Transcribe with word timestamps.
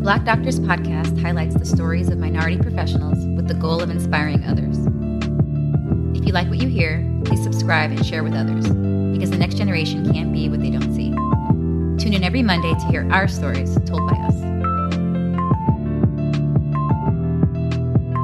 The 0.00 0.04
Black 0.04 0.24
Doctors 0.24 0.58
podcast 0.58 1.20
highlights 1.20 1.54
the 1.56 1.66
stories 1.66 2.08
of 2.08 2.16
minority 2.16 2.56
professionals 2.56 3.18
with 3.36 3.48
the 3.48 3.52
goal 3.52 3.82
of 3.82 3.90
inspiring 3.90 4.42
others. 4.46 4.78
If 6.18 6.26
you 6.26 6.32
like 6.32 6.48
what 6.48 6.56
you 6.56 6.68
hear, 6.68 7.06
please 7.26 7.42
subscribe 7.42 7.90
and 7.90 8.06
share 8.06 8.24
with 8.24 8.32
others 8.32 8.66
because 9.12 9.28
the 9.30 9.36
next 9.36 9.58
generation 9.58 10.10
can't 10.10 10.32
be 10.32 10.48
what 10.48 10.60
they 10.62 10.70
don't 10.70 10.94
see. 10.94 11.10
Tune 12.02 12.14
in 12.14 12.24
every 12.24 12.42
Monday 12.42 12.72
to 12.72 12.86
hear 12.86 13.06
our 13.12 13.28
stories 13.28 13.74
told 13.84 14.08
by 14.08 14.16
us. 14.16 14.34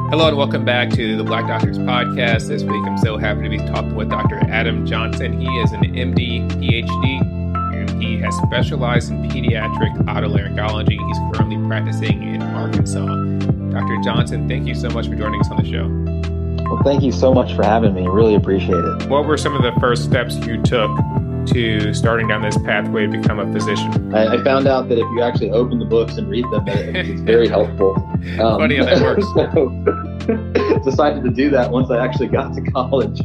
Hello 0.08 0.28
and 0.28 0.38
welcome 0.38 0.64
back 0.64 0.88
to 0.92 1.14
the 1.18 1.24
Black 1.24 1.46
Doctors 1.46 1.76
Podcast. 1.76 2.48
This 2.48 2.62
week 2.62 2.86
I'm 2.86 2.96
so 2.96 3.18
happy 3.18 3.42
to 3.42 3.50
be 3.50 3.58
talking 3.58 3.94
with 3.94 4.08
Dr. 4.08 4.38
Adam 4.48 4.86
Johnson. 4.86 5.38
He 5.38 5.46
is 5.58 5.72
an 5.72 5.82
MD, 5.82 6.48
PhD, 6.52 7.35
he 8.00 8.18
has 8.18 8.34
specialized 8.36 9.10
in 9.10 9.22
pediatric 9.28 9.96
otolaryngology. 10.06 10.98
He's 11.06 11.18
currently 11.34 11.56
practicing 11.66 12.22
in 12.34 12.42
Arkansas. 12.42 13.06
Dr. 13.06 13.96
Johnson, 14.02 14.48
thank 14.48 14.66
you 14.66 14.74
so 14.74 14.88
much 14.90 15.08
for 15.08 15.14
joining 15.14 15.40
us 15.40 15.50
on 15.50 15.56
the 15.56 15.70
show. 15.70 16.06
Well, 16.70 16.82
thank 16.82 17.02
you 17.02 17.12
so 17.12 17.32
much 17.32 17.54
for 17.54 17.62
having 17.62 17.94
me. 17.94 18.08
Really 18.08 18.34
appreciate 18.34 18.84
it. 18.84 19.08
What 19.08 19.26
were 19.26 19.36
some 19.36 19.54
of 19.54 19.62
the 19.62 19.78
first 19.80 20.04
steps 20.04 20.36
you 20.36 20.60
took 20.62 20.90
to 21.48 21.94
starting 21.94 22.26
down 22.26 22.42
this 22.42 22.58
pathway 22.58 23.06
to 23.06 23.18
become 23.18 23.38
a 23.38 23.52
physician? 23.52 24.14
I, 24.14 24.34
I 24.34 24.44
found 24.44 24.66
out 24.66 24.88
that 24.88 24.98
if 24.98 25.06
you 25.12 25.22
actually 25.22 25.52
open 25.52 25.78
the 25.78 25.84
books 25.84 26.16
and 26.16 26.28
read 26.28 26.44
them, 26.50 26.64
it's 26.66 27.20
very 27.20 27.48
helpful. 27.56 27.94
Um, 28.40 28.58
Funny 28.58 28.76
how 28.76 28.86
that 28.86 29.00
works. 29.00 29.24
so, 29.34 29.70
decided 30.84 31.22
to 31.24 31.30
do 31.30 31.50
that 31.50 31.70
once 31.70 31.90
I 31.90 32.04
actually 32.04 32.28
got 32.28 32.54
to 32.54 32.62
college, 32.72 33.20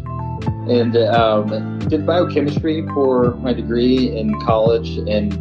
and 0.69 0.97
um, 0.97 1.79
did 1.79 2.05
biochemistry 2.05 2.85
for 2.93 3.35
my 3.35 3.53
degree 3.53 4.17
in 4.17 4.39
college, 4.41 4.97
and 5.07 5.31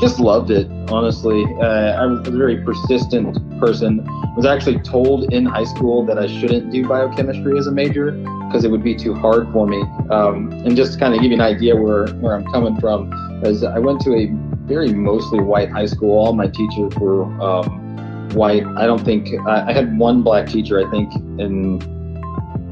just 0.00 0.20
loved 0.20 0.50
it. 0.50 0.68
Honestly, 0.90 1.44
uh, 1.60 2.00
I 2.00 2.06
was 2.06 2.26
a 2.28 2.30
very 2.30 2.62
persistent 2.62 3.36
person. 3.58 4.04
Was 4.36 4.46
actually 4.46 4.78
told 4.80 5.32
in 5.32 5.44
high 5.44 5.64
school 5.64 6.06
that 6.06 6.18
I 6.18 6.26
shouldn't 6.26 6.70
do 6.70 6.86
biochemistry 6.86 7.58
as 7.58 7.66
a 7.66 7.72
major 7.72 8.12
because 8.46 8.64
it 8.64 8.70
would 8.70 8.84
be 8.84 8.94
too 8.94 9.14
hard 9.14 9.52
for 9.52 9.66
me. 9.66 9.82
Um, 10.10 10.52
and 10.64 10.76
just 10.76 10.92
to 10.92 10.98
kind 10.98 11.14
of 11.14 11.20
give 11.20 11.32
you 11.32 11.36
an 11.36 11.40
idea 11.40 11.74
where, 11.74 12.06
where 12.20 12.34
I'm 12.34 12.46
coming 12.46 12.78
from, 12.78 13.12
as 13.44 13.64
I 13.64 13.78
went 13.80 14.00
to 14.02 14.14
a 14.14 14.26
very 14.68 14.92
mostly 14.92 15.40
white 15.40 15.70
high 15.70 15.86
school. 15.86 16.18
All 16.18 16.34
my 16.34 16.46
teachers 16.46 16.94
were 17.00 17.24
um, 17.42 18.28
white. 18.34 18.64
I 18.76 18.86
don't 18.86 19.02
think 19.04 19.28
I, 19.46 19.70
I, 19.70 19.72
had 19.72 19.98
one 19.98 20.22
black 20.22 20.46
teacher. 20.46 20.86
I 20.86 20.88
think 20.90 21.12
in 21.40 21.80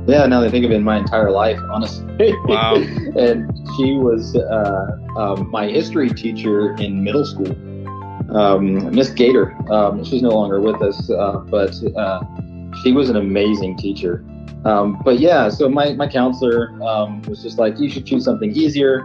yeah, 0.06 0.26
now 0.26 0.40
that 0.40 0.48
I 0.48 0.50
think 0.50 0.64
of 0.64 0.70
it, 0.70 0.74
in 0.74 0.84
my 0.84 0.98
entire 0.98 1.30
life, 1.30 1.58
honestly. 1.72 2.34
Wow. 2.44 2.74
and 3.18 3.50
she 3.76 3.94
was 3.94 4.36
uh, 4.36 4.98
um, 5.16 5.50
my 5.50 5.66
history 5.68 6.10
teacher 6.10 6.74
in 6.76 7.02
middle 7.02 7.24
school. 7.24 7.50
Um, 8.36 8.94
Miss 8.94 9.10
Gator. 9.10 9.56
Um, 9.70 10.04
she's 10.04 10.22
no 10.22 10.30
longer 10.30 10.60
with 10.60 10.82
us, 10.82 11.10
uh, 11.10 11.38
but 11.48 11.74
uh, 11.96 12.22
she 12.82 12.92
was 12.92 13.08
an 13.08 13.16
amazing 13.16 13.76
teacher. 13.76 14.24
Um, 14.64 15.00
but 15.04 15.20
yeah, 15.20 15.48
so 15.48 15.68
my, 15.68 15.92
my 15.92 16.08
counselor 16.08 16.70
um, 16.82 17.22
was 17.22 17.40
just 17.42 17.56
like, 17.56 17.78
you 17.78 17.88
should 17.88 18.04
choose 18.04 18.24
something 18.24 18.50
easier. 18.50 19.02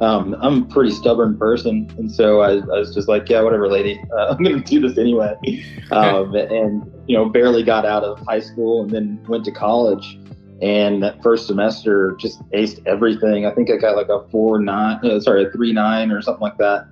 Um, 0.00 0.34
I'm 0.40 0.62
a 0.64 0.66
pretty 0.66 0.90
stubborn 0.90 1.38
person. 1.38 1.88
And 1.98 2.10
so 2.10 2.40
I, 2.40 2.54
I 2.54 2.78
was 2.80 2.92
just 2.92 3.08
like, 3.08 3.28
yeah, 3.28 3.40
whatever, 3.42 3.68
lady. 3.68 4.02
Uh, 4.12 4.26
I'm 4.30 4.42
going 4.42 4.60
to 4.60 4.64
do 4.68 4.86
this 4.86 4.98
anyway. 4.98 5.36
Um, 5.92 6.34
and, 6.34 6.90
you 7.06 7.14
know, 7.16 7.28
barely 7.28 7.62
got 7.62 7.84
out 7.84 8.02
of 8.02 8.18
high 8.26 8.40
school 8.40 8.82
and 8.82 8.90
then 8.90 9.22
went 9.28 9.44
to 9.44 9.52
college. 9.52 10.18
And 10.62 11.02
that 11.02 11.22
first 11.22 11.46
semester 11.46 12.16
just 12.18 12.40
aced 12.50 12.84
everything. 12.86 13.44
I 13.44 13.52
think 13.52 13.70
I 13.70 13.76
got 13.76 13.96
like 13.96 14.08
a 14.08 14.26
four 14.30 14.60
nine, 14.60 15.00
uh, 15.04 15.20
sorry, 15.20 15.44
a 15.44 15.50
three 15.50 15.72
nine 15.72 16.10
or 16.10 16.22
something 16.22 16.42
like 16.42 16.58
that 16.58 16.86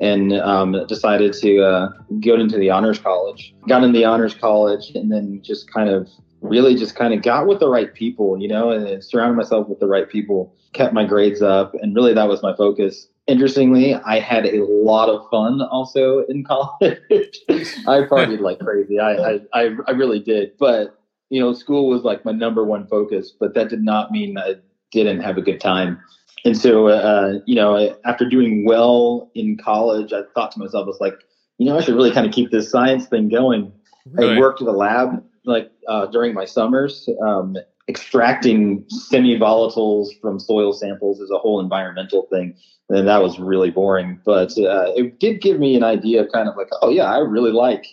and 0.00 0.32
um, 0.34 0.86
decided 0.86 1.32
to 1.32 1.62
uh, 1.62 1.88
go 2.20 2.34
into 2.34 2.58
the 2.58 2.70
honors 2.70 2.98
college. 2.98 3.54
Got 3.68 3.82
into 3.82 3.98
the 3.98 4.04
honors 4.04 4.34
college 4.34 4.90
and 4.94 5.10
then 5.10 5.40
just 5.42 5.72
kind 5.72 5.88
of 5.88 6.08
really 6.40 6.74
just 6.74 6.94
kind 6.94 7.14
of 7.14 7.22
got 7.22 7.46
with 7.46 7.60
the 7.60 7.68
right 7.68 7.92
people, 7.94 8.40
you 8.40 8.48
know, 8.48 8.70
and 8.70 9.02
surrounded 9.02 9.36
myself 9.36 9.68
with 9.68 9.80
the 9.80 9.86
right 9.86 10.08
people, 10.08 10.54
kept 10.72 10.92
my 10.92 11.04
grades 11.04 11.42
up, 11.42 11.74
and 11.80 11.94
really 11.94 12.12
that 12.14 12.28
was 12.28 12.42
my 12.42 12.54
focus. 12.56 13.08
Interestingly, 13.26 13.94
I 13.94 14.20
had 14.20 14.46
a 14.46 14.64
lot 14.64 15.08
of 15.08 15.28
fun 15.30 15.60
also 15.62 16.20
in 16.28 16.44
college. 16.48 16.98
I 17.10 18.02
partied 18.02 18.40
like 18.40 18.60
crazy. 18.60 19.00
I, 19.00 19.40
I, 19.52 19.70
I 19.86 19.90
really 19.92 20.20
did. 20.20 20.52
But, 20.58 21.00
you 21.30 21.40
know, 21.40 21.52
school 21.52 21.88
was 21.88 22.02
like 22.02 22.24
my 22.24 22.32
number 22.32 22.64
one 22.64 22.86
focus, 22.86 23.32
but 23.38 23.54
that 23.54 23.68
did 23.68 23.82
not 23.82 24.10
mean 24.10 24.38
I 24.38 24.56
didn't 24.92 25.20
have 25.20 25.36
a 25.36 25.42
good 25.42 25.60
time. 25.60 26.00
And 26.44 26.56
so, 26.56 26.88
uh, 26.88 27.40
you 27.46 27.56
know, 27.56 27.96
after 28.04 28.28
doing 28.28 28.64
well 28.64 29.30
in 29.34 29.56
college, 29.56 30.12
I 30.12 30.22
thought 30.34 30.52
to 30.52 30.58
myself, 30.58 30.84
I 30.84 30.86
was 30.86 31.00
like, 31.00 31.14
you 31.58 31.66
know, 31.66 31.76
I 31.76 31.80
should 31.80 31.94
really 31.94 32.12
kind 32.12 32.26
of 32.26 32.32
keep 32.32 32.50
this 32.50 32.70
science 32.70 33.06
thing 33.06 33.28
going. 33.28 33.72
Really? 34.12 34.36
I 34.36 34.38
worked 34.38 34.62
at 34.62 34.68
a 34.68 34.72
lab 34.72 35.24
like 35.44 35.72
uh, 35.88 36.06
during 36.06 36.34
my 36.34 36.44
summers. 36.44 37.08
Um, 37.22 37.56
extracting 37.88 38.84
semi-volatiles 38.88 40.08
from 40.20 40.40
soil 40.40 40.72
samples 40.72 41.20
is 41.20 41.30
a 41.30 41.38
whole 41.38 41.60
environmental 41.60 42.26
thing, 42.30 42.54
and 42.88 43.06
that 43.08 43.22
was 43.22 43.38
really 43.38 43.70
boring. 43.70 44.20
But 44.24 44.50
uh, 44.58 44.92
it 44.96 45.18
did 45.18 45.40
give 45.40 45.58
me 45.58 45.76
an 45.76 45.84
idea 45.84 46.22
of 46.22 46.32
kind 46.32 46.48
of 46.48 46.56
like, 46.56 46.68
oh 46.82 46.90
yeah, 46.90 47.04
I 47.04 47.18
really 47.18 47.52
like 47.52 47.86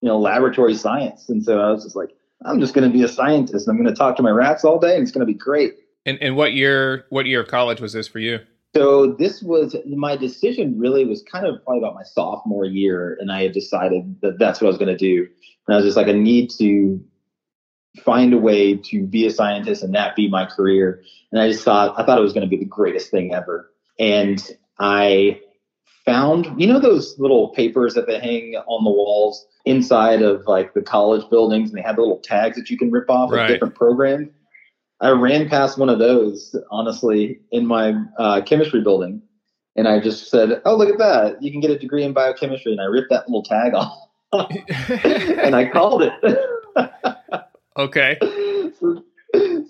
you 0.00 0.08
know 0.08 0.18
laboratory 0.18 0.74
science, 0.74 1.28
and 1.28 1.44
so 1.44 1.60
I 1.60 1.70
was 1.70 1.84
just 1.84 1.96
like, 1.96 2.10
I'm 2.44 2.60
just 2.60 2.74
going 2.74 2.90
to 2.90 2.92
be 2.92 3.04
a 3.04 3.08
scientist. 3.08 3.68
I'm 3.68 3.76
going 3.76 3.88
to 3.88 3.94
talk 3.94 4.16
to 4.16 4.22
my 4.22 4.30
rats 4.30 4.64
all 4.64 4.78
day, 4.78 4.94
and 4.94 5.02
it's 5.02 5.12
going 5.12 5.26
to 5.26 5.32
be 5.32 5.38
great. 5.38 5.74
And, 6.04 6.18
and 6.20 6.36
what 6.36 6.52
year 6.52 7.06
what 7.10 7.26
year 7.26 7.40
of 7.40 7.48
college 7.48 7.80
was 7.80 7.92
this 7.92 8.08
for 8.08 8.18
you? 8.18 8.40
So 8.74 9.12
this 9.12 9.42
was 9.42 9.76
my 9.86 10.16
decision. 10.16 10.78
Really, 10.78 11.04
was 11.04 11.22
kind 11.22 11.46
of 11.46 11.62
probably 11.64 11.80
about 11.80 11.94
my 11.94 12.02
sophomore 12.02 12.64
year, 12.64 13.16
and 13.20 13.30
I 13.30 13.42
had 13.42 13.52
decided 13.52 14.16
that 14.22 14.38
that's 14.38 14.60
what 14.60 14.66
I 14.66 14.70
was 14.70 14.78
going 14.78 14.96
to 14.96 14.96
do. 14.96 15.28
And 15.66 15.74
I 15.74 15.76
was 15.76 15.84
just 15.84 15.96
like, 15.96 16.08
I 16.08 16.12
need 16.12 16.50
to 16.58 17.02
find 18.04 18.32
a 18.32 18.38
way 18.38 18.76
to 18.76 19.06
be 19.06 19.26
a 19.26 19.30
scientist 19.30 19.82
and 19.82 19.94
that 19.94 20.16
be 20.16 20.28
my 20.28 20.46
career. 20.46 21.02
And 21.30 21.40
I 21.40 21.50
just 21.50 21.64
thought, 21.64 21.94
I 21.98 22.04
thought 22.04 22.18
it 22.18 22.22
was 22.22 22.32
going 22.32 22.48
to 22.48 22.50
be 22.50 22.56
the 22.56 22.64
greatest 22.64 23.10
thing 23.10 23.34
ever. 23.34 23.70
And 23.98 24.42
I 24.78 25.40
found, 26.04 26.60
you 26.60 26.66
know, 26.66 26.80
those 26.80 27.18
little 27.18 27.48
papers 27.50 27.94
that 27.94 28.06
they 28.06 28.18
hang 28.18 28.56
on 28.66 28.84
the 28.84 28.90
walls 28.90 29.46
inside 29.64 30.22
of 30.22 30.46
like 30.46 30.74
the 30.74 30.82
college 30.82 31.28
buildings, 31.30 31.70
and 31.70 31.78
they 31.78 31.82
have 31.82 31.96
the 31.96 32.02
little 32.02 32.18
tags 32.18 32.56
that 32.56 32.70
you 32.70 32.76
can 32.76 32.90
rip 32.90 33.08
off 33.08 33.30
right. 33.30 33.42
of 33.42 33.48
different 33.48 33.74
programs. 33.74 34.30
I 35.00 35.10
ran 35.10 35.48
past 35.48 35.78
one 35.78 35.88
of 35.88 35.98
those, 35.98 36.54
honestly, 36.70 37.40
in 37.50 37.66
my 37.66 37.94
uh, 38.18 38.40
chemistry 38.42 38.80
building. 38.82 39.20
And 39.74 39.88
I 39.88 40.00
just 40.00 40.30
said, 40.30 40.60
Oh, 40.64 40.76
look 40.76 40.88
at 40.88 40.98
that. 40.98 41.42
You 41.42 41.50
can 41.50 41.60
get 41.60 41.70
a 41.70 41.78
degree 41.78 42.04
in 42.04 42.12
biochemistry. 42.12 42.72
And 42.72 42.80
I 42.80 42.84
ripped 42.84 43.10
that 43.10 43.28
little 43.28 43.42
tag 43.42 43.74
off. 43.74 43.98
and 44.32 45.56
I 45.56 45.68
called 45.68 46.02
it. 46.02 46.12
okay. 47.76 48.16
So, 48.78 49.04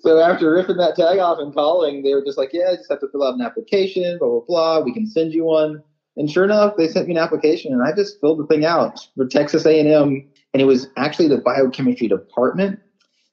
so, 0.01 0.21
after 0.21 0.53
ripping 0.53 0.77
that 0.77 0.97
tag 0.97 1.19
off 1.19 1.39
and 1.39 1.55
calling, 1.55 2.03
they 2.03 2.15
were 2.15 2.25
just 2.25 2.39
like, 2.39 2.51
"Yeah, 2.53 2.71
I 2.71 2.77
just 2.77 2.91
have 2.91 3.01
to 3.01 3.09
fill 3.09 3.25
out 3.25 3.35
an 3.35 3.41
application, 3.41 4.19
blah 4.19 4.29
blah 4.29 4.41
blah. 4.47 4.81
We 4.81 4.93
can 4.93 5.07
send 5.07 5.33
you 5.33 5.45
one." 5.45 5.83
And 6.17 6.31
sure 6.31 6.45
enough, 6.45 6.77
they 6.77 6.89
sent 6.89 7.09
me 7.09 7.15
an 7.17 7.23
application, 7.23 7.73
and 7.73 7.83
I 7.83 7.93
just 7.93 8.21
filled 8.21 8.39
the 8.39 8.47
thing 8.47 8.65
out 8.65 9.09
for 9.17 9.27
Texas 9.27 9.65
A&M, 9.65 10.29
and 10.53 10.63
it 10.63 10.67
was 10.67 10.89
actually 10.97 11.29
the 11.29 11.39
biochemistry 11.39 12.09
department. 12.09 12.79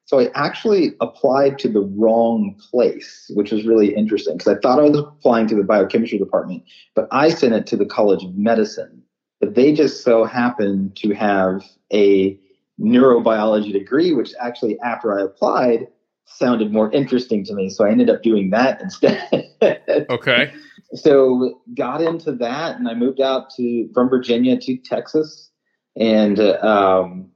So 0.06 0.20
I 0.20 0.30
actually 0.34 0.94
applied 1.02 1.60
to 1.60 1.70
the 1.70 1.82
wrong 1.82 2.60
place, 2.72 3.30
which 3.36 3.52
was 3.52 3.66
really 3.66 3.94
interesting 3.94 4.38
because 4.38 4.58
I 4.58 4.60
thought 4.60 4.80
I 4.80 4.90
was 4.90 4.98
applying 4.98 5.48
to 5.48 5.56
the 5.56 5.64
biochemistry 5.64 6.18
department, 6.18 6.64
but 6.96 7.08
I 7.12 7.30
sent 7.30 7.54
it 7.54 7.68
to 7.68 7.78
the 7.78 7.86
College 7.86 8.24
of 8.24 8.36
Medicine 8.36 9.04
but 9.40 9.56
they 9.56 9.74
just 9.74 10.04
so 10.04 10.26
happened 10.26 10.96
to 10.98 11.14
have 11.14 11.64
a 11.94 12.38
neurobiology 12.80 13.72
degree, 13.72 14.14
which 14.14 14.34
actually, 14.40 14.80
after 14.82 15.18
I 15.18 15.24
applied, 15.24 15.88
sounded 16.30 16.72
more 16.72 16.92
interesting 16.92 17.44
to 17.46 17.54
me. 17.54 17.70
So 17.70 17.86
I 17.86 17.92
ended 17.92 18.10
up 18.10 18.24
doing 18.24 18.50
that 18.52 18.82
instead. 18.82 19.50
okay. 20.10 20.54
So 20.94 21.62
got 21.76 22.02
into 22.02 22.32
that, 22.34 22.78
and 22.78 22.88
I 22.88 22.94
moved 22.94 23.22
out 23.22 23.50
to 23.58 23.90
from 23.94 24.10
Virginia 24.10 24.60
to 24.60 24.78
Texas, 24.78 25.52
and 25.96 26.40
um, 26.40 27.30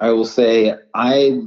I 0.00 0.10
will 0.10 0.24
say 0.24 0.74
I 0.94 1.40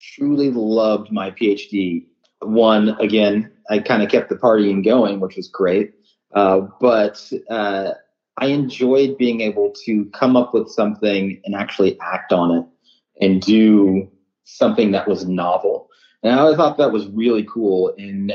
truly 0.00 0.50
loved 0.50 1.10
my 1.10 1.30
PhD. 1.30 2.06
One 2.40 2.90
again, 3.00 3.50
I 3.70 3.78
kind 3.78 4.02
of 4.02 4.10
kept 4.10 4.28
the 4.28 4.36
partying 4.36 4.84
going, 4.84 5.20
which 5.20 5.36
was 5.36 5.48
great. 5.48 5.94
Uh, 6.34 6.60
but 6.80 7.32
uh, 7.50 7.92
I 8.36 8.46
enjoyed 8.46 9.18
being 9.18 9.40
able 9.40 9.72
to 9.86 10.04
come 10.06 10.36
up 10.36 10.54
with 10.54 10.68
something 10.68 11.40
and 11.44 11.54
actually 11.54 11.98
act 12.00 12.32
on 12.32 12.58
it 12.58 12.66
and 13.20 13.40
do 13.40 14.08
something 14.44 14.92
that 14.92 15.08
was 15.08 15.26
novel. 15.26 15.87
And 16.22 16.38
I 16.38 16.54
thought 16.56 16.78
that 16.78 16.92
was 16.92 17.06
really 17.08 17.44
cool. 17.44 17.94
And 17.98 18.32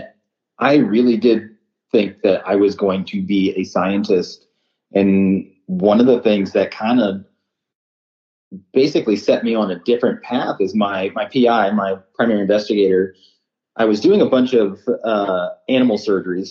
I 0.59 0.75
really 0.75 1.17
did 1.17 1.49
think 1.91 2.21
that 2.23 2.45
I 2.47 2.55
was 2.55 2.75
going 2.75 3.05
to 3.05 3.21
be 3.21 3.51
a 3.55 3.63
scientist. 3.63 4.47
And 4.93 5.49
one 5.65 5.99
of 5.99 6.05
the 6.05 6.21
things 6.21 6.53
that 6.53 6.71
kind 6.71 7.01
of 7.01 7.25
basically 8.71 9.15
set 9.15 9.43
me 9.43 9.55
on 9.55 9.71
a 9.71 9.79
different 9.79 10.21
path 10.21 10.57
is 10.59 10.75
my 10.75 11.09
my 11.15 11.25
PI, 11.25 11.71
my 11.71 11.95
primary 12.15 12.41
investigator. 12.41 13.15
I 13.75 13.85
was 13.85 13.99
doing 13.99 14.21
a 14.21 14.29
bunch 14.29 14.53
of 14.53 14.79
uh, 15.03 15.49
animal 15.67 15.97
surgeries 15.97 16.49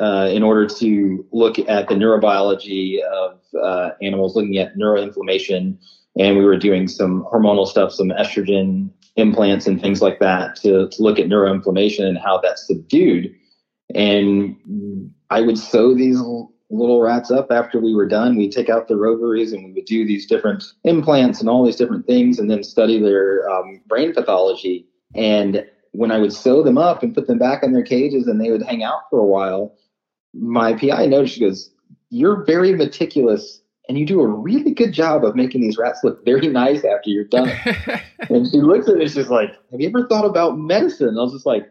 uh, 0.00 0.28
in 0.32 0.42
order 0.42 0.66
to 0.66 1.26
look 1.30 1.58
at 1.58 1.88
the 1.88 1.94
neurobiology 1.94 3.02
of 3.02 3.40
uh, 3.62 3.90
animals, 4.00 4.34
looking 4.34 4.56
at 4.56 4.74
neuroinflammation, 4.76 5.76
and 6.18 6.36
we 6.38 6.44
were 6.44 6.56
doing 6.56 6.88
some 6.88 7.26
hormonal 7.30 7.66
stuff, 7.66 7.92
some 7.92 8.08
estrogen 8.08 8.90
implants 9.16 9.66
and 9.66 9.80
things 9.80 10.00
like 10.00 10.18
that 10.20 10.56
to, 10.56 10.88
to 10.88 11.02
look 11.02 11.18
at 11.18 11.26
neuroinflammation 11.26 12.04
and 12.04 12.18
how 12.18 12.38
that's 12.38 12.66
subdued. 12.66 13.34
And 13.94 14.56
I 15.30 15.40
would 15.40 15.58
sew 15.58 15.94
these 15.94 16.18
little 16.70 17.02
rats 17.02 17.30
up 17.30 17.50
after 17.50 17.78
we 17.78 17.94
were 17.94 18.08
done. 18.08 18.36
We'd 18.36 18.52
take 18.52 18.70
out 18.70 18.88
the 18.88 18.94
ovaries 18.94 19.52
and 19.52 19.64
we 19.64 19.72
would 19.72 19.84
do 19.84 20.06
these 20.06 20.26
different 20.26 20.64
implants 20.84 21.40
and 21.40 21.48
all 21.48 21.64
these 21.64 21.76
different 21.76 22.06
things 22.06 22.38
and 22.38 22.50
then 22.50 22.62
study 22.62 22.98
their 22.98 23.48
um, 23.50 23.80
brain 23.86 24.14
pathology. 24.14 24.86
And 25.14 25.66
when 25.92 26.10
I 26.10 26.18
would 26.18 26.32
sew 26.32 26.62
them 26.62 26.78
up 26.78 27.02
and 27.02 27.14
put 27.14 27.26
them 27.26 27.38
back 27.38 27.62
in 27.62 27.72
their 27.72 27.82
cages 27.82 28.26
and 28.26 28.40
they 28.40 28.50
would 28.50 28.62
hang 28.62 28.82
out 28.82 29.02
for 29.10 29.18
a 29.18 29.26
while, 29.26 29.76
my 30.32 30.72
PI 30.72 31.06
noticed, 31.06 31.34
she 31.34 31.40
goes, 31.40 31.70
You're 32.08 32.44
very 32.44 32.74
meticulous 32.74 33.61
and 33.88 33.98
you 33.98 34.06
do 34.06 34.20
a 34.20 34.26
really 34.26 34.72
good 34.72 34.92
job 34.92 35.24
of 35.24 35.34
making 35.34 35.60
these 35.60 35.76
rats 35.76 36.00
look 36.04 36.24
very 36.24 36.48
nice 36.48 36.84
after 36.84 37.10
you're 37.10 37.24
done. 37.24 37.50
and 38.30 38.48
she 38.50 38.58
looks 38.58 38.88
at 38.88 38.96
me, 38.96 39.08
she's 39.08 39.28
like, 39.28 39.50
Have 39.70 39.80
you 39.80 39.88
ever 39.88 40.06
thought 40.06 40.24
about 40.24 40.58
medicine? 40.58 41.16
I 41.18 41.22
was 41.22 41.32
just 41.32 41.46
like, 41.46 41.68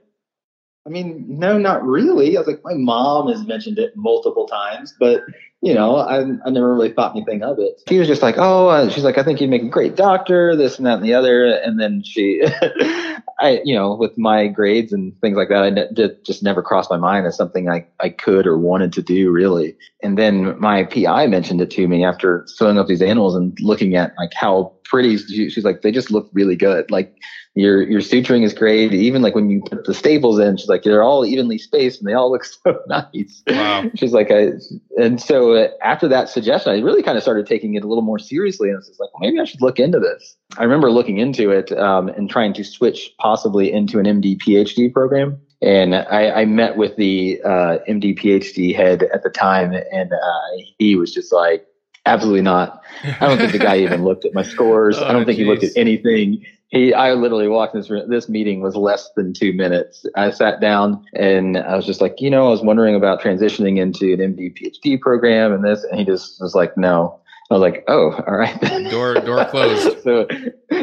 I 0.85 0.89
mean, 0.89 1.25
no, 1.27 1.57
not 1.57 1.85
really. 1.85 2.35
I 2.35 2.39
was 2.39 2.47
like, 2.47 2.63
my 2.63 2.73
mom 2.73 3.27
has 3.29 3.45
mentioned 3.45 3.77
it 3.77 3.95
multiple 3.95 4.47
times, 4.47 4.95
but 4.99 5.21
you 5.61 5.75
know, 5.75 5.97
I, 5.97 6.21
I 6.21 6.49
never 6.49 6.73
really 6.73 6.91
thought 6.91 7.15
anything 7.15 7.43
of 7.43 7.59
it. 7.59 7.81
She 7.87 7.99
was 7.99 8.07
just 8.07 8.23
like, 8.23 8.35
oh, 8.39 8.69
uh, 8.69 8.89
she's 8.89 9.03
like, 9.03 9.19
I 9.19 9.23
think 9.23 9.39
you'd 9.39 9.51
make 9.51 9.61
a 9.61 9.69
great 9.69 9.95
doctor, 9.95 10.55
this 10.55 10.77
and 10.77 10.87
that 10.87 10.95
and 10.95 11.05
the 11.05 11.13
other. 11.13 11.45
And 11.45 11.79
then 11.79 12.01
she, 12.03 12.41
I, 13.39 13.61
you 13.63 13.75
know, 13.75 13.95
with 13.95 14.17
my 14.17 14.47
grades 14.47 14.91
and 14.91 15.13
things 15.21 15.37
like 15.37 15.49
that, 15.49 15.63
I 15.63 15.69
ne- 15.69 16.15
just 16.25 16.41
never 16.41 16.63
crossed 16.63 16.89
my 16.89 16.97
mind 16.97 17.27
as 17.27 17.37
something 17.37 17.69
I, 17.69 17.85
I 17.99 18.09
could 18.09 18.47
or 18.47 18.57
wanted 18.57 18.91
to 18.93 19.03
do 19.03 19.29
really. 19.29 19.77
And 20.01 20.17
then 20.17 20.59
my 20.59 20.83
PI 20.83 21.27
mentioned 21.27 21.61
it 21.61 21.69
to 21.71 21.87
me 21.87 22.03
after 22.03 22.43
sewing 22.47 22.79
up 22.79 22.87
these 22.87 23.03
animals 23.03 23.35
and 23.35 23.55
looking 23.61 23.95
at 23.95 24.13
like 24.17 24.33
how 24.33 24.73
pretty, 24.83 25.17
she's 25.17 25.63
like, 25.63 25.83
they 25.83 25.91
just 25.91 26.09
look 26.09 26.27
really 26.33 26.55
good. 26.55 26.89
Like, 26.89 27.15
your 27.55 27.81
your 27.83 27.99
suturing 27.99 28.43
is 28.43 28.53
great. 28.53 28.93
Even 28.93 29.21
like 29.21 29.35
when 29.35 29.49
you 29.49 29.61
put 29.61 29.83
the 29.83 29.93
staples 29.93 30.39
in, 30.39 30.55
she's 30.55 30.69
like 30.69 30.83
they're 30.83 31.03
all 31.03 31.25
evenly 31.25 31.57
spaced 31.57 31.99
and 31.99 32.07
they 32.07 32.13
all 32.13 32.31
look 32.31 32.45
so 32.65 32.79
nice. 32.87 33.43
Wow. 33.47 33.89
She's 33.95 34.13
like, 34.13 34.31
I, 34.31 34.51
and 34.97 35.21
so 35.21 35.50
uh, 35.53 35.67
after 35.83 36.07
that 36.07 36.29
suggestion, 36.29 36.73
I 36.73 36.79
really 36.79 37.03
kind 37.03 37.17
of 37.17 37.23
started 37.23 37.47
taking 37.47 37.75
it 37.75 37.83
a 37.83 37.87
little 37.87 38.03
more 38.03 38.19
seriously, 38.19 38.69
and 38.69 38.77
I 38.77 38.79
was 38.79 38.97
like, 38.99 39.09
well, 39.13 39.21
maybe 39.21 39.39
I 39.39 39.45
should 39.45 39.61
look 39.61 39.79
into 39.79 39.99
this. 39.99 40.35
I 40.57 40.63
remember 40.63 40.91
looking 40.91 41.17
into 41.17 41.51
it 41.51 41.71
um, 41.73 42.09
and 42.09 42.29
trying 42.29 42.53
to 42.53 42.63
switch 42.63 43.11
possibly 43.19 43.71
into 43.71 43.99
an 43.99 44.05
MD 44.05 44.37
PhD 44.37 44.91
program. 44.91 45.39
And 45.61 45.93
I, 45.95 46.41
I 46.41 46.45
met 46.45 46.75
with 46.75 46.95
the 46.95 47.39
uh, 47.45 47.77
MD 47.87 48.17
PhD 48.19 48.75
head 48.75 49.03
at 49.13 49.23
the 49.23 49.29
time, 49.29 49.73
and 49.73 50.11
uh, 50.11 50.63
he 50.79 50.95
was 50.95 51.13
just 51.13 51.31
like, 51.31 51.67
absolutely 52.05 52.41
not. 52.41 52.81
I 53.03 53.27
don't 53.27 53.37
think 53.37 53.51
the 53.51 53.59
guy 53.59 53.77
even 53.77 54.03
looked 54.05 54.25
at 54.25 54.33
my 54.33 54.43
scores. 54.43 54.97
oh, 54.97 55.05
I 55.05 55.11
don't 55.11 55.25
think 55.25 55.37
geez. 55.37 55.45
he 55.45 55.51
looked 55.51 55.63
at 55.63 55.71
anything 55.75 56.43
he 56.71 56.93
i 56.93 57.13
literally 57.13 57.47
walked 57.47 57.75
in 57.75 57.81
this 57.81 57.91
this 58.07 58.29
meeting 58.29 58.61
was 58.61 58.75
less 58.75 59.09
than 59.15 59.33
two 59.33 59.53
minutes. 59.53 60.05
I 60.15 60.31
sat 60.31 60.59
down 60.59 61.05
and 61.13 61.57
i 61.57 61.75
was 61.75 61.85
just 61.85 62.01
like 62.01 62.19
you 62.19 62.29
know 62.29 62.47
i 62.47 62.49
was 62.49 62.61
wondering 62.61 62.95
about 62.95 63.21
transitioning 63.21 63.77
into 63.77 64.13
an 64.13 64.19
md 64.35 64.57
phd 64.57 64.99
program 65.01 65.53
and 65.53 65.63
this 65.63 65.83
and 65.83 65.99
he 65.99 66.05
just 66.05 66.41
was 66.41 66.55
like 66.55 66.75
no. 66.77 67.19
I 67.49 67.55
was 67.55 67.61
like 67.61 67.83
oh 67.89 68.11
all 68.25 68.37
right 68.37 68.59
door 68.89 69.13
door 69.15 69.45
closed. 69.45 69.97
So 70.03 70.25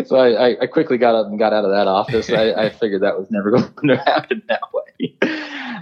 so 0.05 0.17
I, 0.17 0.61
I 0.61 0.67
quickly 0.67 0.99
got 0.99 1.14
up 1.14 1.26
and 1.26 1.38
got 1.38 1.52
out 1.52 1.64
of 1.64 1.70
that 1.70 1.88
office. 1.88 2.31
I, 2.31 2.52
I 2.52 2.69
figured 2.69 3.02
that 3.02 3.19
was 3.19 3.29
never 3.31 3.50
going 3.50 3.88
to 3.88 3.96
happen 3.96 4.43
that 4.49 4.61
way. 4.73 5.17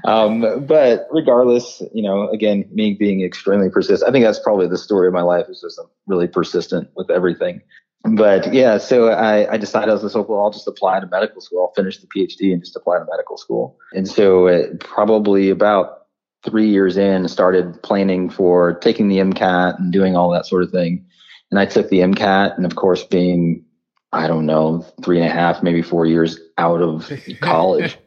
Um, 0.05 0.65
but 0.65 1.09
regardless 1.11 1.83
you 1.93 2.03
know 2.03 2.29
again 2.29 2.69
me 2.73 2.95
being 2.95 3.25
extremely 3.25 3.69
persistent 3.69 4.09
i 4.09 4.13
think 4.13 4.25
that's 4.25 4.39
probably 4.39 4.69
the 4.69 4.79
story 4.79 5.09
of 5.09 5.13
my 5.15 5.23
life 5.23 5.47
is 5.49 5.61
just 5.61 5.81
I'm 5.81 5.87
really 6.07 6.29
persistent 6.29 6.89
with 6.95 7.11
everything 7.11 7.61
but 8.05 8.53
yeah, 8.53 8.79
so 8.79 9.09
I, 9.09 9.53
I 9.53 9.57
decided 9.57 9.91
I 9.91 9.95
was 9.95 10.15
like, 10.15 10.29
well, 10.29 10.41
I'll 10.41 10.51
just 10.51 10.69
apply 10.69 11.01
to 11.01 11.07
medical 11.07 11.41
school. 11.41 11.63
I'll 11.63 11.73
finish 11.75 11.99
the 11.99 12.07
PhD 12.07 12.53
and 12.53 12.63
just 12.63 12.77
apply 12.77 12.99
to 12.99 13.05
medical 13.11 13.37
school. 13.37 13.77
And 13.93 14.07
so 14.07 14.47
it, 14.47 14.81
probably 14.81 15.51
about 15.51 16.07
three 16.45 16.69
years 16.69 16.97
in, 16.97 17.27
started 17.29 17.83
planning 17.83 18.31
for 18.31 18.75
taking 18.75 19.09
the 19.09 19.19
MCAT 19.19 19.79
and 19.79 19.93
doing 19.93 20.17
all 20.17 20.31
that 20.31 20.47
sort 20.47 20.63
of 20.63 20.71
thing. 20.71 21.05
And 21.51 21.59
I 21.59 21.67
took 21.67 21.89
the 21.89 22.01
MCAT, 22.01 22.57
and 22.57 22.67
of 22.67 22.77
course, 22.77 23.05
being 23.05 23.65
I 24.13 24.27
don't 24.27 24.47
know 24.47 24.85
three 25.05 25.21
and 25.21 25.29
a 25.29 25.33
half, 25.33 25.63
maybe 25.63 25.83
four 25.83 26.07
years 26.07 26.39
out 26.59 26.83
of 26.83 27.11
college, 27.41 27.99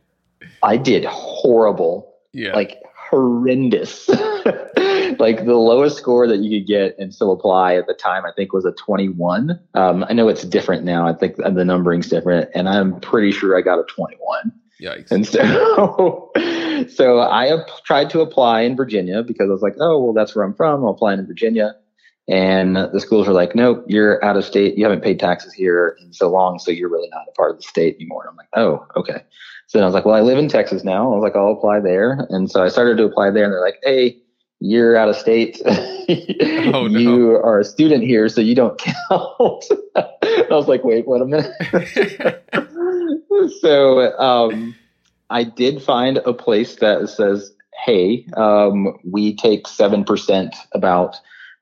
I 0.64 0.78
did 0.78 1.06
horrible, 1.06 2.16
yeah. 2.34 2.54
like 2.54 2.78
horrendous. 3.10 4.10
like 5.18 5.46
the 5.46 5.56
lowest 5.56 5.98
score 5.98 6.28
that 6.28 6.40
you 6.40 6.60
could 6.60 6.68
get 6.68 6.96
and 7.00 7.14
still 7.14 7.32
apply 7.32 7.76
at 7.76 7.88
the 7.88 7.94
time, 7.94 8.26
I 8.26 8.32
think 8.36 8.54
was 8.54 8.66
a 8.66 8.72
21. 8.74 9.60
Um, 9.74 10.06
I 10.08 10.14
know 10.14 10.28
it's 10.28 10.44
different 10.44 10.84
now. 10.84 11.08
I 11.08 11.14
think 11.14 11.38
the 11.38 11.66
numbering's 11.66 12.10
different, 12.10 12.50
and 12.54 12.70
I'm 12.70 13.00
pretty 13.00 13.32
sure 13.32 13.58
I 13.58 13.62
got 13.62 13.80
a 13.80 13.84
21. 13.84 14.52
Yikes. 14.82 15.12
And 15.12 15.28
so, 15.28 16.32
so 16.96 17.20
I 17.20 17.58
tried 17.86 18.10
to 18.12 18.22
apply 18.22 18.62
in 18.62 18.76
Virginia 18.76 19.24
because 19.24 19.50
I 19.50 19.54
was 19.54 19.62
like, 19.62 19.76
oh, 19.80 20.02
well, 20.02 20.14
that's 20.14 20.36
where 20.36 20.46
I'm 20.46 20.54
from. 20.54 20.84
I'll 20.84 20.92
apply 20.92 21.14
in 21.14 21.26
Virginia. 21.26 21.76
And 22.30 22.76
the 22.76 23.00
schools 23.00 23.28
were 23.28 23.34
like, 23.34 23.56
nope, 23.56 23.84
you're 23.88 24.24
out 24.24 24.38
of 24.38 24.46
state. 24.46 24.78
You 24.78 24.86
haven't 24.86 25.04
paid 25.04 25.20
taxes 25.20 25.52
here 25.52 25.98
in 26.00 26.14
so 26.14 26.30
long, 26.30 26.60
so 26.60 26.70
you're 26.70 26.90
really 26.90 27.10
not 27.10 27.26
a 27.28 27.32
part 27.32 27.52
of 27.52 27.58
the 27.58 27.64
state 27.64 27.96
anymore. 27.96 28.22
And 28.22 28.30
I'm 28.30 28.38
like, 28.38 28.50
oh, 28.56 28.86
okay. 28.96 29.24
So 29.66 29.78
then 29.78 29.84
I 29.84 29.88
was 29.88 29.96
like, 29.96 30.06
well, 30.06 30.16
I 30.16 30.22
live 30.22 30.38
in 30.38 30.48
Texas 30.48 30.84
now. 30.84 31.12
I 31.12 31.16
was 31.16 31.24
like, 31.24 31.36
I'll 31.36 31.52
apply 31.52 31.80
there. 31.80 32.28
And 32.30 32.50
so 32.50 32.64
I 32.64 32.70
started 32.70 32.98
to 32.98 33.06
apply 33.06 33.32
there, 33.32 33.46
and 33.46 33.54
they're 33.54 33.62
like, 33.62 33.80
hey, 33.84 34.18
you're 34.60 34.96
out 34.98 35.10
of 35.10 35.16
state. 35.16 35.62
oh, 35.66 36.88
no. 36.88 37.00
You 37.00 37.36
are 37.36 37.60
a 37.60 37.66
student 37.66 38.04
here, 38.04 38.28
so 38.30 38.42
you 38.42 38.56
don't 38.56 38.78
count. 38.78 38.94
I 39.96 40.48
was 40.50 40.68
like, 40.68 40.84
wait, 40.84 41.08
what 41.08 41.22
a 41.22 41.26
minute. 41.26 41.54
so 43.62 44.18
um, 44.20 44.76
I 45.30 45.44
did 45.44 45.82
find 45.82 46.18
a 46.18 46.34
place 46.34 46.76
that 46.78 47.10
says, 47.10 47.54
hey, 47.86 48.26
um, 48.36 48.98
we 49.04 49.36
take 49.36 49.66
7% 49.66 50.54
about 50.74 51.16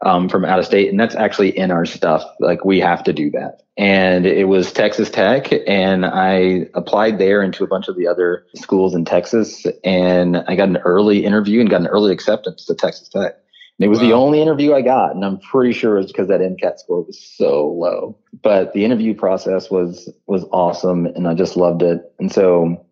um, 0.06 0.30
from 0.30 0.46
out 0.46 0.60
of 0.60 0.66
state, 0.66 0.90
and 0.90 1.00
that's 1.00 1.16
actually 1.16 1.58
in 1.58 1.72
our 1.72 1.86
stuff. 1.86 2.24
Like 2.40 2.64
we 2.64 2.80
have 2.80 3.04
to 3.06 3.14
do 3.14 3.32
that. 3.32 3.62
And 3.78 4.26
it 4.26 4.48
was 4.48 4.72
Texas 4.72 5.10
Tech, 5.10 5.52
and 5.68 6.06
I 6.06 6.68
applied 6.74 7.20
there 7.20 7.44
into 7.44 7.64
a 7.64 7.68
bunch 7.68 7.88
of 7.88 7.96
the 7.96 8.08
other 8.08 8.46
schools 8.56 8.96
in 8.96 9.06
Texas, 9.06 9.66
and 9.84 10.38
I 10.48 10.56
got 10.56 10.70
an 10.70 10.78
early 10.78 11.26
interview 11.26 11.62
and 11.62 11.70
got 11.70 11.82
an 11.82 11.88
early 11.88 12.12
acceptance 12.12 12.66
to 12.66 12.76
Texas 12.76 13.10
Tech. 13.10 13.36
And 13.80 13.86
it 13.86 13.90
was 13.90 14.00
wow. 14.00 14.06
the 14.06 14.14
only 14.14 14.42
interview 14.42 14.74
I 14.74 14.82
got, 14.82 15.14
and 15.14 15.24
I'm 15.24 15.40
pretty 15.40 15.74
sure 15.74 16.00
it's 16.00 16.12
because 16.12 16.28
that 16.30 16.42
MCAT 16.42 16.80
score 16.80 17.04
was 17.04 17.20
so 17.20 17.68
low. 17.68 18.18
But 18.42 18.74
the 18.74 18.84
interview 18.84 19.14
process 19.14 19.70
was 19.70 20.12
was 20.26 20.46
awesome, 20.52 21.06
and 21.06 21.28
I 21.28 21.36
just 21.36 21.56
loved 21.56 21.84
it. 21.84 22.02
And 22.18 22.32
so, 22.32 22.84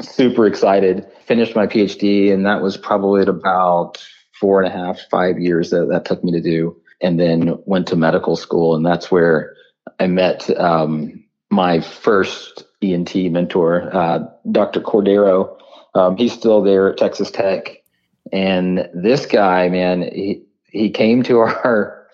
super 0.00 0.46
excited. 0.46 1.06
Finished 1.26 1.54
my 1.54 1.66
PhD, 1.66 2.32
and 2.32 2.46
that 2.46 2.62
was 2.62 2.78
probably 2.78 3.20
at 3.22 3.28
about 3.28 4.02
four 4.42 4.60
and 4.60 4.66
a 4.74 4.76
half, 4.76 4.98
five 5.08 5.38
years 5.38 5.70
that 5.70 5.86
that 5.88 6.04
took 6.04 6.24
me 6.24 6.32
to 6.32 6.40
do, 6.40 6.76
and 7.00 7.18
then 7.18 7.56
went 7.64 7.86
to 7.86 7.96
medical 7.96 8.34
school, 8.34 8.74
and 8.74 8.84
that's 8.84 9.08
where 9.08 9.54
I 10.00 10.08
met 10.08 10.50
um, 10.58 11.24
my 11.48 11.80
first 11.80 12.64
ENT 12.82 13.14
mentor, 13.30 13.88
uh, 13.94 14.18
Dr. 14.50 14.80
Cordero. 14.80 15.56
Um, 15.94 16.16
he's 16.16 16.32
still 16.32 16.60
there 16.60 16.90
at 16.90 16.98
Texas 16.98 17.30
Tech, 17.30 17.84
and 18.32 18.88
this 18.92 19.26
guy, 19.26 19.68
man, 19.68 20.02
he 20.02 20.42
he 20.66 20.90
came 20.90 21.22
to 21.22 21.38
our. 21.38 22.00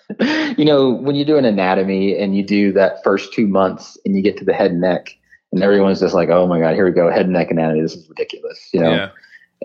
You 0.57 0.65
know, 0.65 0.91
when 0.91 1.17
you 1.17 1.25
do 1.27 1.37
an 1.37 1.45
anatomy 1.45 2.17
and 2.17 2.35
you 2.35 2.43
do 2.43 2.73
that 2.73 3.05
first 3.05 3.35
two 3.35 3.47
months 3.47 3.99
and 4.07 4.17
you 4.17 4.23
get 4.23 4.39
to 4.39 4.45
the 4.45 4.55
head 4.55 4.71
and 4.71 4.81
neck, 4.81 5.15
and 5.53 5.63
everyone's 5.63 6.01
just 6.01 6.15
like, 6.15 6.31
"Oh 6.31 6.47
my 6.47 6.59
god, 6.61 6.75
here 6.75 6.87
we 6.87 6.93
go, 6.93 7.11
head 7.11 7.27
and 7.27 7.35
neck 7.35 7.51
anatomy. 7.51 7.83
This 7.83 7.95
is 7.95 8.09
ridiculous," 8.09 8.71
you 8.73 8.81
know. 8.81 8.91
Yeah. 8.91 9.11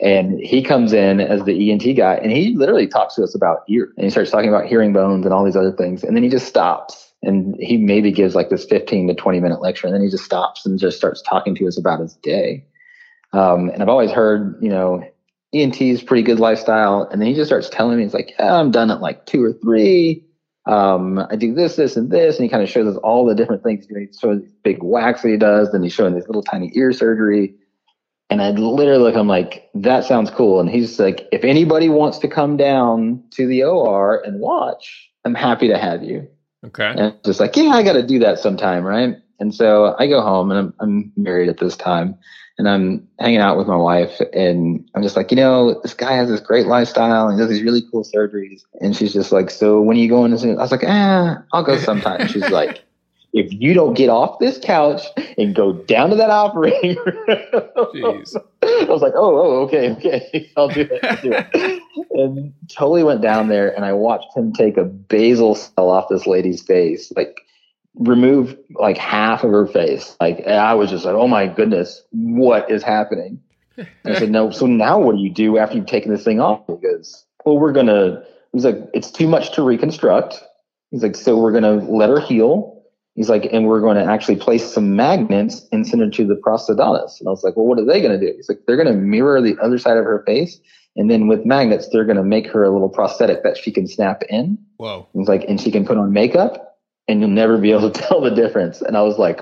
And 0.01 0.39
he 0.39 0.63
comes 0.63 0.91
in 0.91 1.19
as 1.19 1.43
the 1.43 1.71
ENT 1.71 1.95
guy 1.95 2.15
and 2.15 2.31
he 2.31 2.55
literally 2.55 2.87
talks 2.87 3.15
to 3.15 3.23
us 3.23 3.35
about 3.35 3.59
ear 3.69 3.91
and 3.95 4.05
he 4.05 4.09
starts 4.09 4.31
talking 4.31 4.49
about 4.49 4.65
hearing 4.65 4.91
bones 4.91 5.25
and 5.25 5.33
all 5.33 5.45
these 5.45 5.55
other 5.55 5.71
things. 5.71 6.03
And 6.03 6.15
then 6.15 6.23
he 6.23 6.29
just 6.29 6.47
stops 6.47 7.13
and 7.21 7.55
he 7.59 7.77
maybe 7.77 8.11
gives 8.11 8.33
like 8.33 8.49
this 8.49 8.65
15 8.65 9.09
to 9.09 9.13
20 9.13 9.39
minute 9.39 9.61
lecture 9.61 9.85
and 9.85 9.95
then 9.95 10.01
he 10.01 10.09
just 10.09 10.25
stops 10.25 10.65
and 10.65 10.79
just 10.79 10.97
starts 10.97 11.21
talking 11.21 11.53
to 11.55 11.67
us 11.67 11.77
about 11.77 11.99
his 11.99 12.15
day. 12.15 12.65
Um, 13.33 13.69
and 13.69 13.81
I've 13.81 13.89
always 13.89 14.11
heard, 14.11 14.57
you 14.61 14.69
know, 14.69 15.03
ENT 15.53 15.79
is 15.81 16.03
pretty 16.03 16.23
good 16.23 16.39
lifestyle. 16.39 17.07
And 17.11 17.21
then 17.21 17.27
he 17.27 17.35
just 17.35 17.49
starts 17.49 17.69
telling 17.69 17.97
me, 17.97 18.03
he's 18.03 18.13
like, 18.13 18.33
yeah, 18.39 18.55
I'm 18.55 18.71
done 18.71 18.89
at 18.89 19.01
like 19.01 19.25
two 19.25 19.43
or 19.43 19.53
three. 19.53 20.25
Um, 20.65 21.19
I 21.29 21.35
do 21.35 21.53
this, 21.53 21.75
this, 21.75 21.95
and 21.95 22.09
this. 22.09 22.37
And 22.37 22.43
he 22.43 22.49
kind 22.49 22.63
of 22.63 22.69
shows 22.69 22.87
us 22.87 22.99
all 23.03 23.25
the 23.25 23.35
different 23.35 23.63
things. 23.63 23.85
He 23.87 24.07
shows 24.19 24.41
big 24.63 24.81
wax 24.81 25.21
that 25.21 25.29
he 25.29 25.37
does. 25.37 25.71
Then 25.71 25.83
he's 25.83 25.93
showing 25.93 26.15
this 26.15 26.27
little 26.27 26.43
tiny 26.43 26.71
ear 26.73 26.91
surgery. 26.91 27.53
And 28.29 28.41
I 28.41 28.51
literally 28.51 29.03
look, 29.03 29.15
I'm 29.15 29.27
like, 29.27 29.69
that 29.75 30.05
sounds 30.05 30.31
cool. 30.31 30.59
And 30.59 30.69
he's 30.69 30.99
like, 30.99 31.27
if 31.31 31.43
anybody 31.43 31.89
wants 31.89 32.17
to 32.19 32.27
come 32.27 32.57
down 32.57 33.23
to 33.31 33.45
the 33.45 33.63
OR 33.63 34.21
and 34.25 34.39
watch, 34.39 35.09
I'm 35.25 35.35
happy 35.35 35.67
to 35.67 35.77
have 35.77 36.03
you. 36.03 36.27
Okay. 36.65 36.93
And 36.97 37.15
just 37.25 37.39
like, 37.39 37.55
yeah, 37.55 37.69
I 37.69 37.83
got 37.83 37.93
to 37.93 38.05
do 38.05 38.19
that 38.19 38.39
sometime, 38.39 38.83
right? 38.83 39.17
And 39.39 39.53
so 39.53 39.95
I 39.99 40.07
go 40.07 40.21
home 40.21 40.51
and 40.51 40.59
I'm, 40.59 40.73
I'm 40.79 41.11
married 41.15 41.49
at 41.49 41.59
this 41.59 41.75
time. 41.75 42.17
and 42.57 42.69
I'm 42.69 43.07
hanging 43.19 43.39
out 43.39 43.57
with 43.57 43.67
my 43.67 43.75
wife 43.75 44.21
and 44.31 44.87
I'm 44.95 45.01
just 45.01 45.15
like, 45.15 45.31
you 45.31 45.37
know, 45.37 45.79
this 45.81 45.93
guy 45.93 46.13
has 46.13 46.29
this 46.29 46.39
great 46.39 46.67
lifestyle 46.67 47.27
and 47.27 47.37
he 47.37 47.43
does 47.43 47.49
these 47.49 47.63
really 47.63 47.81
cool 47.91 48.03
surgeries. 48.03 48.63
And 48.79 48.95
she's 48.95 49.13
just 49.13 49.31
like, 49.31 49.49
so 49.49 49.81
when 49.81 49.97
are 49.97 49.99
you 49.99 50.09
going 50.09 50.35
to, 50.35 50.49
I 50.51 50.61
was 50.61 50.71
like, 50.71 50.83
ah, 50.85 51.43
I'll 51.51 51.63
go 51.63 51.77
sometime. 51.77 52.27
she's 52.29 52.49
like, 52.49 52.83
if 53.33 53.51
you 53.51 53.73
don't 53.73 53.95
get 53.95 54.09
off 54.09 54.37
this 54.39 54.59
couch 54.59 55.01
and 55.37 55.55
go 55.55 55.73
down 55.73 56.11
to 56.11 56.15
that 56.15 56.29
operating 56.29 56.95
room, 57.03 57.17
I 57.27 58.85
was 58.87 59.01
like, 59.01 59.13
oh, 59.15 59.37
oh, 59.37 59.61
okay, 59.63 59.91
okay, 59.91 60.51
I'll 60.57 60.69
do 60.69 60.87
it. 60.89 61.03
I'll 61.03 61.21
do 61.21 61.33
it. 61.33 61.81
and 62.11 62.53
totally 62.69 63.03
went 63.03 63.21
down 63.21 63.49
there 63.49 63.75
and 63.75 63.85
I 63.85 63.93
watched 63.93 64.35
him 64.35 64.53
take 64.53 64.77
a 64.77 64.83
basal 64.83 65.55
cell 65.55 65.89
off 65.89 66.09
this 66.09 66.27
lady's 66.27 66.61
face, 66.61 67.11
like 67.15 67.41
remove 67.95 68.55
like 68.75 68.97
half 68.97 69.43
of 69.43 69.49
her 69.49 69.65
face. 69.65 70.15
Like 70.21 70.45
I 70.45 70.75
was 70.75 70.91
just 70.91 71.03
like, 71.03 71.15
oh 71.15 71.27
my 71.27 71.47
goodness, 71.47 72.03
what 72.11 72.69
is 72.69 72.83
happening? 72.83 73.41
And 73.77 73.87
I 74.05 74.19
said, 74.19 74.29
no. 74.29 74.51
So 74.51 74.67
now 74.67 74.99
what 74.99 75.15
do 75.15 75.21
you 75.21 75.31
do 75.31 75.57
after 75.57 75.77
you've 75.77 75.87
taken 75.87 76.13
this 76.13 76.23
thing 76.23 76.39
off? 76.39 76.65
Because 76.67 77.25
well, 77.45 77.57
we're 77.57 77.73
gonna. 77.73 78.23
He's 78.51 78.65
like, 78.65 78.77
it's 78.93 79.09
too 79.09 79.27
much 79.27 79.51
to 79.55 79.63
reconstruct. 79.63 80.39
He's 80.91 81.01
like, 81.01 81.15
so 81.15 81.35
we're 81.35 81.51
gonna 81.51 81.83
let 81.89 82.09
her 82.09 82.19
heal 82.19 82.72
He's 83.15 83.29
like, 83.29 83.47
and 83.51 83.67
we're 83.67 83.81
going 83.81 83.97
to 83.97 84.11
actually 84.11 84.37
place 84.37 84.73
some 84.73 84.95
magnets 84.95 85.67
and 85.71 85.85
send 85.85 86.01
her 86.01 86.09
to 86.09 86.25
the 86.25 86.35
prosthodontist. 86.35 87.19
And 87.19 87.27
I 87.27 87.31
was 87.31 87.43
like, 87.43 87.55
well, 87.55 87.67
what 87.67 87.77
are 87.77 87.85
they 87.85 88.01
going 88.01 88.19
to 88.19 88.25
do? 88.25 88.33
He's 88.35 88.49
like, 88.49 88.61
they're 88.65 88.75
going 88.75 88.87
to 88.87 88.99
mirror 88.99 89.39
the 89.39 89.55
other 89.61 89.77
side 89.77 89.97
of 89.97 90.05
her 90.05 90.23
face. 90.25 90.59
And 90.95 91.11
then 91.11 91.27
with 91.27 91.45
magnets, 91.45 91.89
they're 91.91 92.05
going 92.05 92.17
to 92.17 92.23
make 92.23 92.47
her 92.47 92.63
a 92.63 92.71
little 92.71 92.89
prosthetic 92.89 93.43
that 93.43 93.57
she 93.57 93.71
can 93.71 93.87
snap 93.87 94.23
in. 94.29 94.57
Whoa. 94.77 95.07
He's 95.13 95.27
like, 95.27 95.43
and 95.43 95.61
she 95.61 95.71
can 95.71 95.85
put 95.85 95.97
on 95.97 96.11
makeup 96.11 96.79
and 97.07 97.19
you'll 97.19 97.29
never 97.29 97.57
be 97.57 97.71
able 97.71 97.91
to 97.91 98.01
tell 98.07 98.19
the 98.21 98.31
difference. 98.31 98.81
And 98.81 98.97
I 98.97 99.03
was 99.03 99.19
like, 99.19 99.41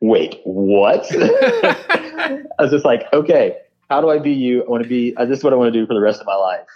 wait, 0.00 0.40
what? 0.44 1.06
I 1.12 2.42
was 2.58 2.70
just 2.70 2.86
like, 2.86 3.04
okay, 3.12 3.56
how 3.90 4.00
do 4.00 4.08
I 4.08 4.18
be 4.18 4.32
you? 4.32 4.64
I 4.64 4.68
want 4.68 4.82
to 4.82 4.88
be, 4.88 5.14
uh, 5.16 5.26
this 5.26 5.38
is 5.38 5.44
what 5.44 5.52
I 5.52 5.56
want 5.56 5.72
to 5.72 5.78
do 5.78 5.86
for 5.86 5.94
the 5.94 6.00
rest 6.00 6.20
of 6.20 6.26
my 6.26 6.36
life. 6.36 6.66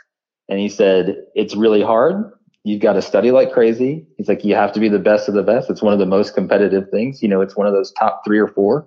And 0.51 0.59
he 0.59 0.69
said, 0.69 1.25
it's 1.35 1.57
really 1.57 1.83
hard 1.83 2.31
you've 2.65 2.81
got 2.81 2.95
to 2.95 3.03
study 3.03 3.31
like 3.31 3.53
crazy. 3.53 4.07
He's 4.17 4.29
like, 4.29 4.45
you 4.45 4.55
have 4.55 4.73
to 4.73 4.81
be 4.81 4.89
the 4.89 4.99
best 4.99 5.29
of 5.29 5.35
the 5.35 5.43
best. 5.43 5.71
It's 5.71 5.83
one 5.83 5.93
of 5.93 5.99
the 5.99 6.07
most 6.07 6.35
competitive 6.35 6.89
things. 6.91 7.23
You 7.23 7.29
know, 7.29 7.43
it's 7.43 7.57
one 7.57 7.67
of 7.67 7.75
those 7.75 7.93
top 7.93 8.23
three 8.25 8.39
or 8.39 8.49
four 8.49 8.87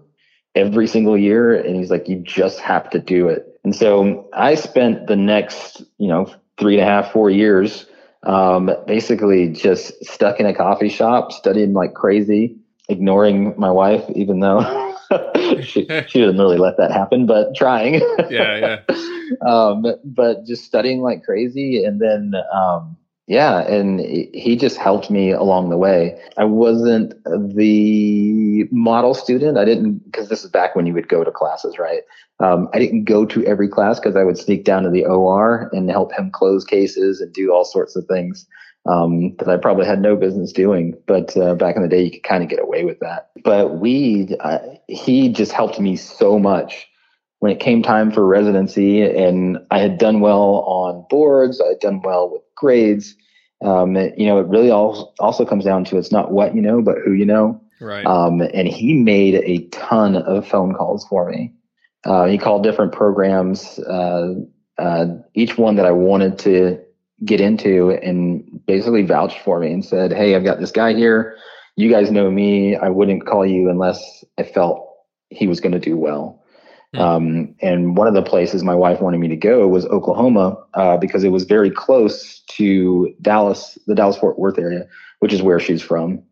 every 0.55 0.87
single 0.87 1.17
year. 1.17 1.55
And 1.55 1.75
he's 1.75 1.91
like, 1.91 2.09
you 2.09 2.17
just 2.17 2.59
have 2.59 2.89
to 2.89 2.99
do 2.99 3.29
it. 3.29 3.59
And 3.63 3.75
so 3.75 4.27
I 4.33 4.55
spent 4.55 5.07
the 5.07 5.15
next, 5.15 5.83
you 5.99 6.07
know, 6.07 6.33
three 6.57 6.79
and 6.79 6.83
a 6.83 6.91
half, 6.91 7.11
four 7.11 7.29
years, 7.29 7.85
um, 8.23 8.71
basically 8.87 9.49
just 9.49 10.03
stuck 10.03 10.39
in 10.39 10.47
a 10.47 10.55
coffee 10.55 10.89
shop, 10.89 11.31
studying 11.31 11.73
like 11.73 11.93
crazy, 11.93 12.57
ignoring 12.89 13.53
my 13.59 13.69
wife, 13.69 14.03
even 14.15 14.39
though 14.39 14.95
she, 15.61 15.85
she 15.85 16.19
didn't 16.19 16.39
really 16.39 16.57
let 16.57 16.77
that 16.77 16.91
happen, 16.91 17.27
but 17.27 17.55
trying. 17.55 17.95
yeah, 18.29 18.79
yeah. 18.87 18.95
um, 19.47 19.85
but 20.03 20.45
just 20.45 20.63
studying 20.63 21.01
like 21.01 21.23
crazy. 21.23 21.83
And 21.83 22.01
then, 22.01 22.33
um, 22.51 22.97
yeah, 23.27 23.59
and 23.67 23.99
he 23.99 24.55
just 24.55 24.77
helped 24.77 25.09
me 25.09 25.31
along 25.31 25.69
the 25.69 25.77
way. 25.77 26.17
I 26.37 26.45
wasn't 26.45 27.13
the 27.25 28.63
model 28.71 29.13
student. 29.13 29.57
I 29.57 29.65
didn't, 29.65 29.99
because 30.05 30.29
this 30.29 30.45
is 30.45 30.49
back 30.49 30.77
when 30.77 30.85
you 30.85 30.93
would 30.93 31.09
go 31.09 31.25
to 31.25 31.31
classes, 31.31 31.77
right? 31.77 32.03
Um, 32.39 32.69
I 32.73 32.79
didn't 32.79 33.03
go 33.03 33.25
to 33.25 33.45
every 33.45 33.67
class 33.67 33.99
because 33.99 34.15
I 34.15 34.23
would 34.23 34.37
sneak 34.37 34.63
down 34.63 34.83
to 34.83 34.89
the 34.89 35.05
OR 35.05 35.69
and 35.73 35.89
help 35.89 36.13
him 36.13 36.31
close 36.31 36.63
cases 36.63 37.19
and 37.19 37.33
do 37.33 37.51
all 37.51 37.65
sorts 37.65 37.97
of 37.97 38.05
things 38.05 38.47
um, 38.85 39.35
that 39.39 39.49
I 39.49 39.57
probably 39.57 39.85
had 39.85 40.01
no 40.01 40.15
business 40.15 40.53
doing. 40.53 40.95
But 41.05 41.35
uh, 41.35 41.55
back 41.55 41.75
in 41.75 41.81
the 41.81 41.89
day, 41.89 42.03
you 42.03 42.11
could 42.11 42.23
kind 42.23 42.43
of 42.43 42.49
get 42.49 42.61
away 42.61 42.85
with 42.85 42.99
that. 43.01 43.31
But 43.43 43.79
we, 43.79 44.37
uh, 44.39 44.59
he 44.87 45.27
just 45.27 45.51
helped 45.51 45.81
me 45.81 45.97
so 45.97 46.39
much 46.39 46.87
when 47.39 47.51
it 47.51 47.59
came 47.59 47.83
time 47.83 48.11
for 48.11 48.25
residency 48.25 49.01
and 49.01 49.59
I 49.69 49.79
had 49.79 49.97
done 49.97 50.19
well 50.21 50.63
on 50.67 51.05
boards, 51.09 51.61
I 51.61 51.69
had 51.69 51.79
done 51.79 52.01
well 52.01 52.31
with 52.31 52.41
grades. 52.55 53.15
Um, 53.63 53.95
you 53.95 54.25
know, 54.25 54.39
it 54.39 54.47
really 54.47 54.71
all, 54.71 55.13
also 55.19 55.45
comes 55.45 55.65
down 55.65 55.83
to 55.85 55.97
it's 55.97 56.11
not 56.11 56.31
what 56.31 56.55
you 56.55 56.61
know, 56.61 56.81
but 56.81 56.97
who 57.03 57.13
you 57.13 57.25
know. 57.25 57.61
Right. 57.79 58.05
Um, 58.05 58.41
and 58.41 58.67
he 58.67 58.93
made 58.93 59.35
a 59.35 59.67
ton 59.67 60.15
of 60.15 60.47
phone 60.47 60.73
calls 60.73 61.05
for 61.07 61.29
me. 61.29 61.53
Uh, 62.05 62.25
he 62.25 62.37
called 62.37 62.63
different 62.63 62.91
programs, 62.91 63.79
uh, 63.79 64.33
uh, 64.77 65.05
each 65.33 65.57
one 65.57 65.75
that 65.75 65.85
I 65.85 65.91
wanted 65.91 66.39
to 66.39 66.79
get 67.25 67.41
into, 67.41 67.91
and 67.91 68.61
basically 68.65 69.03
vouched 69.03 69.39
for 69.39 69.59
me 69.59 69.71
and 69.71 69.83
said, 69.83 70.13
"Hey, 70.13 70.35
I've 70.35 70.43
got 70.43 70.59
this 70.59 70.71
guy 70.71 70.93
here. 70.93 71.35
You 71.75 71.89
guys 71.89 72.11
know 72.11 72.31
me. 72.31 72.75
I 72.75 72.89
wouldn't 72.89 73.25
call 73.25 73.45
you 73.45 73.69
unless 73.69 74.23
I 74.37 74.43
felt 74.43 74.87
he 75.29 75.47
was 75.47 75.59
going 75.59 75.73
to 75.73 75.79
do 75.79 75.97
well." 75.97 76.43
Hmm. 76.93 77.01
Um, 77.01 77.55
and 77.61 77.97
one 77.97 78.07
of 78.07 78.13
the 78.13 78.21
places 78.21 78.63
my 78.63 78.75
wife 78.75 79.01
wanted 79.01 79.19
me 79.19 79.27
to 79.27 79.35
go 79.35 79.67
was 79.67 79.85
Oklahoma 79.87 80.57
uh, 80.73 80.97
because 80.97 81.23
it 81.23 81.29
was 81.29 81.43
very 81.43 81.69
close 81.69 82.39
to 82.51 83.13
Dallas, 83.21 83.77
the 83.87 83.95
Dallas 83.95 84.17
Fort 84.17 84.39
Worth 84.39 84.57
area, 84.57 84.87
which 85.19 85.33
is 85.33 85.41
where 85.41 85.59
she's 85.59 85.81
from. 85.81 86.23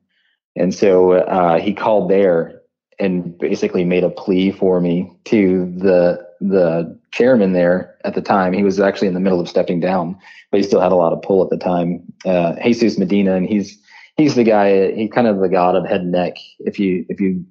And 0.56 0.74
so 0.74 1.14
uh, 1.14 1.60
he 1.60 1.74
called 1.74 2.10
there 2.10 2.62
and 3.00 3.38
basically 3.38 3.84
made 3.84 4.04
a 4.04 4.10
plea 4.10 4.52
for 4.52 4.80
me 4.80 5.12
to 5.26 5.74
the 5.78 6.26
the 6.42 6.98
chairman 7.12 7.54
there 7.54 7.96
at 8.04 8.14
the 8.14 8.22
time. 8.22 8.54
He 8.54 8.64
was 8.64 8.80
actually 8.80 9.08
in 9.08 9.14
the 9.14 9.20
middle 9.20 9.40
of 9.40 9.50
stepping 9.50 9.80
down, 9.80 10.18
but 10.52 10.60
he 10.60 10.64
still 10.64 10.82
had 10.82 10.92
a 10.92 10.96
lot 10.96 11.14
of 11.14 11.22
pull 11.22 11.44
at 11.44 11.50
the 11.50 11.58
time. 11.58 12.04
Uh, 12.26 12.56
Jesus 12.64 12.98
Medina, 12.98 13.36
and 13.36 13.48
he's 13.48 13.78
he's 14.18 14.36
the 14.36 14.44
guy. 14.44 14.92
He's 14.94 15.12
kind 15.12 15.28
of 15.28 15.40
the 15.40 15.50
god 15.50 15.76
of 15.76 15.86
head 15.86 16.02
and 16.02 16.12
neck. 16.12 16.38
If 16.60 16.80
you 16.80 17.06
if 17.10 17.20
you 17.20 17.46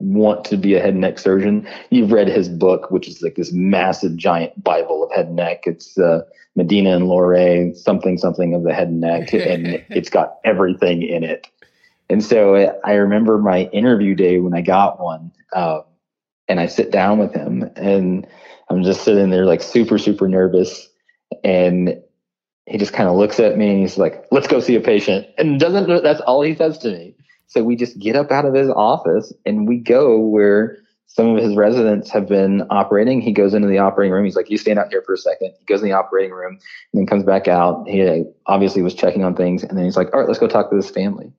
want 0.00 0.44
to 0.46 0.56
be 0.56 0.74
a 0.74 0.80
head 0.80 0.90
and 0.90 1.00
neck 1.00 1.18
surgeon, 1.18 1.68
you've 1.90 2.12
read 2.12 2.28
his 2.28 2.48
book, 2.48 2.90
which 2.90 3.06
is 3.06 3.22
like 3.22 3.36
this 3.36 3.52
massive 3.52 4.16
giant 4.16 4.62
Bible 4.62 5.04
of 5.04 5.12
head 5.12 5.26
and 5.26 5.36
neck. 5.36 5.62
It's 5.64 5.98
uh, 5.98 6.22
Medina 6.56 6.96
and 6.96 7.06
Lorey, 7.06 7.74
something, 7.76 8.18
something 8.18 8.54
of 8.54 8.64
the 8.64 8.74
head 8.74 8.88
and 8.88 9.00
neck, 9.00 9.32
and 9.32 9.66
it's 9.90 10.10
got 10.10 10.38
everything 10.44 11.02
in 11.02 11.22
it. 11.22 11.46
And 12.08 12.24
so 12.24 12.76
I 12.84 12.94
remember 12.94 13.38
my 13.38 13.64
interview 13.72 14.14
day 14.14 14.38
when 14.38 14.54
I 14.54 14.62
got 14.62 15.00
one, 15.00 15.30
uh, 15.52 15.82
and 16.48 16.58
I 16.58 16.66
sit 16.66 16.90
down 16.90 17.18
with 17.18 17.32
him, 17.32 17.70
and 17.76 18.26
I'm 18.68 18.82
just 18.82 19.04
sitting 19.04 19.30
there 19.30 19.44
like 19.44 19.62
super, 19.62 19.98
super 19.98 20.28
nervous, 20.28 20.88
and 21.44 22.00
he 22.66 22.78
just 22.78 22.92
kind 22.92 23.08
of 23.08 23.16
looks 23.16 23.38
at 23.38 23.56
me 23.56 23.70
and 23.70 23.80
he's 23.80 23.98
like, 23.98 24.24
"Let's 24.30 24.48
go 24.48 24.60
see 24.60 24.74
a 24.74 24.80
patient," 24.80 25.28
and 25.38 25.60
doesn't. 25.60 26.02
That's 26.02 26.20
all 26.20 26.42
he 26.42 26.54
says 26.54 26.78
to 26.78 26.90
me. 26.90 27.14
So 27.50 27.64
we 27.64 27.74
just 27.74 27.98
get 27.98 28.14
up 28.14 28.30
out 28.30 28.44
of 28.44 28.54
his 28.54 28.70
office 28.70 29.32
and 29.44 29.66
we 29.66 29.78
go 29.78 30.18
where 30.20 30.78
some 31.08 31.36
of 31.36 31.42
his 31.42 31.56
residents 31.56 32.08
have 32.10 32.28
been 32.28 32.62
operating. 32.70 33.20
He 33.20 33.32
goes 33.32 33.54
into 33.54 33.66
the 33.66 33.78
operating 33.78 34.12
room. 34.12 34.24
He's 34.24 34.36
like, 34.36 34.48
"You 34.48 34.56
stand 34.56 34.78
out 34.78 34.86
here 34.90 35.02
for 35.02 35.14
a 35.14 35.18
second. 35.18 35.52
He 35.58 35.64
goes 35.64 35.82
in 35.82 35.88
the 35.88 35.94
operating 35.94 36.30
room 36.30 36.52
and 36.92 37.00
then 37.00 37.06
comes 37.06 37.24
back 37.24 37.48
out. 37.48 37.88
He 37.88 38.06
uh, 38.06 38.22
obviously 38.46 38.82
was 38.82 38.94
checking 38.94 39.24
on 39.24 39.34
things, 39.34 39.64
and 39.64 39.76
then 39.76 39.84
he's 39.84 39.96
like, 39.96 40.14
"All 40.14 40.20
right, 40.20 40.28
let's 40.28 40.38
go 40.38 40.46
talk 40.46 40.70
to 40.70 40.76
this 40.76 40.90
family." 40.90 41.32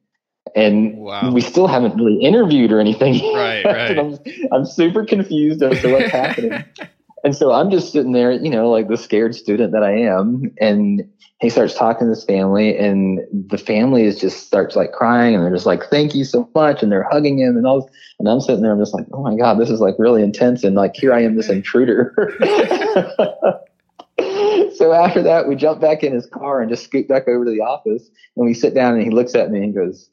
And 0.53 0.98
wow. 0.98 1.32
we 1.32 1.39
still 1.39 1.68
haven't 1.68 1.96
really 1.96 2.18
interviewed 2.18 2.74
or 2.74 2.82
anything. 2.82 3.13
Right, 3.34 3.63
right. 3.65 3.98
I'm, 3.98 4.20
I'm 4.51 4.65
super 4.65 5.06
confused 5.06 5.63
as 5.63 5.82
to 5.82 5.94
what's 5.94 6.12
happening. 6.12 6.65
And 7.24 7.36
so 7.36 7.51
I'm 7.51 7.70
just 7.70 7.91
sitting 7.91 8.13
there, 8.13 8.32
you 8.32 8.50
know, 8.50 8.70
like 8.70 8.88
the 8.88 8.98
scared 8.98 9.36
student 9.36 9.74
that 9.74 9.84
I 9.84 9.91
am. 9.91 10.51
And 10.60 11.08
he 11.42 11.50
starts 11.50 11.74
talking 11.74 12.08
to 12.08 12.14
this 12.14 12.24
family, 12.24 12.78
and 12.78 13.22
the 13.32 13.58
family 13.58 14.04
is 14.04 14.20
just 14.20 14.46
starts 14.46 14.76
like 14.76 14.92
crying, 14.92 15.34
and 15.34 15.44
they're 15.44 15.52
just 15.52 15.66
like, 15.66 15.84
"Thank 15.86 16.14
you 16.14 16.24
so 16.24 16.48
much," 16.54 16.84
and 16.84 16.92
they're 16.92 17.08
hugging 17.10 17.40
him, 17.40 17.58
and 17.58 17.66
all. 17.66 17.90
And 18.20 18.30
I'm 18.30 18.40
sitting 18.40 18.62
there, 18.62 18.72
I'm 18.72 18.80
just 18.80 18.94
like, 18.94 19.08
"Oh 19.12 19.24
my 19.24 19.36
god, 19.36 19.58
this 19.58 19.72
is 19.72 19.80
like 19.80 19.96
really 19.98 20.22
intense," 20.22 20.64
and 20.64 20.76
like 20.76 20.96
here 20.96 21.14
I 21.14 21.22
am, 21.22 21.36
this 21.36 21.48
mm-hmm. 21.48 21.56
intruder. 21.56 22.14
so 24.76 24.94
after 24.94 25.24
that, 25.24 25.48
we 25.48 25.56
jump 25.56 25.82
back 25.82 26.04
in 26.04 26.14
his 26.14 26.28
car 26.28 26.62
and 26.62 26.70
just 26.70 26.84
scoot 26.84 27.08
back 27.08 27.28
over 27.28 27.44
to 27.44 27.52
the 27.52 27.62
office, 27.62 28.12
and 28.38 28.46
we 28.46 28.54
sit 28.54 28.76
down, 28.76 28.94
and 28.94 29.04
he 29.04 29.10
looks 29.10 29.34
at 29.34 29.50
me 29.50 29.64
and 29.64 29.74
goes, 29.74 30.12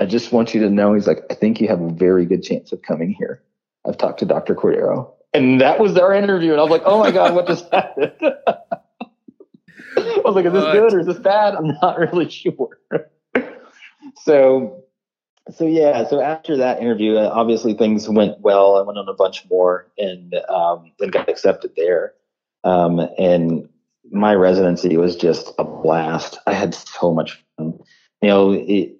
"I 0.00 0.06
just 0.06 0.32
want 0.32 0.54
you 0.54 0.62
to 0.62 0.70
know," 0.70 0.94
he's 0.94 1.06
like, 1.06 1.24
"I 1.30 1.34
think 1.34 1.60
you 1.60 1.68
have 1.68 1.82
a 1.82 1.90
very 1.90 2.24
good 2.24 2.42
chance 2.42 2.72
of 2.72 2.80
coming 2.80 3.12
here." 3.12 3.42
I've 3.86 3.98
talked 3.98 4.20
to 4.20 4.26
Dr. 4.26 4.54
Cordero. 4.54 5.10
And 5.32 5.60
that 5.60 5.78
was 5.78 5.96
our 5.96 6.12
interview. 6.12 6.52
And 6.52 6.60
I 6.60 6.62
was 6.62 6.70
like, 6.70 6.82
oh 6.84 6.98
my 6.98 7.10
God, 7.10 7.34
what 7.34 7.46
just 7.46 7.72
happened? 7.72 8.12
I 9.96 10.22
was 10.24 10.34
like, 10.34 10.46
is 10.46 10.52
this 10.52 10.64
good 10.64 10.94
or 10.94 11.00
is 11.00 11.06
this 11.06 11.18
bad? 11.18 11.54
I'm 11.54 11.76
not 11.82 11.98
really 11.98 12.28
sure. 12.30 12.78
so, 14.22 14.84
so 15.50 15.66
yeah. 15.66 16.06
So 16.08 16.20
after 16.20 16.56
that 16.56 16.80
interview, 16.80 17.16
uh, 17.16 17.30
obviously 17.32 17.74
things 17.74 18.08
went 18.08 18.40
well. 18.40 18.76
I 18.76 18.82
went 18.82 18.98
on 18.98 19.08
a 19.08 19.14
bunch 19.14 19.44
more 19.50 19.90
and 19.98 20.34
um, 20.48 20.92
then 20.98 21.10
got 21.10 21.28
accepted 21.28 21.72
there. 21.76 22.14
Um, 22.64 23.00
and 23.18 23.68
my 24.10 24.34
residency 24.34 24.96
was 24.96 25.16
just 25.16 25.52
a 25.58 25.64
blast. 25.64 26.38
I 26.46 26.52
had 26.52 26.74
so 26.74 27.12
much 27.12 27.42
fun. 27.56 27.78
You 28.22 28.28
know, 28.28 28.52
it, 28.52 28.96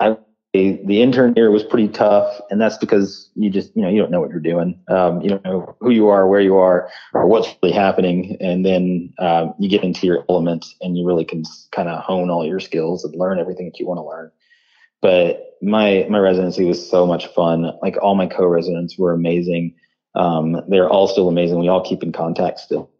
I 0.00 0.16
the 0.52 1.00
intern 1.00 1.32
year 1.34 1.50
was 1.50 1.62
pretty 1.62 1.88
tough, 1.88 2.38
and 2.50 2.60
that's 2.60 2.76
because 2.76 3.30
you 3.34 3.48
just 3.48 3.74
you 3.74 3.82
know 3.82 3.88
you 3.88 3.98
don't 4.00 4.10
know 4.10 4.20
what 4.20 4.30
you're 4.30 4.40
doing. 4.40 4.78
Um, 4.88 5.22
you 5.22 5.30
don't 5.30 5.44
know 5.44 5.74
who 5.80 5.90
you 5.90 6.08
are, 6.08 6.28
where 6.28 6.42
you 6.42 6.56
are, 6.56 6.90
or 7.14 7.26
what's 7.26 7.48
really 7.62 7.74
happening, 7.74 8.36
and 8.40 8.64
then 8.64 9.14
um, 9.18 9.54
you 9.58 9.68
get 9.68 9.82
into 9.82 10.06
your 10.06 10.24
element, 10.28 10.66
and 10.82 10.96
you 10.96 11.06
really 11.06 11.24
can 11.24 11.44
kind 11.70 11.88
of 11.88 12.02
hone 12.02 12.28
all 12.28 12.46
your 12.46 12.60
skills 12.60 13.04
and 13.04 13.14
learn 13.14 13.38
everything 13.38 13.66
that 13.66 13.80
you 13.80 13.86
want 13.86 13.98
to 13.98 14.06
learn. 14.06 14.30
But 15.00 15.56
my 15.62 16.06
my 16.10 16.18
residency 16.18 16.64
was 16.64 16.88
so 16.88 17.06
much 17.06 17.28
fun. 17.28 17.72
Like 17.80 17.96
all 18.02 18.14
my 18.14 18.26
co-residents 18.26 18.98
were 18.98 19.14
amazing. 19.14 19.74
Um, 20.14 20.60
they're 20.68 20.90
all 20.90 21.08
still 21.08 21.28
amazing. 21.28 21.60
We 21.60 21.68
all 21.68 21.82
keep 21.82 22.02
in 22.02 22.12
contact 22.12 22.60
still. 22.60 22.90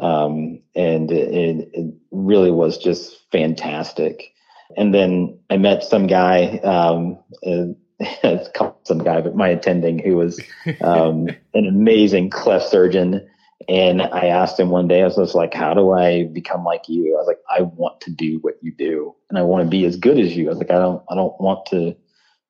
Um, 0.00 0.60
and 0.74 1.10
it, 1.10 1.68
it, 1.72 1.94
really 2.10 2.50
was 2.50 2.78
just 2.78 3.30
fantastic. 3.30 4.32
And 4.76 4.94
then 4.94 5.38
I 5.50 5.56
met 5.56 5.82
some 5.82 6.06
guy, 6.06 6.58
um, 6.58 7.18
uh, 8.22 8.38
some 8.84 8.98
guy, 8.98 9.20
but 9.20 9.34
my 9.34 9.48
attending 9.48 9.98
who 9.98 10.16
was 10.16 10.40
um, 10.82 11.28
an 11.54 11.66
amazing 11.66 12.30
cleft 12.30 12.68
surgeon. 12.68 13.26
And 13.68 14.02
I 14.02 14.26
asked 14.26 14.60
him 14.60 14.68
one 14.68 14.86
day, 14.86 15.00
I 15.00 15.04
was 15.04 15.16
just 15.16 15.34
like, 15.34 15.54
how 15.54 15.74
do 15.74 15.92
I 15.92 16.24
become 16.24 16.62
like 16.64 16.88
you? 16.88 17.14
I 17.14 17.18
was 17.18 17.26
like, 17.26 17.40
I 17.50 17.62
want 17.62 18.00
to 18.02 18.10
do 18.10 18.38
what 18.42 18.58
you 18.60 18.70
do 18.70 19.14
and 19.30 19.38
I 19.38 19.42
want 19.42 19.64
to 19.64 19.68
be 19.68 19.84
as 19.86 19.96
good 19.96 20.18
as 20.18 20.36
you. 20.36 20.46
I 20.46 20.50
was 20.50 20.58
like, 20.58 20.70
I 20.70 20.78
don't, 20.78 21.02
I 21.08 21.14
don't 21.14 21.40
want 21.40 21.66
to, 21.66 21.78
you 21.78 21.96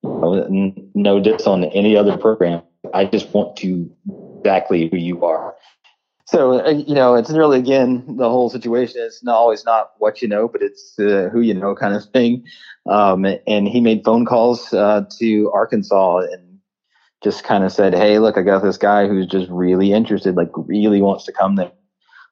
know, 0.02 0.74
no 0.94 1.20
diss 1.20 1.46
on 1.46 1.64
any 1.64 1.96
other 1.96 2.18
program. 2.18 2.62
I 2.92 3.04
just 3.04 3.32
want 3.32 3.56
to 3.58 3.90
exactly 4.46 4.88
who 4.90 4.96
you 4.96 5.24
are. 5.24 5.56
So, 6.26 6.64
uh, 6.64 6.70
you 6.70 6.94
know, 6.94 7.14
it's 7.14 7.30
really, 7.30 7.58
again, 7.58 8.04
the 8.16 8.28
whole 8.28 8.50
situation 8.50 9.00
is 9.00 9.20
not 9.22 9.36
always 9.36 9.64
not 9.64 9.92
what 9.98 10.20
you 10.20 10.26
know, 10.28 10.48
but 10.48 10.60
it's 10.60 10.98
uh, 10.98 11.28
who 11.32 11.40
you 11.40 11.54
know 11.54 11.74
kind 11.76 11.94
of 11.94 12.04
thing. 12.06 12.44
Um, 12.90 13.24
and 13.46 13.68
he 13.68 13.80
made 13.80 14.04
phone 14.04 14.26
calls 14.26 14.72
uh, 14.72 15.04
to 15.18 15.50
Arkansas 15.52 16.18
and 16.32 16.58
just 17.22 17.44
kind 17.44 17.62
of 17.62 17.70
said, 17.72 17.94
Hey, 17.94 18.18
look, 18.18 18.36
I 18.36 18.42
got 18.42 18.62
this 18.62 18.76
guy 18.76 19.06
who's 19.06 19.26
just 19.26 19.48
really 19.50 19.92
interested, 19.92 20.36
like 20.36 20.50
really 20.54 21.00
wants 21.00 21.24
to 21.26 21.32
come 21.32 21.54
there. 21.54 21.72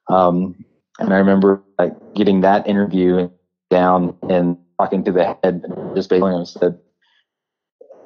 Um, 0.08 0.64
and 0.98 1.12
I 1.12 1.18
remember 1.18 1.62
like 1.78 1.92
getting 2.14 2.40
that 2.40 2.66
interview 2.66 3.30
down 3.70 4.16
and 4.28 4.58
talking 4.78 5.04
to 5.04 5.12
the 5.12 5.36
head, 5.42 5.64
just 5.94 6.10
basically 6.10 6.44
said, 6.46 6.78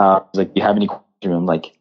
uh, 0.01 0.21
like, 0.35 0.49
do 0.49 0.61
you 0.61 0.67
have 0.67 0.77
any 0.77 0.87
questions? 0.87 1.35
I'm 1.35 1.47
like, 1.47 1.78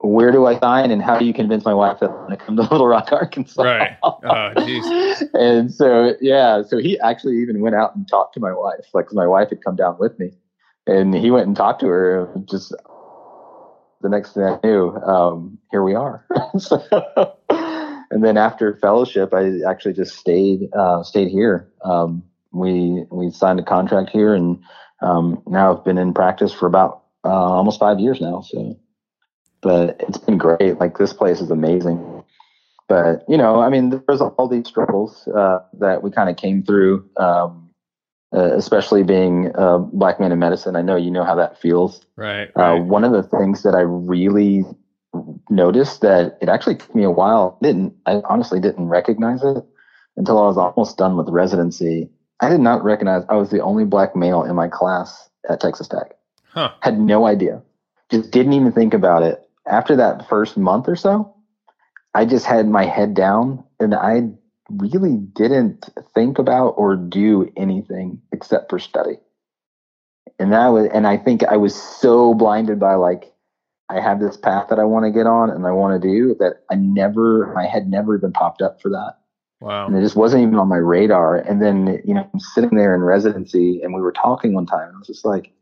where 0.00 0.30
do 0.30 0.46
I 0.46 0.58
sign 0.58 0.90
and 0.90 1.02
how 1.02 1.18
do 1.18 1.24
you 1.24 1.32
convince 1.32 1.64
my 1.64 1.74
wife 1.74 2.00
that 2.00 2.10
I 2.10 2.12
want 2.12 2.30
to 2.30 2.36
come 2.36 2.56
to 2.56 2.62
Little 2.70 2.86
Rock, 2.86 3.12
Arkansas? 3.12 3.62
Right. 3.62 3.96
Oh, 4.02 4.52
and 5.34 5.72
so, 5.72 6.14
yeah, 6.20 6.62
so 6.62 6.78
he 6.78 6.98
actually 7.00 7.38
even 7.38 7.60
went 7.60 7.76
out 7.76 7.94
and 7.94 8.08
talked 8.08 8.34
to 8.34 8.40
my 8.40 8.52
wife, 8.52 8.86
like 8.92 9.06
my 9.12 9.26
wife 9.26 9.50
had 9.50 9.62
come 9.62 9.76
down 9.76 9.96
with 9.98 10.18
me, 10.18 10.32
and 10.86 11.14
he 11.14 11.30
went 11.30 11.46
and 11.46 11.56
talked 11.56 11.80
to 11.80 11.86
her. 11.86 12.28
Just 12.44 12.74
the 14.00 14.08
next 14.08 14.32
thing 14.32 14.44
I 14.44 14.58
knew, 14.64 14.96
um, 14.96 15.58
here 15.70 15.82
we 15.82 15.94
are. 15.94 16.24
so, 16.58 16.82
and 18.10 18.24
then 18.24 18.36
after 18.36 18.76
fellowship, 18.76 19.32
I 19.34 19.60
actually 19.68 19.94
just 19.94 20.16
stayed 20.16 20.68
uh, 20.74 21.02
stayed 21.02 21.28
here. 21.28 21.68
Um, 21.84 22.22
we 22.52 23.04
we 23.10 23.30
signed 23.30 23.60
a 23.60 23.64
contract 23.64 24.10
here, 24.10 24.34
and 24.34 24.58
um, 25.02 25.42
now 25.46 25.76
I've 25.76 25.84
been 25.84 25.98
in 25.98 26.14
practice 26.14 26.52
for 26.52 26.66
about 26.66 27.02
uh, 27.24 27.28
almost 27.28 27.80
five 27.80 28.00
years 28.00 28.20
now. 28.20 28.40
So 28.40 28.78
but 29.60 29.96
it's 30.00 30.18
been 30.18 30.38
great. 30.38 30.78
Like 30.78 30.98
this 30.98 31.12
place 31.12 31.40
is 31.40 31.50
amazing. 31.50 32.24
But 32.88 33.24
you 33.28 33.36
know, 33.36 33.60
I 33.60 33.68
mean, 33.68 33.90
there's 34.06 34.20
all 34.20 34.48
these 34.48 34.68
struggles 34.68 35.26
uh, 35.28 35.58
that 35.78 36.02
we 36.02 36.10
kind 36.10 36.30
of 36.30 36.36
came 36.36 36.62
through, 36.62 37.08
um, 37.16 37.70
uh, 38.34 38.54
especially 38.54 39.02
being 39.02 39.50
a 39.54 39.78
black 39.78 40.20
man 40.20 40.32
in 40.32 40.38
medicine. 40.38 40.76
I 40.76 40.82
know 40.82 40.96
you 40.96 41.10
know 41.10 41.24
how 41.24 41.34
that 41.34 41.60
feels. 41.60 42.04
Right. 42.16 42.48
Uh, 42.56 42.62
right. 42.62 42.84
one 42.84 43.04
of 43.04 43.12
the 43.12 43.24
things 43.24 43.62
that 43.64 43.74
I 43.74 43.80
really 43.80 44.64
noticed 45.48 46.02
that 46.02 46.38
it 46.40 46.48
actually 46.48 46.76
took 46.76 46.94
me 46.94 47.02
a 47.02 47.10
while. 47.10 47.58
Didn't 47.62 47.94
I 48.06 48.22
honestly 48.28 48.60
didn't 48.60 48.88
recognize 48.88 49.42
it 49.42 49.64
until 50.16 50.38
I 50.38 50.46
was 50.46 50.56
almost 50.56 50.96
done 50.96 51.16
with 51.16 51.28
residency. 51.28 52.08
I 52.40 52.48
did 52.48 52.60
not 52.60 52.84
recognize 52.84 53.24
I 53.28 53.34
was 53.34 53.50
the 53.50 53.60
only 53.60 53.84
black 53.84 54.14
male 54.14 54.44
in 54.44 54.54
my 54.54 54.68
class 54.68 55.28
at 55.48 55.60
Texas 55.60 55.88
Tech. 55.88 56.12
Huh. 56.50 56.72
Had 56.80 57.00
no 57.00 57.26
idea. 57.26 57.62
Just 58.10 58.30
didn't 58.30 58.52
even 58.52 58.72
think 58.72 58.94
about 58.94 59.22
it 59.22 59.45
after 59.66 59.96
that 59.96 60.28
first 60.28 60.56
month 60.56 60.88
or 60.88 60.96
so, 60.96 61.34
I 62.14 62.24
just 62.24 62.46
had 62.46 62.68
my 62.68 62.84
head 62.84 63.14
down 63.14 63.64
and 63.78 63.94
I 63.94 64.30
really 64.70 65.16
didn't 65.16 65.88
think 66.14 66.38
about 66.38 66.70
or 66.70 66.96
do 66.96 67.52
anything 67.56 68.20
except 68.32 68.70
for 68.70 68.78
study. 68.78 69.18
And 70.38 70.52
that 70.52 70.68
was, 70.68 70.88
and 70.92 71.06
I 71.06 71.16
think 71.16 71.44
I 71.44 71.56
was 71.56 71.74
so 71.74 72.34
blinded 72.34 72.78
by 72.78 72.94
like, 72.94 73.32
I 73.88 74.00
have 74.00 74.18
this 74.18 74.36
path 74.36 74.68
that 74.70 74.78
I 74.78 74.84
want 74.84 75.04
to 75.04 75.12
get 75.12 75.26
on 75.26 75.50
and 75.50 75.64
I 75.66 75.70
want 75.70 76.00
to 76.00 76.08
do 76.08 76.34
that 76.40 76.64
I 76.70 76.74
never, 76.74 77.52
my 77.54 77.66
head 77.66 77.88
never 77.88 78.16
even 78.16 78.32
popped 78.32 78.60
up 78.60 78.80
for 78.80 78.88
that. 78.90 79.18
Wow. 79.60 79.86
And 79.86 79.96
it 79.96 80.02
just 80.02 80.16
wasn't 80.16 80.42
even 80.42 80.56
on 80.56 80.68
my 80.68 80.76
radar. 80.76 81.36
And 81.36 81.62
then, 81.62 82.02
you 82.04 82.12
know, 82.12 82.28
I'm 82.32 82.40
sitting 82.40 82.76
there 82.76 82.94
in 82.94 83.02
residency 83.02 83.80
and 83.82 83.94
we 83.94 84.00
were 84.00 84.12
talking 84.12 84.54
one 84.54 84.66
time 84.66 84.88
and 84.88 84.96
I 84.96 84.98
was 84.98 85.06
just 85.06 85.24
like, 85.24 85.52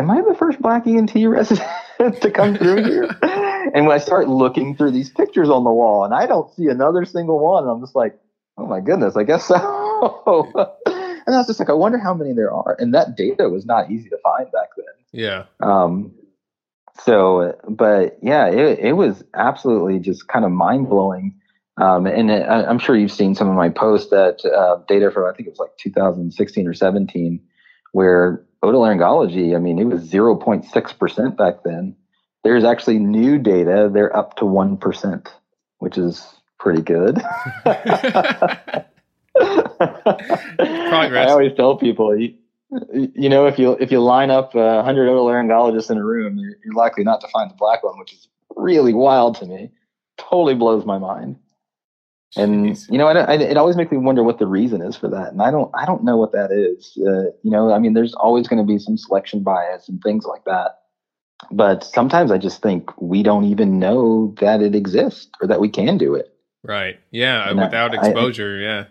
am 0.00 0.10
I 0.10 0.22
the 0.22 0.34
first 0.34 0.60
black 0.60 0.86
ENT 0.86 1.14
resident 1.14 1.68
to 2.22 2.30
come 2.30 2.56
through 2.56 2.84
here? 2.84 3.08
and 3.22 3.86
when 3.86 3.94
I 3.94 3.98
start 3.98 4.28
looking 4.28 4.76
through 4.76 4.92
these 4.92 5.10
pictures 5.10 5.50
on 5.50 5.64
the 5.64 5.70
wall 5.70 6.04
and 6.04 6.14
I 6.14 6.26
don't 6.26 6.52
see 6.54 6.68
another 6.68 7.04
single 7.04 7.38
one, 7.38 7.68
I'm 7.68 7.80
just 7.80 7.94
like, 7.94 8.18
oh 8.56 8.66
my 8.66 8.80
goodness, 8.80 9.16
I 9.16 9.24
guess 9.24 9.44
so. 9.44 9.54
and 10.86 11.34
I 11.34 11.38
was 11.38 11.46
just 11.46 11.60
like, 11.60 11.70
I 11.70 11.74
wonder 11.74 11.98
how 11.98 12.14
many 12.14 12.32
there 12.32 12.52
are. 12.52 12.76
And 12.78 12.94
that 12.94 13.16
data 13.16 13.48
was 13.48 13.66
not 13.66 13.90
easy 13.90 14.08
to 14.08 14.18
find 14.22 14.50
back 14.50 14.68
then. 14.76 14.86
Yeah. 15.12 15.44
Um, 15.60 16.14
so, 17.02 17.58
but 17.68 18.18
yeah, 18.22 18.48
it, 18.48 18.78
it 18.80 18.92
was 18.92 19.22
absolutely 19.34 19.98
just 19.98 20.28
kind 20.28 20.44
of 20.44 20.50
mind 20.50 20.88
blowing. 20.88 21.36
Um, 21.76 22.06
and 22.06 22.30
it, 22.30 22.42
I, 22.42 22.68
am 22.68 22.78
sure 22.78 22.96
you've 22.96 23.12
seen 23.12 23.34
some 23.34 23.48
of 23.48 23.54
my 23.54 23.70
posts 23.70 24.10
that 24.10 24.44
uh, 24.44 24.82
data 24.86 25.10
from, 25.10 25.24
I 25.24 25.34
think 25.34 25.46
it 25.46 25.50
was 25.50 25.58
like 25.58 25.76
2016 25.78 26.66
or 26.66 26.74
17, 26.74 27.40
where 27.92 28.44
otolaryngology, 28.62 29.54
I 29.54 29.58
mean, 29.58 29.78
it 29.78 29.84
was 29.84 30.10
0.6% 30.10 31.36
back 31.36 31.62
then. 31.64 31.96
There's 32.42 32.64
actually 32.64 32.98
new 32.98 33.38
data, 33.38 33.90
they're 33.92 34.14
up 34.16 34.36
to 34.36 34.44
1%, 34.44 35.26
which 35.78 35.98
is 35.98 36.26
pretty 36.58 36.82
good. 36.82 37.16
Progress. 37.64 38.08
I 40.60 41.26
always 41.28 41.54
tell 41.54 41.76
people, 41.76 42.16
you, 42.16 42.34
you 43.14 43.28
know, 43.28 43.46
if 43.46 43.58
you 43.58 43.72
if 43.72 43.90
you 43.90 44.00
line 44.00 44.30
up 44.30 44.54
uh, 44.54 44.76
100 44.76 45.08
otolaryngologists 45.08 45.90
in 45.90 45.98
a 45.98 46.04
room, 46.04 46.38
you're, 46.38 46.54
you're 46.64 46.74
likely 46.74 47.04
not 47.04 47.20
to 47.22 47.28
find 47.28 47.50
the 47.50 47.54
black 47.54 47.82
one, 47.82 47.98
which 47.98 48.12
is 48.12 48.28
really 48.56 48.94
wild 48.94 49.36
to 49.36 49.46
me. 49.46 49.70
Totally 50.16 50.54
blows 50.54 50.84
my 50.84 50.98
mind. 50.98 51.36
And 52.36 52.70
Jeez. 52.70 52.90
you 52.90 52.98
know, 52.98 53.06
I, 53.08 53.20
I, 53.20 53.34
it 53.34 53.56
always 53.56 53.76
makes 53.76 53.90
me 53.90 53.98
wonder 53.98 54.22
what 54.22 54.38
the 54.38 54.46
reason 54.46 54.82
is 54.82 54.96
for 54.96 55.08
that, 55.08 55.32
and 55.32 55.42
I 55.42 55.50
don't, 55.50 55.70
I 55.74 55.84
don't 55.84 56.04
know 56.04 56.16
what 56.16 56.32
that 56.32 56.52
is. 56.52 56.96
Uh, 56.98 57.30
you 57.42 57.50
know, 57.50 57.72
I 57.72 57.78
mean, 57.78 57.94
there's 57.94 58.14
always 58.14 58.46
going 58.46 58.64
to 58.64 58.72
be 58.72 58.78
some 58.78 58.96
selection 58.96 59.42
bias 59.42 59.88
and 59.88 60.00
things 60.02 60.24
like 60.24 60.44
that. 60.44 60.76
But 61.50 61.84
sometimes 61.84 62.30
I 62.30 62.38
just 62.38 62.62
think 62.62 62.90
we 63.00 63.22
don't 63.22 63.44
even 63.44 63.78
know 63.78 64.34
that 64.40 64.60
it 64.60 64.74
exists 64.74 65.28
or 65.40 65.48
that 65.48 65.60
we 65.60 65.68
can 65.68 65.96
do 65.96 66.14
it. 66.14 66.34
Right. 66.62 67.00
Yeah. 67.10 67.48
And 67.48 67.58
without 67.58 67.94
I, 67.94 68.00
exposure. 68.00 68.58
yeah. 68.58 68.84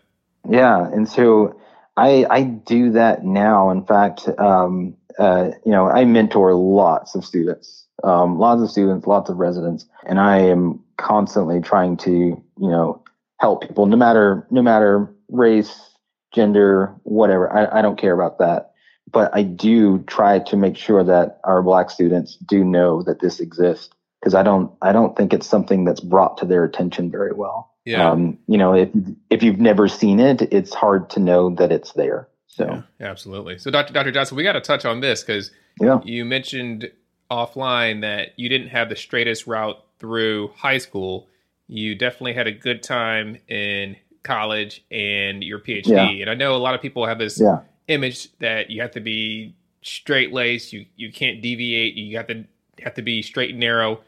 Yeah. 0.49 0.87
And 0.91 1.07
so 1.07 1.59
I, 1.95 2.25
I 2.29 2.43
do 2.43 2.91
that 2.91 3.23
now. 3.23 3.69
In 3.69 3.85
fact, 3.85 4.27
um, 4.39 4.95
uh, 5.19 5.51
you 5.65 5.71
know, 5.71 5.87
I 5.89 6.05
mentor 6.05 6.55
lots 6.55 7.13
of 7.13 7.25
students, 7.25 7.85
um, 8.03 8.39
lots 8.39 8.61
of 8.61 8.71
students, 8.71 9.05
lots 9.05 9.29
of 9.29 9.37
residents, 9.37 9.85
and 10.07 10.19
I 10.19 10.39
am 10.39 10.79
constantly 10.97 11.61
trying 11.61 11.97
to, 11.97 12.11
you 12.11 12.41
know, 12.57 13.03
help 13.39 13.61
people 13.61 13.85
no 13.85 13.97
matter 13.97 14.45
no 14.51 14.61
matter 14.61 15.09
race 15.29 15.89
gender 16.33 16.93
whatever. 17.03 17.51
I, 17.51 17.79
I 17.79 17.81
don't 17.81 17.99
care 17.99 18.13
about 18.13 18.37
that. 18.39 18.73
But 19.11 19.35
i 19.35 19.41
do 19.41 19.99
try 20.03 20.39
to 20.39 20.55
make 20.55 20.77
sure 20.77 21.03
that 21.03 21.39
our 21.43 21.63
black 21.63 21.89
students 21.89 22.35
do 22.35 22.63
know 22.63 23.01
that 23.03 23.21
this 23.21 23.39
exists 23.39 23.89
because 24.19 24.35
i 24.35 24.43
don't 24.43 24.71
i 24.83 24.91
don't 24.91 25.17
think 25.17 25.33
it's 25.33 25.47
something 25.47 25.83
that's 25.83 26.01
brought 26.01 26.37
to 26.37 26.45
their 26.45 26.63
attention 26.63 27.09
very 27.09 27.33
well. 27.33 27.73
Yeah. 27.85 28.11
Um, 28.11 28.37
you 28.47 28.57
know 28.57 28.73
if 28.75 28.89
if 29.29 29.41
you've 29.41 29.59
never 29.59 29.87
seen 29.87 30.19
it 30.19 30.41
it's 30.53 30.73
hard 30.73 31.09
to 31.11 31.19
know 31.19 31.55
that 31.55 31.71
it's 31.71 31.93
there. 31.93 32.27
So 32.47 32.83
yeah, 32.99 33.09
absolutely. 33.09 33.57
So 33.57 33.71
dr 33.71 33.91
dr 33.93 34.11
johnson 34.11 34.37
we 34.37 34.43
got 34.43 34.53
to 34.53 34.61
touch 34.61 34.85
on 34.85 34.99
this 34.99 35.23
because 35.23 35.51
yeah. 35.81 35.99
you 36.03 36.23
mentioned 36.25 36.91
offline 37.31 38.01
that 38.01 38.33
you 38.37 38.49
didn't 38.49 38.69
have 38.69 38.89
the 38.89 38.95
straightest 38.95 39.47
route 39.47 39.77
through 39.99 40.49
high 40.55 40.77
school 40.77 41.27
you 41.69 41.95
definitely 41.95 42.33
had 42.33 42.47
a 42.47 42.51
good 42.51 42.81
time 42.81 43.37
in 43.47 43.95
college 44.23 44.83
and 44.91 45.43
your 45.43 45.59
PhD. 45.59 45.87
Yeah. 45.87 46.09
And 46.21 46.29
I 46.29 46.33
know 46.33 46.55
a 46.55 46.57
lot 46.57 46.73
of 46.73 46.81
people 46.81 47.05
have 47.05 47.19
this 47.19 47.39
yeah. 47.39 47.59
image 47.87 48.35
that 48.39 48.69
you 48.71 48.81
have 48.81 48.91
to 48.91 48.99
be 48.99 49.55
straight 49.81 50.33
laced, 50.33 50.73
you 50.73 50.85
you 50.97 51.11
can't 51.11 51.41
deviate, 51.41 51.93
you 51.93 52.17
have 52.17 52.27
to 52.27 52.43
have 52.81 52.95
to 52.95 53.01
be 53.01 53.21
straight 53.21 53.51
and 53.51 53.59
narrow. 53.59 54.01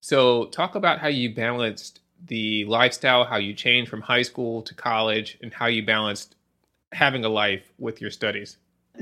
So 0.00 0.46
talk 0.46 0.76
about 0.76 0.98
how 0.98 1.08
you 1.08 1.34
balanced 1.34 2.00
the 2.26 2.64
lifestyle, 2.66 3.24
how 3.24 3.36
you 3.36 3.52
changed 3.54 3.90
from 3.90 4.00
high 4.00 4.22
school 4.22 4.62
to 4.62 4.74
college, 4.74 5.36
and 5.42 5.52
how 5.52 5.66
you 5.66 5.84
balanced 5.84 6.36
having 6.92 7.24
a 7.24 7.28
life 7.28 7.72
with 7.78 8.00
your 8.00 8.10
studies. 8.10 8.56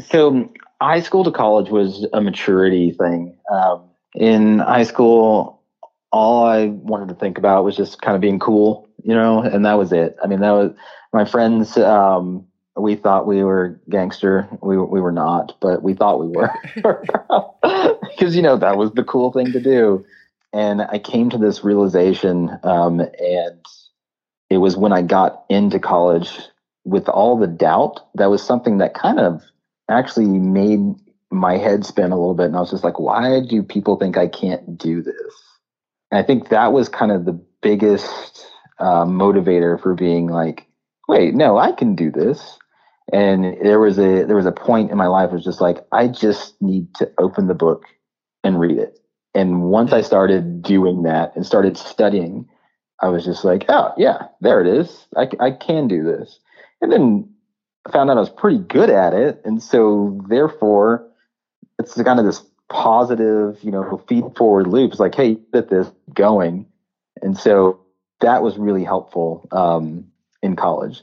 So 0.06 0.50
high 0.80 1.00
school 1.00 1.24
to 1.24 1.30
college 1.30 1.70
was 1.70 2.06
a 2.12 2.20
maturity 2.20 2.92
thing. 2.92 3.36
Um, 3.52 3.82
in 4.14 4.60
high 4.60 4.84
school, 4.84 5.57
all 6.10 6.44
I 6.44 6.66
wanted 6.66 7.08
to 7.08 7.14
think 7.14 7.38
about 7.38 7.64
was 7.64 7.76
just 7.76 8.00
kind 8.00 8.14
of 8.14 8.20
being 8.20 8.38
cool, 8.38 8.88
you 9.02 9.14
know, 9.14 9.40
and 9.40 9.64
that 9.66 9.74
was 9.74 9.92
it. 9.92 10.16
I 10.22 10.26
mean, 10.26 10.40
that 10.40 10.52
was 10.52 10.74
my 11.12 11.24
friends. 11.24 11.76
Um, 11.76 12.46
we 12.76 12.94
thought 12.94 13.26
we 13.26 13.42
were 13.42 13.80
gangster. 13.90 14.48
We 14.62 14.78
we 14.78 15.00
were 15.00 15.12
not, 15.12 15.56
but 15.60 15.82
we 15.82 15.94
thought 15.94 16.20
we 16.20 16.28
were 16.28 16.50
because 18.10 18.36
you 18.36 18.42
know 18.42 18.56
that 18.56 18.76
was 18.76 18.92
the 18.92 19.04
cool 19.04 19.32
thing 19.32 19.52
to 19.52 19.60
do. 19.60 20.04
and 20.52 20.82
I 20.82 20.98
came 20.98 21.30
to 21.30 21.38
this 21.38 21.62
realization, 21.64 22.50
um, 22.62 23.00
and 23.00 23.64
it 24.48 24.58
was 24.58 24.76
when 24.76 24.92
I 24.92 25.02
got 25.02 25.44
into 25.48 25.78
college 25.78 26.38
with 26.84 27.08
all 27.08 27.38
the 27.38 27.46
doubt. 27.46 28.00
That 28.14 28.30
was 28.30 28.42
something 28.42 28.78
that 28.78 28.94
kind 28.94 29.20
of 29.20 29.42
actually 29.90 30.26
made 30.26 30.80
my 31.30 31.58
head 31.58 31.84
spin 31.84 32.12
a 32.12 32.18
little 32.18 32.34
bit, 32.34 32.46
and 32.46 32.56
I 32.56 32.60
was 32.60 32.70
just 32.70 32.84
like, 32.84 32.98
"Why 32.98 33.40
do 33.40 33.62
people 33.62 33.96
think 33.96 34.16
I 34.16 34.28
can't 34.28 34.78
do 34.78 35.02
this?" 35.02 35.47
I 36.12 36.22
think 36.22 36.48
that 36.48 36.72
was 36.72 36.88
kind 36.88 37.12
of 37.12 37.24
the 37.24 37.40
biggest 37.62 38.46
uh, 38.78 39.04
motivator 39.04 39.80
for 39.80 39.94
being 39.94 40.28
like, 40.28 40.66
"Wait, 41.08 41.34
no, 41.34 41.58
I 41.58 41.72
can 41.72 41.94
do 41.94 42.10
this." 42.10 42.58
And 43.12 43.56
there 43.62 43.80
was 43.80 43.98
a 43.98 44.24
there 44.24 44.36
was 44.36 44.46
a 44.46 44.52
point 44.52 44.90
in 44.90 44.96
my 44.96 45.06
life 45.06 45.32
was 45.32 45.44
just 45.44 45.60
like, 45.60 45.78
I 45.92 46.08
just 46.08 46.60
need 46.60 46.94
to 46.96 47.10
open 47.18 47.46
the 47.46 47.54
book 47.54 47.84
and 48.44 48.60
read 48.60 48.78
it 48.78 48.98
and 49.34 49.62
once 49.62 49.92
I 49.92 50.00
started 50.00 50.62
doing 50.62 51.02
that 51.02 51.34
and 51.36 51.44
started 51.46 51.76
studying, 51.76 52.48
I 53.00 53.08
was 53.08 53.24
just 53.24 53.44
like, 53.44 53.66
oh, 53.68 53.92
yeah, 53.96 54.26
there 54.40 54.60
it 54.60 54.66
is. 54.66 55.06
I, 55.16 55.28
I 55.38 55.50
can 55.52 55.86
do 55.86 56.02
this. 56.02 56.40
And 56.80 56.90
then 56.90 57.32
I 57.86 57.92
found 57.92 58.10
out 58.10 58.16
I 58.16 58.20
was 58.20 58.30
pretty 58.30 58.58
good 58.58 58.90
at 58.90 59.14
it. 59.14 59.40
And 59.44 59.62
so, 59.62 60.20
therefore, 60.28 61.06
it's 61.78 61.94
kind 62.02 62.18
of 62.18 62.26
this 62.26 62.42
positive, 62.68 63.58
you 63.62 63.70
know, 63.70 64.02
feed 64.08 64.24
forward 64.36 64.66
loops 64.66 64.98
like, 64.98 65.14
hey, 65.14 65.38
get 65.52 65.70
this 65.70 65.90
going. 66.14 66.66
And 67.22 67.36
so 67.36 67.80
that 68.20 68.42
was 68.42 68.58
really 68.58 68.84
helpful 68.84 69.48
um, 69.52 70.06
in 70.42 70.56
college. 70.56 71.02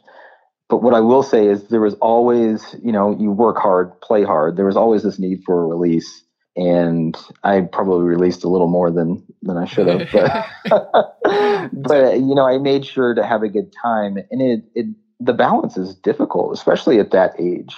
But 0.70 0.82
what 0.82 0.94
I 0.94 1.00
will 1.00 1.24
say 1.24 1.48
is 1.48 1.68
there 1.68 1.82
was 1.82 1.94
always, 1.96 2.76
you 2.84 2.92
know, 2.92 3.16
you 3.18 3.32
work 3.32 3.58
hard, 3.58 4.00
play 4.02 4.24
hard. 4.24 4.58
There 4.58 4.66
was 4.66 4.78
always 4.78 5.04
this 5.04 5.20
need 5.20 5.44
for 5.46 5.64
a 5.64 5.68
release 5.68 6.26
and 6.56 7.18
I 7.44 7.62
probably 7.62 8.06
released 8.06 8.44
a 8.44 8.50
little 8.50 8.68
more 8.68 8.92
than 8.92 9.24
than 9.42 9.58
I 9.58 9.66
should 9.66 9.88
have. 9.88 10.46
But, 10.70 11.20
but 11.74 12.20
you 12.20 12.36
know, 12.36 12.48
I 12.48 12.58
made 12.58 12.86
sure 12.86 13.14
to 13.14 13.26
have 13.26 13.44
a 13.44 13.50
good 13.50 13.74
time, 13.74 14.18
and 14.32 14.42
it 14.42 14.64
it 14.74 14.86
the 15.20 15.34
balance 15.34 15.78
is 15.78 15.96
difficult, 15.96 16.54
especially 16.54 17.00
at 17.00 17.12
that 17.12 17.34
age, 17.40 17.76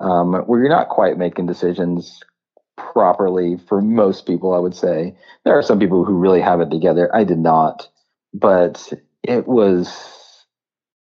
um, 0.00 0.34
where 0.46 0.60
you're 0.60 0.68
not 0.68 0.88
quite 0.88 1.18
making 1.18 1.46
decisions 1.46 2.20
properly 2.92 3.58
for 3.68 3.82
most 3.82 4.26
people. 4.26 4.54
I 4.54 4.58
would 4.58 4.74
say 4.74 5.14
there 5.44 5.58
are 5.58 5.62
some 5.62 5.78
people 5.78 6.04
who 6.04 6.14
really 6.14 6.40
have 6.40 6.60
it 6.60 6.70
together. 6.70 7.14
I 7.14 7.24
did 7.24 7.38
not, 7.38 7.88
but 8.32 8.92
it 9.22 9.46
was. 9.46 10.14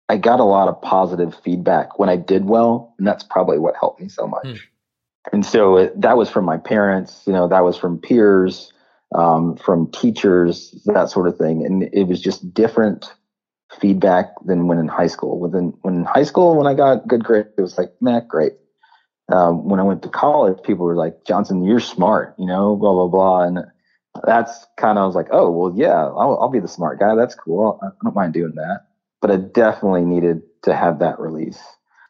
I 0.09 0.17
got 0.17 0.39
a 0.39 0.45
lot 0.45 0.69
of 0.69 0.81
positive 0.83 1.35
feedback 1.43 1.99
when 1.99 2.09
I 2.09 2.17
did 2.17 2.45
well, 2.45 2.95
and 2.99 3.07
that's 3.07 3.25
probably 3.25 3.59
what 3.59 3.75
helped 3.79 4.01
me 4.01 4.09
so 4.09 4.27
much. 4.27 4.47
Hmm 4.47 4.57
and 5.33 5.45
so 5.45 5.77
it, 5.77 6.01
that 6.01 6.17
was 6.17 6.31
from 6.31 6.45
my 6.45 6.57
parents 6.57 7.23
you 7.27 7.33
know 7.33 7.49
that 7.49 7.65
was 7.65 7.77
from 7.77 7.99
peers 7.99 8.73
um, 9.15 9.57
from 9.57 9.91
teachers 9.93 10.75
that 10.87 11.11
sort 11.11 11.29
of 11.29 11.37
thing 11.37 11.65
and 11.65 11.89
it 11.93 12.05
was 12.05 12.21
just 12.21 12.53
different 12.53 13.15
feedback 13.81 14.27
than 14.45 14.67
when 14.67 14.79
in 14.79 14.89
high 14.89 15.07
school 15.07 15.39
within 15.39 15.73
when 15.83 15.95
in 15.95 16.05
high 16.05 16.23
school 16.23 16.57
when 16.57 16.67
i 16.67 16.75
got 16.75 17.07
good 17.07 17.25
grades 17.25 17.49
it 17.57 17.63
was 17.63 17.79
like 17.79 17.91
man 18.01 18.25
great 18.29 18.53
um, 19.31 19.69
when 19.69 19.81
i 19.81 19.83
went 19.83 20.03
to 20.03 20.09
college 20.09 20.57
people 20.63 20.85
were 20.85 20.97
like 20.97 21.25
johnson 21.27 21.65
you're 21.65 21.81
smart 21.81 22.35
you 22.39 22.47
know 22.47 22.77
blah 22.77 22.93
blah 22.93 23.09
blah. 23.09 23.43
And 23.43 23.59
that's 24.25 24.67
kind 24.79 24.99
of 24.99 25.03
i 25.03 25.07
was 25.07 25.15
like 25.15 25.29
oh 25.31 25.51
well 25.51 25.73
yeah 25.77 26.05
I'll, 26.05 26.39
I'll 26.41 26.49
be 26.49 26.61
the 26.61 26.69
smart 26.69 26.99
guy. 26.99 27.15
That's 27.15 27.35
cool. 27.35 27.79
I 27.83 27.89
don't 28.03 28.15
mind 28.15 28.33
doing 28.33 28.55
that. 28.55 28.87
But 29.21 29.31
i 29.31 29.37
definitely 29.37 30.05
needed 30.05 30.43
to 30.63 30.75
have 30.75 30.99
that 30.99 31.19
release. 31.19 31.61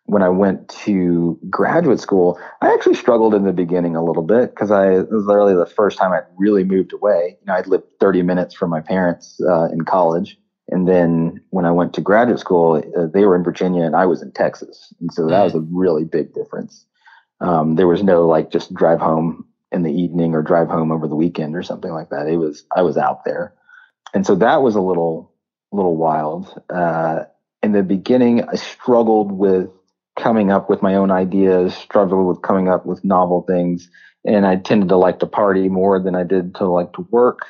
When 0.04 0.22
I 0.22 0.28
went 0.28 0.68
to 0.84 1.38
graduate 1.50 1.98
school, 1.98 2.38
I 2.60 2.72
actually 2.72 2.94
struggled 2.94 3.34
in 3.34 3.44
the 3.44 3.52
beginning 3.52 3.96
a 3.96 4.04
little 4.04 4.22
bit 4.22 4.50
because 4.50 4.70
I 4.70 4.92
it 4.92 5.10
was 5.10 5.24
literally 5.24 5.54
the 5.54 5.66
first 5.66 5.98
time 5.98 6.12
I'd 6.12 6.26
really 6.36 6.62
moved 6.62 6.92
away. 6.92 7.36
You 7.40 7.46
know, 7.46 7.54
I'd 7.54 7.66
lived 7.66 7.86
30 7.98 8.22
minutes 8.22 8.54
from 8.54 8.70
my 8.70 8.80
parents 8.80 9.40
uh, 9.48 9.68
in 9.72 9.82
college, 9.82 10.38
and 10.68 10.86
then 10.86 11.40
when 11.50 11.64
I 11.64 11.72
went 11.72 11.92
to 11.94 12.00
graduate 12.00 12.38
school, 12.38 12.82
uh, 12.96 13.06
they 13.12 13.24
were 13.24 13.34
in 13.34 13.42
Virginia 13.42 13.82
and 13.82 13.96
I 13.96 14.06
was 14.06 14.22
in 14.22 14.30
Texas, 14.30 14.92
and 15.00 15.12
so 15.12 15.26
that 15.26 15.42
was 15.42 15.54
a 15.54 15.60
really 15.72 16.04
big 16.04 16.32
difference. 16.32 16.86
Um, 17.40 17.74
there 17.74 17.86
was 17.86 18.02
no 18.02 18.26
like 18.26 18.50
just 18.50 18.72
drive 18.74 19.00
home 19.00 19.46
in 19.72 19.82
the 19.82 19.92
evening 19.92 20.34
or 20.34 20.42
drive 20.42 20.68
home 20.68 20.90
over 20.90 21.06
the 21.06 21.16
weekend 21.16 21.54
or 21.54 21.62
something 21.62 21.92
like 21.92 22.10
that. 22.10 22.28
It 22.28 22.36
was 22.36 22.64
I 22.74 22.82
was 22.82 22.96
out 22.96 23.24
there, 23.24 23.54
and 24.14 24.26
so 24.26 24.34
that 24.36 24.62
was 24.62 24.74
a 24.74 24.80
little 24.80 25.32
little 25.72 25.96
wild. 25.96 26.60
Uh, 26.70 27.24
in 27.62 27.72
the 27.72 27.82
beginning, 27.82 28.44
I 28.44 28.54
struggled 28.54 29.32
with 29.32 29.68
coming 30.16 30.50
up 30.50 30.70
with 30.70 30.82
my 30.82 30.94
own 30.94 31.10
ideas, 31.10 31.74
struggled 31.74 32.26
with 32.26 32.42
coming 32.42 32.68
up 32.68 32.86
with 32.86 33.04
novel 33.04 33.42
things. 33.42 33.90
And 34.24 34.46
I 34.46 34.56
tended 34.56 34.88
to 34.88 34.96
like 34.96 35.20
to 35.20 35.26
party 35.26 35.68
more 35.68 36.00
than 36.00 36.14
I 36.14 36.24
did 36.24 36.54
to 36.56 36.66
like 36.66 36.92
to 36.94 37.06
work. 37.10 37.40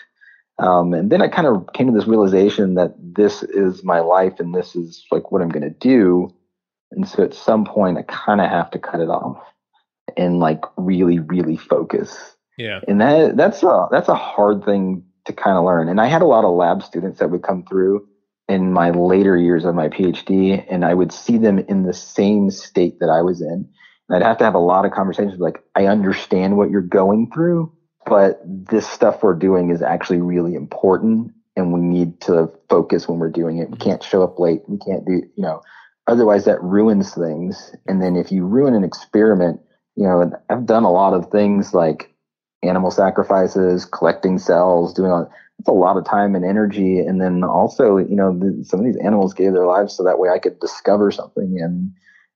Um, 0.58 0.92
and 0.94 1.10
then 1.10 1.22
I 1.22 1.28
kind 1.28 1.46
of 1.46 1.68
came 1.74 1.86
to 1.86 1.92
this 1.92 2.08
realization 2.08 2.74
that 2.74 2.94
this 2.98 3.42
is 3.42 3.84
my 3.84 4.00
life 4.00 4.40
and 4.40 4.54
this 4.54 4.74
is 4.74 5.04
like 5.10 5.30
what 5.30 5.42
I'm 5.42 5.48
going 5.48 5.62
to 5.62 5.70
do. 5.70 6.34
And 6.90 7.06
so 7.06 7.22
at 7.22 7.34
some 7.34 7.64
point, 7.64 7.98
I 7.98 8.02
kind 8.02 8.40
of 8.40 8.48
have 8.48 8.70
to 8.72 8.78
cut 8.78 9.00
it 9.00 9.08
off 9.08 9.42
and 10.16 10.38
like 10.38 10.62
really, 10.76 11.18
really 11.18 11.56
focus. 11.56 12.36
Yeah. 12.56 12.80
And 12.88 13.00
that 13.00 13.36
that's 13.36 13.62
a 13.62 13.88
that's 13.90 14.08
a 14.08 14.14
hard 14.14 14.64
thing 14.64 15.04
to 15.26 15.32
kind 15.32 15.58
of 15.58 15.64
learn. 15.64 15.88
And 15.88 16.00
I 16.00 16.06
had 16.06 16.22
a 16.22 16.26
lot 16.26 16.44
of 16.44 16.54
lab 16.54 16.82
students 16.82 17.18
that 17.18 17.30
would 17.30 17.42
come 17.42 17.64
through 17.64 18.06
in 18.48 18.72
my 18.72 18.90
later 18.90 19.36
years 19.36 19.64
of 19.64 19.74
my 19.74 19.88
PhD, 19.88 20.64
and 20.70 20.84
I 20.84 20.94
would 20.94 21.12
see 21.12 21.36
them 21.36 21.58
in 21.58 21.82
the 21.82 21.92
same 21.92 22.50
state 22.50 23.00
that 23.00 23.10
I 23.10 23.22
was 23.22 23.40
in. 23.40 23.68
And 24.08 24.16
I'd 24.16 24.26
have 24.26 24.38
to 24.38 24.44
have 24.44 24.54
a 24.54 24.58
lot 24.58 24.84
of 24.84 24.92
conversations 24.92 25.40
like, 25.40 25.62
I 25.74 25.86
understand 25.86 26.56
what 26.56 26.70
you're 26.70 26.80
going 26.80 27.30
through, 27.32 27.72
but 28.04 28.40
this 28.44 28.88
stuff 28.88 29.22
we're 29.22 29.34
doing 29.34 29.70
is 29.70 29.82
actually 29.82 30.20
really 30.20 30.54
important 30.54 31.32
and 31.56 31.72
we 31.72 31.80
need 31.80 32.20
to 32.20 32.52
focus 32.68 33.08
when 33.08 33.18
we're 33.18 33.30
doing 33.30 33.58
it. 33.58 33.70
We 33.70 33.76
mm-hmm. 33.76 33.90
can't 33.90 34.02
show 34.02 34.22
up 34.22 34.38
late. 34.38 34.60
We 34.68 34.78
can't 34.78 35.04
do, 35.04 35.12
you 35.12 35.42
know, 35.42 35.62
otherwise 36.06 36.44
that 36.44 36.62
ruins 36.62 37.14
things. 37.14 37.74
And 37.86 38.00
then 38.00 38.14
if 38.14 38.30
you 38.30 38.46
ruin 38.46 38.74
an 38.74 38.84
experiment, 38.84 39.60
you 39.96 40.04
know, 40.04 40.30
I've 40.50 40.66
done 40.66 40.84
a 40.84 40.92
lot 40.92 41.14
of 41.14 41.30
things 41.30 41.74
like 41.74 42.12
animal 42.62 42.90
sacrifices, 42.90 43.84
collecting 43.84 44.38
cells, 44.38 44.92
doing 44.94 45.10
all 45.10 45.30
it's 45.58 45.68
a 45.68 45.72
lot 45.72 45.96
of 45.96 46.04
time 46.04 46.34
and 46.34 46.44
energy. 46.44 46.98
And 46.98 47.20
then 47.20 47.42
also, 47.42 47.96
you 47.96 48.14
know, 48.14 48.38
the, 48.38 48.62
some 48.64 48.80
of 48.80 48.86
these 48.86 48.98
animals 48.98 49.32
gave 49.32 49.52
their 49.52 49.66
lives 49.66 49.96
so 49.96 50.04
that 50.04 50.18
way 50.18 50.28
I 50.28 50.38
could 50.38 50.60
discover 50.60 51.10
something 51.10 51.58
and 51.60 51.90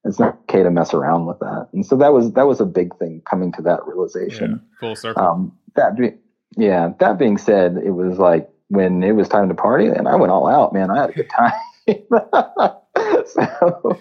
it's 0.04 0.18
not 0.18 0.38
okay 0.42 0.62
to 0.62 0.70
mess 0.70 0.94
around 0.94 1.26
with 1.26 1.38
that. 1.40 1.68
And 1.74 1.84
so 1.84 1.96
that 1.96 2.14
was, 2.14 2.32
that 2.32 2.46
was 2.46 2.60
a 2.60 2.66
big 2.66 2.96
thing 2.96 3.20
coming 3.28 3.52
to 3.52 3.62
that 3.62 3.86
realization. 3.86 4.62
Yeah, 4.62 4.78
full 4.80 4.96
circle. 4.96 5.22
Um, 5.22 5.52
that 5.76 5.98
be, 5.98 6.14
yeah, 6.56 6.92
that 6.98 7.18
being 7.18 7.36
said, 7.36 7.76
it 7.84 7.90
was 7.90 8.18
like 8.18 8.48
when 8.68 9.02
it 9.02 9.12
was 9.12 9.28
time 9.28 9.48
to 9.50 9.54
party 9.54 9.88
and 9.88 10.08
I 10.08 10.16
went 10.16 10.32
all 10.32 10.48
out, 10.48 10.72
man, 10.72 10.90
I 10.90 11.02
had 11.02 11.10
a 11.10 11.12
good 11.12 11.28
time. 11.28 11.52
so 13.26 13.98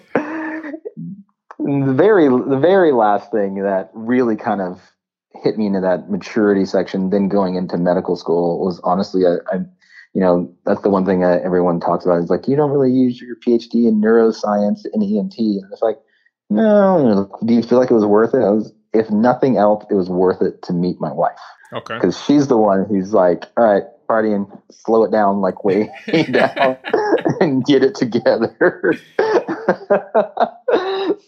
the 1.64 1.92
very, 1.92 2.28
the 2.28 2.58
very 2.60 2.92
last 2.92 3.30
thing 3.30 3.62
that 3.62 3.90
really 3.94 4.36
kind 4.36 4.60
of 4.60 4.80
hit 5.42 5.56
me 5.56 5.66
into 5.66 5.80
that 5.80 6.10
maturity 6.10 6.64
section. 6.64 7.10
Then 7.10 7.28
going 7.28 7.54
into 7.54 7.76
medical 7.76 8.16
school 8.16 8.64
was 8.64 8.80
honestly, 8.84 9.26
I, 9.26 9.36
I 9.54 9.60
you 10.12 10.20
know, 10.20 10.52
that's 10.66 10.82
the 10.82 10.90
one 10.90 11.06
thing 11.06 11.20
that 11.20 11.42
everyone 11.42 11.78
talks 11.80 12.04
about 12.04 12.22
is 12.22 12.30
like, 12.30 12.48
you 12.48 12.56
don't 12.56 12.70
really 12.70 12.92
use 12.92 13.20
your 13.20 13.36
PhD 13.36 13.86
in 13.86 14.00
neuroscience 14.00 14.80
and 14.92 15.02
ENT. 15.02 15.38
And 15.38 15.64
it's 15.70 15.82
like, 15.82 15.98
no, 16.48 17.30
do 17.44 17.54
you 17.54 17.62
feel 17.62 17.78
like 17.78 17.90
it 17.90 17.94
was 17.94 18.04
worth 18.04 18.34
it? 18.34 18.38
Was, 18.38 18.72
if 18.92 19.08
nothing 19.10 19.56
else, 19.56 19.84
it 19.88 19.94
was 19.94 20.10
worth 20.10 20.42
it 20.42 20.62
to 20.62 20.72
meet 20.72 21.00
my 21.00 21.12
wife. 21.12 21.38
Okay. 21.72 21.94
Because 21.94 22.20
she's 22.24 22.48
the 22.48 22.56
one 22.56 22.84
who's 22.86 23.12
like, 23.14 23.44
all 23.56 23.64
right, 23.64 23.84
party 24.10 24.32
and 24.32 24.44
slow 24.72 25.04
it 25.04 25.12
down, 25.12 25.40
like 25.40 25.62
way 25.64 25.88
down 26.32 26.76
and 27.38 27.64
get 27.64 27.84
it 27.84 27.94
together. 27.94 28.98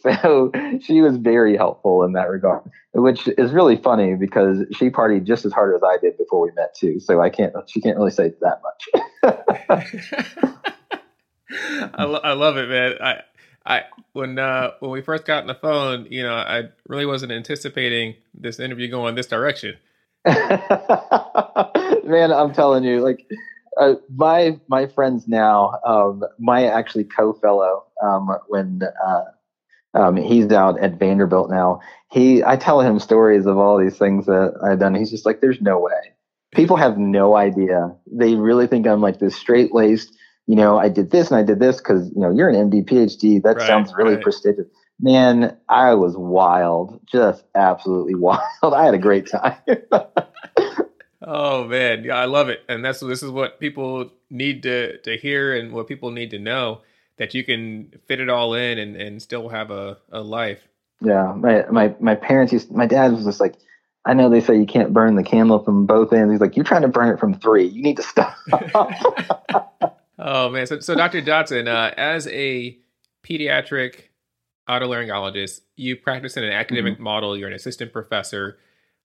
so 0.02 0.50
she 0.82 1.00
was 1.00 1.16
very 1.16 1.56
helpful 1.56 2.02
in 2.02 2.12
that 2.14 2.28
regard, 2.28 2.68
which 2.92 3.28
is 3.38 3.52
really 3.52 3.76
funny 3.76 4.16
because 4.16 4.64
she 4.72 4.90
partied 4.90 5.22
just 5.22 5.44
as 5.44 5.52
hard 5.52 5.76
as 5.76 5.82
I 5.84 5.96
did 5.98 6.18
before 6.18 6.40
we 6.40 6.50
met 6.56 6.74
too. 6.74 6.98
So 6.98 7.20
I 7.20 7.30
can't, 7.30 7.54
she 7.68 7.80
can't 7.80 7.96
really 7.96 8.10
say 8.10 8.32
that 8.40 8.60
much. 8.64 8.88
I, 11.94 12.02
lo- 12.02 12.20
I 12.24 12.32
love 12.32 12.56
it, 12.56 12.68
man. 12.68 12.94
I, 13.00 13.20
I 13.64 13.84
when 14.12 14.40
uh, 14.40 14.72
when 14.80 14.90
we 14.90 15.02
first 15.02 15.24
got 15.24 15.42
on 15.42 15.46
the 15.46 15.54
phone, 15.54 16.08
you 16.10 16.24
know, 16.24 16.34
I 16.34 16.64
really 16.88 17.06
wasn't 17.06 17.30
anticipating 17.30 18.16
this 18.34 18.58
interview 18.58 18.90
going 18.90 19.14
this 19.14 19.28
direction. 19.28 19.76
Man, 22.04 22.32
I'm 22.32 22.52
telling 22.52 22.84
you, 22.84 23.00
like 23.00 23.26
uh, 23.80 23.94
my 24.14 24.60
my 24.68 24.86
friends 24.86 25.26
now, 25.26 25.80
um, 25.84 26.22
my 26.38 26.66
actually 26.66 27.04
co-fellow, 27.04 27.84
um, 28.02 28.30
when 28.48 28.82
uh, 29.04 29.24
um, 29.94 30.16
he's 30.16 30.50
out 30.52 30.78
at 30.80 30.98
Vanderbilt 30.98 31.50
now, 31.50 31.80
he 32.10 32.44
I 32.44 32.56
tell 32.56 32.80
him 32.80 32.98
stories 32.98 33.46
of 33.46 33.58
all 33.58 33.78
these 33.78 33.98
things 33.98 34.26
that 34.26 34.54
I've 34.64 34.78
done. 34.78 34.94
He's 34.94 35.10
just 35.10 35.26
like, 35.26 35.40
"There's 35.40 35.60
no 35.60 35.80
way." 35.80 36.14
People 36.52 36.76
have 36.76 36.98
no 36.98 37.34
idea. 37.34 37.92
They 38.06 38.34
really 38.34 38.66
think 38.66 38.86
I'm 38.86 39.00
like 39.00 39.18
this 39.18 39.34
straight 39.34 39.74
laced. 39.74 40.16
You 40.46 40.54
know, 40.56 40.78
I 40.78 40.88
did 40.88 41.10
this 41.10 41.30
and 41.30 41.38
I 41.38 41.42
did 41.42 41.58
this 41.58 41.78
because 41.78 42.10
you 42.14 42.20
know 42.20 42.30
you're 42.30 42.48
an 42.48 42.70
MD 42.70 42.84
PhD. 42.84 43.42
That 43.42 43.56
right, 43.56 43.66
sounds 43.66 43.92
really 43.96 44.14
right. 44.14 44.22
prestigious. 44.22 44.66
Man, 45.02 45.56
I 45.68 45.94
was 45.94 46.16
wild, 46.16 47.00
just 47.06 47.44
absolutely 47.54 48.14
wild. 48.16 48.40
I 48.62 48.84
had 48.84 48.94
a 48.94 48.98
great 48.98 49.26
time. 49.26 49.58
Oh 51.24 51.64
man, 51.64 52.02
yeah, 52.04 52.16
I 52.16 52.24
love 52.24 52.48
it, 52.48 52.64
and 52.68 52.84
that's 52.84 52.98
this 53.00 53.22
is 53.22 53.30
what 53.30 53.60
people 53.60 54.10
need 54.28 54.64
to 54.64 54.98
to 54.98 55.16
hear, 55.16 55.56
and 55.56 55.72
what 55.72 55.86
people 55.86 56.10
need 56.10 56.30
to 56.30 56.38
know 56.38 56.80
that 57.16 57.32
you 57.32 57.44
can 57.44 57.92
fit 58.08 58.18
it 58.20 58.28
all 58.28 58.54
in 58.54 58.78
and, 58.78 58.96
and 58.96 59.22
still 59.22 59.48
have 59.48 59.70
a, 59.70 59.98
a 60.10 60.20
life. 60.20 60.66
Yeah, 61.00 61.32
my 61.36 61.64
my 61.70 61.94
my 62.00 62.14
parents 62.16 62.52
used. 62.52 62.72
My 62.72 62.86
dad 62.86 63.12
was 63.12 63.24
just 63.24 63.38
like, 63.38 63.54
I 64.04 64.14
know 64.14 64.30
they 64.30 64.40
say 64.40 64.58
you 64.58 64.66
can't 64.66 64.92
burn 64.92 65.14
the 65.14 65.22
candle 65.22 65.62
from 65.62 65.86
both 65.86 66.12
ends. 66.12 66.32
He's 66.32 66.40
like, 66.40 66.56
you're 66.56 66.64
trying 66.64 66.82
to 66.82 66.88
burn 66.88 67.10
it 67.10 67.20
from 67.20 67.34
three. 67.34 67.66
You 67.66 67.82
need 67.82 67.98
to 67.98 68.02
stop. 68.02 68.36
oh 70.18 70.50
man, 70.50 70.66
so 70.66 70.80
so 70.80 70.96
Dr. 70.96 71.22
Dotson, 71.22 71.68
uh, 71.68 71.94
as 71.96 72.26
a 72.26 72.76
pediatric 73.22 74.06
otolaryngologist, 74.68 75.60
you 75.76 75.96
practice 75.96 76.36
in 76.36 76.44
an 76.44 76.52
academic 76.52 76.94
mm-hmm. 76.94 77.02
model. 77.02 77.36
You're 77.36 77.48
an 77.48 77.54
assistant 77.54 77.92
professor. 77.92 78.58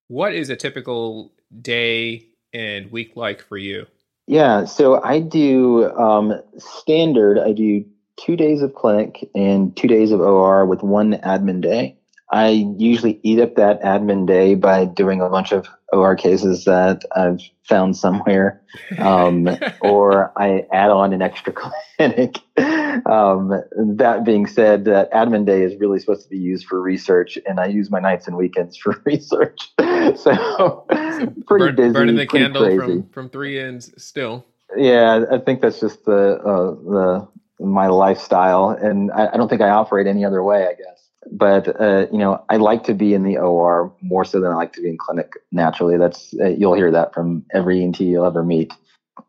What 0.08 0.34
is 0.34 0.50
a 0.50 0.56
typical 0.56 1.34
day 1.62 2.28
and 2.54 2.92
week 2.92 3.16
like 3.16 3.42
for 3.42 3.58
you? 3.58 3.86
Yeah, 4.28 4.66
so 4.66 5.02
I 5.04 5.20
do 5.20 5.90
um, 5.92 6.34
standard. 6.58 7.40
I 7.40 7.54
do 7.54 7.86
two 8.18 8.36
days 8.36 8.62
of 8.62 8.74
clinic 8.74 9.30
and 9.34 9.76
two 9.78 9.88
days 9.88 10.12
of 10.12 10.20
OR 10.20 10.66
with 10.66 10.84
one 10.84 11.14
admin 11.14 11.62
day. 11.62 11.98
I 12.32 12.50
usually 12.50 13.20
eat 13.24 13.40
up 13.40 13.56
that 13.56 13.82
admin 13.82 14.28
day 14.28 14.56
by 14.56 14.86
doing 14.86 15.22
a 15.22 15.30
bunch 15.30 15.54
of 15.54 15.68
OR 15.94 16.16
cases 16.16 16.66
that 16.66 17.04
I've 17.16 17.40
found 17.64 17.96
somewhere, 17.96 18.62
um, 19.00 19.48
or 19.82 20.34
I 20.38 20.66
add 20.72 20.90
on 20.90 21.14
an 21.14 21.22
extra 21.22 21.54
clinic. 21.54 22.40
Um, 23.06 23.54
that 23.98 24.24
being 24.26 24.48
said, 24.48 24.86
that 24.86 25.12
admin 25.12 25.46
day 25.46 25.62
is 25.62 25.80
really 25.80 26.00
supposed 26.00 26.24
to 26.24 26.30
be 26.30 26.38
used 26.38 26.66
for 26.66 26.82
research, 26.82 27.38
and 27.48 27.60
I 27.60 27.68
use 27.68 27.90
my 27.90 28.00
nights 28.00 28.28
and 28.28 28.36
weekends 28.36 28.76
for 28.78 29.02
research. 29.06 29.60
so 30.18 30.86
pretty 31.46 31.66
Burn, 31.66 31.76
busy, 31.76 31.94
burning 31.94 32.16
the 32.16 32.26
pretty 32.26 32.46
candle 32.46 32.64
crazy. 32.64 32.80
from 32.80 33.10
from 33.10 33.30
three 33.30 33.60
ends 33.60 33.92
still. 33.98 34.46
Yeah, 34.76 35.26
I 35.32 35.38
think 35.38 35.62
that's 35.62 35.80
just 35.80 36.04
the 36.06 36.38
uh, 36.40 36.72
the 36.90 37.28
my 37.60 37.88
lifestyle, 37.88 38.70
and 38.70 39.12
I, 39.12 39.30
I 39.34 39.38
don't 39.38 39.48
think 39.48 39.62
I 39.62 39.70
operate 39.70 40.08
any 40.08 40.26
other 40.26 40.44
way. 40.44 40.64
I 40.66 40.74
guess 40.74 41.07
but 41.32 41.80
uh, 41.80 42.08
you 42.12 42.18
know, 42.18 42.44
I 42.50 42.58
like 42.58 42.84
to 42.86 42.94
be 42.94 43.14
in 43.14 43.24
the 43.24 43.38
OR 43.38 43.94
more 44.02 44.26
so 44.26 44.40
than 44.40 44.52
I 44.52 44.56
like 44.56 44.74
to 44.74 44.82
be 44.82 44.90
in 44.90 44.98
clinic. 44.98 45.34
Naturally, 45.52 45.98
that's 45.98 46.34
uh, 46.40 46.48
you'll 46.48 46.74
hear 46.74 46.92
that 46.92 47.14
from 47.14 47.46
every 47.54 47.84
ENT 47.84 48.00
you'll 48.00 48.26
ever 48.26 48.44
meet. 48.44 48.74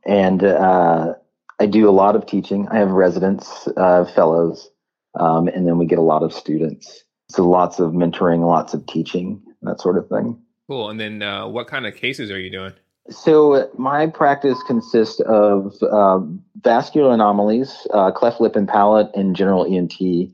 And 0.07 0.45
uh, 0.45 1.15
I 1.59 1.67
do 1.67 1.89
a 1.89 1.93
lot 1.93 2.17
of 2.17 2.27
teaching. 2.27 2.69
I 2.69 2.79
have 2.79 2.91
residents, 2.91 3.69
uh, 3.77 4.05
fellows, 4.05 4.71
um, 5.19 5.49
and 5.49 5.67
then 5.67 5.79
we 5.79 5.87
get 5.87 5.99
a 5.99 6.03
lot 6.03 6.23
of 6.23 6.33
students. 6.33 7.05
So 7.31 7.49
lots 7.49 7.79
of 7.79 7.93
mentoring, 7.93 8.47
lots 8.47 8.75
of 8.75 8.87
teaching, 8.87 9.43
that 9.63 9.81
sort 9.81 9.99
of 9.99 10.09
thing. 10.09 10.41
Cool. 10.69 10.91
And 10.91 11.01
then, 11.01 11.23
uh, 11.23 11.47
what 11.47 11.67
kind 11.67 11.87
of 11.87 11.95
cases 11.95 12.31
are 12.31 12.39
you 12.39 12.51
doing? 12.51 12.73
So 13.11 13.71
my 13.79 14.07
practice 14.07 14.59
consists 14.67 15.21
of 15.21 15.75
uh, 15.83 16.21
vascular 16.63 17.13
anomalies, 17.13 17.87
cleft 18.15 18.41
lip 18.41 18.55
and 18.55 18.69
palate, 18.69 19.11
and 19.15 19.35
general 19.35 19.65
ENT 19.65 20.31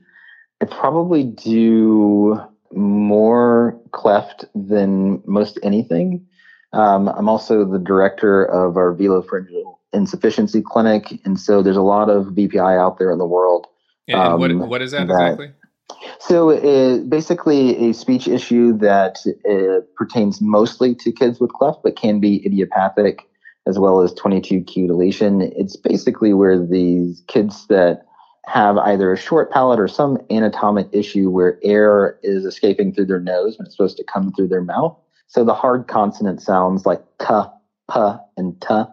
I 0.65 0.67
probably 0.75 1.23
do 1.23 2.41
more 2.73 3.79
cleft 3.91 4.45
than 4.55 5.21
most 5.25 5.59
anything. 5.61 6.25
Um, 6.73 7.07
I'm 7.07 7.29
also 7.29 7.65
the 7.65 7.77
director 7.77 8.43
of 8.43 8.75
our 8.75 8.93
velopharyngeal 8.95 9.77
insufficiency 9.93 10.61
clinic, 10.61 11.19
and 11.23 11.39
so 11.39 11.61
there's 11.61 11.77
a 11.77 11.81
lot 11.81 12.09
of 12.09 12.27
VPI 12.27 12.79
out 12.79 12.97
there 12.97 13.11
in 13.11 13.19
the 13.19 13.25
world. 13.25 13.67
And, 14.07 14.19
um, 14.19 14.39
what, 14.39 14.53
what 14.67 14.81
is 14.81 14.91
that, 14.91 15.07
that 15.07 15.13
exactly? 15.13 15.51
So, 16.19 16.49
uh, 16.49 16.97
basically, 16.99 17.89
a 17.89 17.93
speech 17.93 18.27
issue 18.27 18.75
that 18.79 19.19
uh, 19.49 19.85
pertains 19.95 20.41
mostly 20.41 20.95
to 20.95 21.11
kids 21.11 21.39
with 21.39 21.53
cleft, 21.53 21.83
but 21.83 21.95
can 21.95 22.19
be 22.19 22.45
idiopathic 22.45 23.21
as 23.67 23.79
well 23.79 24.01
as 24.01 24.13
22q 24.15 24.87
deletion. 24.87 25.41
It's 25.41 25.75
basically 25.75 26.33
where 26.33 26.63
these 26.63 27.23
kids 27.27 27.67
that 27.67 28.05
have 28.47 28.77
either 28.77 29.11
a 29.11 29.17
short 29.17 29.51
palate 29.51 29.79
or 29.79 29.87
some 29.87 30.17
anatomic 30.29 30.87
issue 30.91 31.29
where 31.29 31.59
air 31.63 32.19
is 32.23 32.45
escaping 32.45 32.93
through 32.93 33.05
their 33.05 33.19
nose 33.19 33.57
when 33.57 33.65
it's 33.65 33.75
supposed 33.75 33.97
to 33.97 34.03
come 34.03 34.31
through 34.33 34.47
their 34.47 34.63
mouth. 34.63 34.97
So 35.27 35.43
the 35.43 35.53
hard 35.53 35.87
consonant 35.87 36.41
sounds 36.41 36.85
like 36.85 37.03
t, 37.19 37.33
p, 37.91 37.99
and 38.37 38.61
t. 38.61 38.83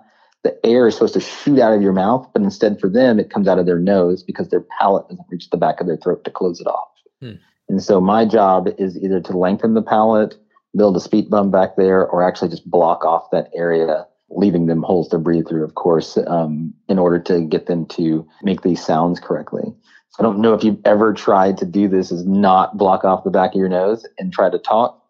The 0.44 0.66
air 0.66 0.88
is 0.88 0.94
supposed 0.94 1.14
to 1.14 1.20
shoot 1.20 1.60
out 1.60 1.74
of 1.74 1.82
your 1.82 1.92
mouth, 1.92 2.28
but 2.32 2.42
instead 2.42 2.80
for 2.80 2.88
them, 2.88 3.20
it 3.20 3.30
comes 3.30 3.46
out 3.46 3.58
of 3.58 3.66
their 3.66 3.78
nose 3.78 4.22
because 4.22 4.48
their 4.48 4.64
palate 4.80 5.08
doesn't 5.08 5.26
reach 5.30 5.50
the 5.50 5.56
back 5.56 5.80
of 5.80 5.86
their 5.86 5.96
throat 5.96 6.24
to 6.24 6.30
close 6.30 6.60
it 6.60 6.66
off. 6.66 6.88
Hmm. 7.20 7.32
And 7.68 7.82
so 7.82 8.00
my 8.00 8.24
job 8.24 8.68
is 8.78 8.96
either 8.96 9.20
to 9.20 9.36
lengthen 9.36 9.74
the 9.74 9.82
palate, 9.82 10.36
build 10.76 10.96
a 10.96 11.00
speed 11.00 11.30
bump 11.30 11.52
back 11.52 11.76
there, 11.76 12.06
or 12.08 12.26
actually 12.26 12.48
just 12.48 12.68
block 12.68 13.04
off 13.04 13.30
that 13.30 13.50
area 13.54 14.06
leaving 14.34 14.66
them 14.66 14.82
holes 14.82 15.08
to 15.08 15.18
breathe 15.18 15.48
through, 15.48 15.64
of 15.64 15.74
course, 15.74 16.18
um, 16.26 16.72
in 16.88 16.98
order 16.98 17.18
to 17.18 17.42
get 17.42 17.66
them 17.66 17.86
to 17.86 18.26
make 18.42 18.62
these 18.62 18.84
sounds 18.84 19.20
correctly. 19.20 19.72
I 20.18 20.22
don't 20.22 20.40
know 20.40 20.52
if 20.54 20.62
you've 20.62 20.80
ever 20.84 21.14
tried 21.14 21.56
to 21.58 21.66
do 21.66 21.88
this 21.88 22.12
is 22.12 22.26
not 22.26 22.76
block 22.76 23.04
off 23.04 23.24
the 23.24 23.30
back 23.30 23.54
of 23.54 23.58
your 23.58 23.68
nose 23.68 24.06
and 24.18 24.32
try 24.32 24.50
to 24.50 24.58
talk. 24.58 25.02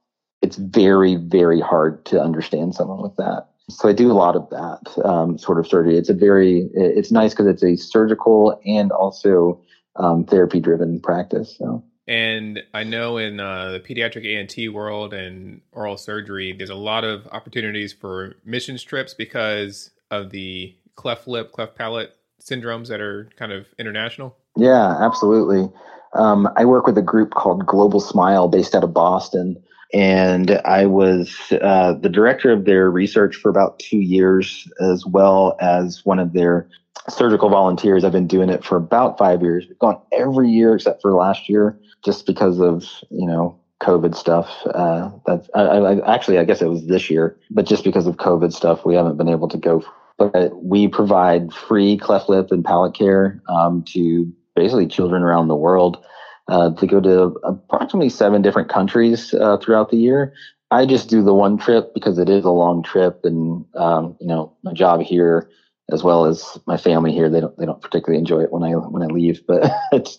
It's 0.42 0.56
very, 0.56 1.16
very 1.16 1.60
hard 1.60 2.04
to 2.06 2.20
understand 2.20 2.74
someone 2.74 3.02
with 3.02 3.16
that. 3.16 3.48
So 3.68 3.88
I 3.88 3.92
do 3.92 4.10
a 4.10 4.14
lot 4.14 4.36
of 4.36 4.48
that 4.50 5.04
um, 5.04 5.38
sort 5.38 5.58
of 5.58 5.66
surgery. 5.66 5.96
It's 5.96 6.08
a 6.08 6.14
very, 6.14 6.68
it's 6.74 7.10
nice 7.10 7.32
because 7.32 7.46
it's 7.46 7.62
a 7.64 7.76
surgical 7.76 8.60
and 8.64 8.92
also 8.92 9.60
um, 9.96 10.24
therapy 10.24 10.60
driven 10.60 11.00
practice. 11.00 11.56
So. 11.58 11.84
And 12.08 12.60
I 12.74 12.82
know 12.84 13.16
in 13.18 13.38
uh, 13.38 13.72
the 13.72 13.80
pediatric 13.80 14.26
ENT 14.26 14.72
world 14.74 15.14
and 15.14 15.60
oral 15.70 15.96
surgery, 15.96 16.52
there's 16.52 16.70
a 16.70 16.74
lot 16.74 17.04
of 17.04 17.26
opportunities 17.28 17.92
for 17.92 18.36
missions 18.44 18.82
trips 18.82 19.14
because 19.14 19.90
of 20.10 20.30
the 20.30 20.74
cleft 20.96 21.28
lip, 21.28 21.52
cleft 21.52 21.76
palate 21.76 22.16
syndromes 22.40 22.88
that 22.88 23.00
are 23.00 23.30
kind 23.36 23.52
of 23.52 23.66
international. 23.78 24.36
Yeah, 24.56 24.96
absolutely. 25.00 25.70
Um, 26.14 26.48
I 26.56 26.64
work 26.64 26.86
with 26.86 26.98
a 26.98 27.02
group 27.02 27.30
called 27.34 27.66
Global 27.66 28.00
Smile 28.00 28.48
based 28.48 28.74
out 28.74 28.84
of 28.84 28.92
Boston. 28.92 29.62
And 29.94 30.52
I 30.64 30.86
was 30.86 31.36
uh, 31.60 31.94
the 31.94 32.08
director 32.08 32.50
of 32.50 32.64
their 32.64 32.90
research 32.90 33.36
for 33.36 33.50
about 33.50 33.78
two 33.78 33.98
years, 33.98 34.66
as 34.80 35.04
well 35.06 35.56
as 35.60 36.04
one 36.04 36.18
of 36.18 36.32
their 36.32 36.66
surgical 37.08 37.50
volunteers. 37.50 38.04
I've 38.04 38.12
been 38.12 38.26
doing 38.26 38.48
it 38.48 38.64
for 38.64 38.76
about 38.76 39.18
five 39.18 39.42
years. 39.42 39.66
We've 39.68 39.78
gone 39.78 40.00
every 40.12 40.48
year 40.48 40.74
except 40.74 41.02
for 41.02 41.12
last 41.12 41.48
year, 41.48 41.78
just 42.04 42.26
because 42.26 42.60
of 42.60 42.84
you 43.10 43.26
know 43.26 43.58
COVID 43.80 44.14
stuff. 44.14 44.48
Uh, 44.66 45.10
that's 45.26 45.48
I, 45.54 45.62
I, 45.62 46.14
actually 46.14 46.38
I 46.38 46.44
guess 46.44 46.62
it 46.62 46.68
was 46.68 46.86
this 46.86 47.10
year, 47.10 47.38
but 47.50 47.66
just 47.66 47.84
because 47.84 48.06
of 48.06 48.16
COVID 48.16 48.52
stuff, 48.52 48.84
we 48.84 48.94
haven't 48.94 49.16
been 49.16 49.28
able 49.28 49.48
to 49.48 49.58
go. 49.58 49.84
But 50.18 50.62
we 50.62 50.88
provide 50.88 51.52
free 51.52 51.96
cleft 51.96 52.28
lip 52.28 52.48
and 52.50 52.64
palate 52.64 52.94
care 52.94 53.42
um, 53.48 53.82
to 53.88 54.32
basically 54.54 54.86
children 54.86 55.22
around 55.22 55.48
the 55.48 55.56
world. 55.56 56.02
Uh, 56.48 56.74
to 56.74 56.88
go 56.88 57.00
to 57.00 57.38
approximately 57.44 58.08
seven 58.08 58.42
different 58.42 58.68
countries 58.68 59.32
uh, 59.34 59.56
throughout 59.58 59.90
the 59.90 59.96
year. 59.96 60.34
I 60.72 60.86
just 60.86 61.08
do 61.08 61.22
the 61.22 61.32
one 61.32 61.56
trip 61.56 61.94
because 61.94 62.18
it 62.18 62.28
is 62.28 62.44
a 62.44 62.50
long 62.50 62.82
trip, 62.82 63.20
and 63.24 63.64
um, 63.76 64.16
you 64.20 64.26
know 64.26 64.52
my 64.62 64.72
job 64.72 65.00
here 65.02 65.48
as 65.92 66.02
well 66.02 66.24
as 66.24 66.58
my 66.66 66.76
family 66.76 67.12
here. 67.12 67.28
They 67.28 67.40
don't 67.40 67.56
they 67.58 67.66
don't 67.66 67.80
particularly 67.80 68.18
enjoy 68.18 68.40
it 68.40 68.52
when 68.52 68.64
I 68.64 68.72
when 68.72 69.02
I 69.02 69.06
leave, 69.06 69.46
but 69.46 69.70
it's 69.92 70.18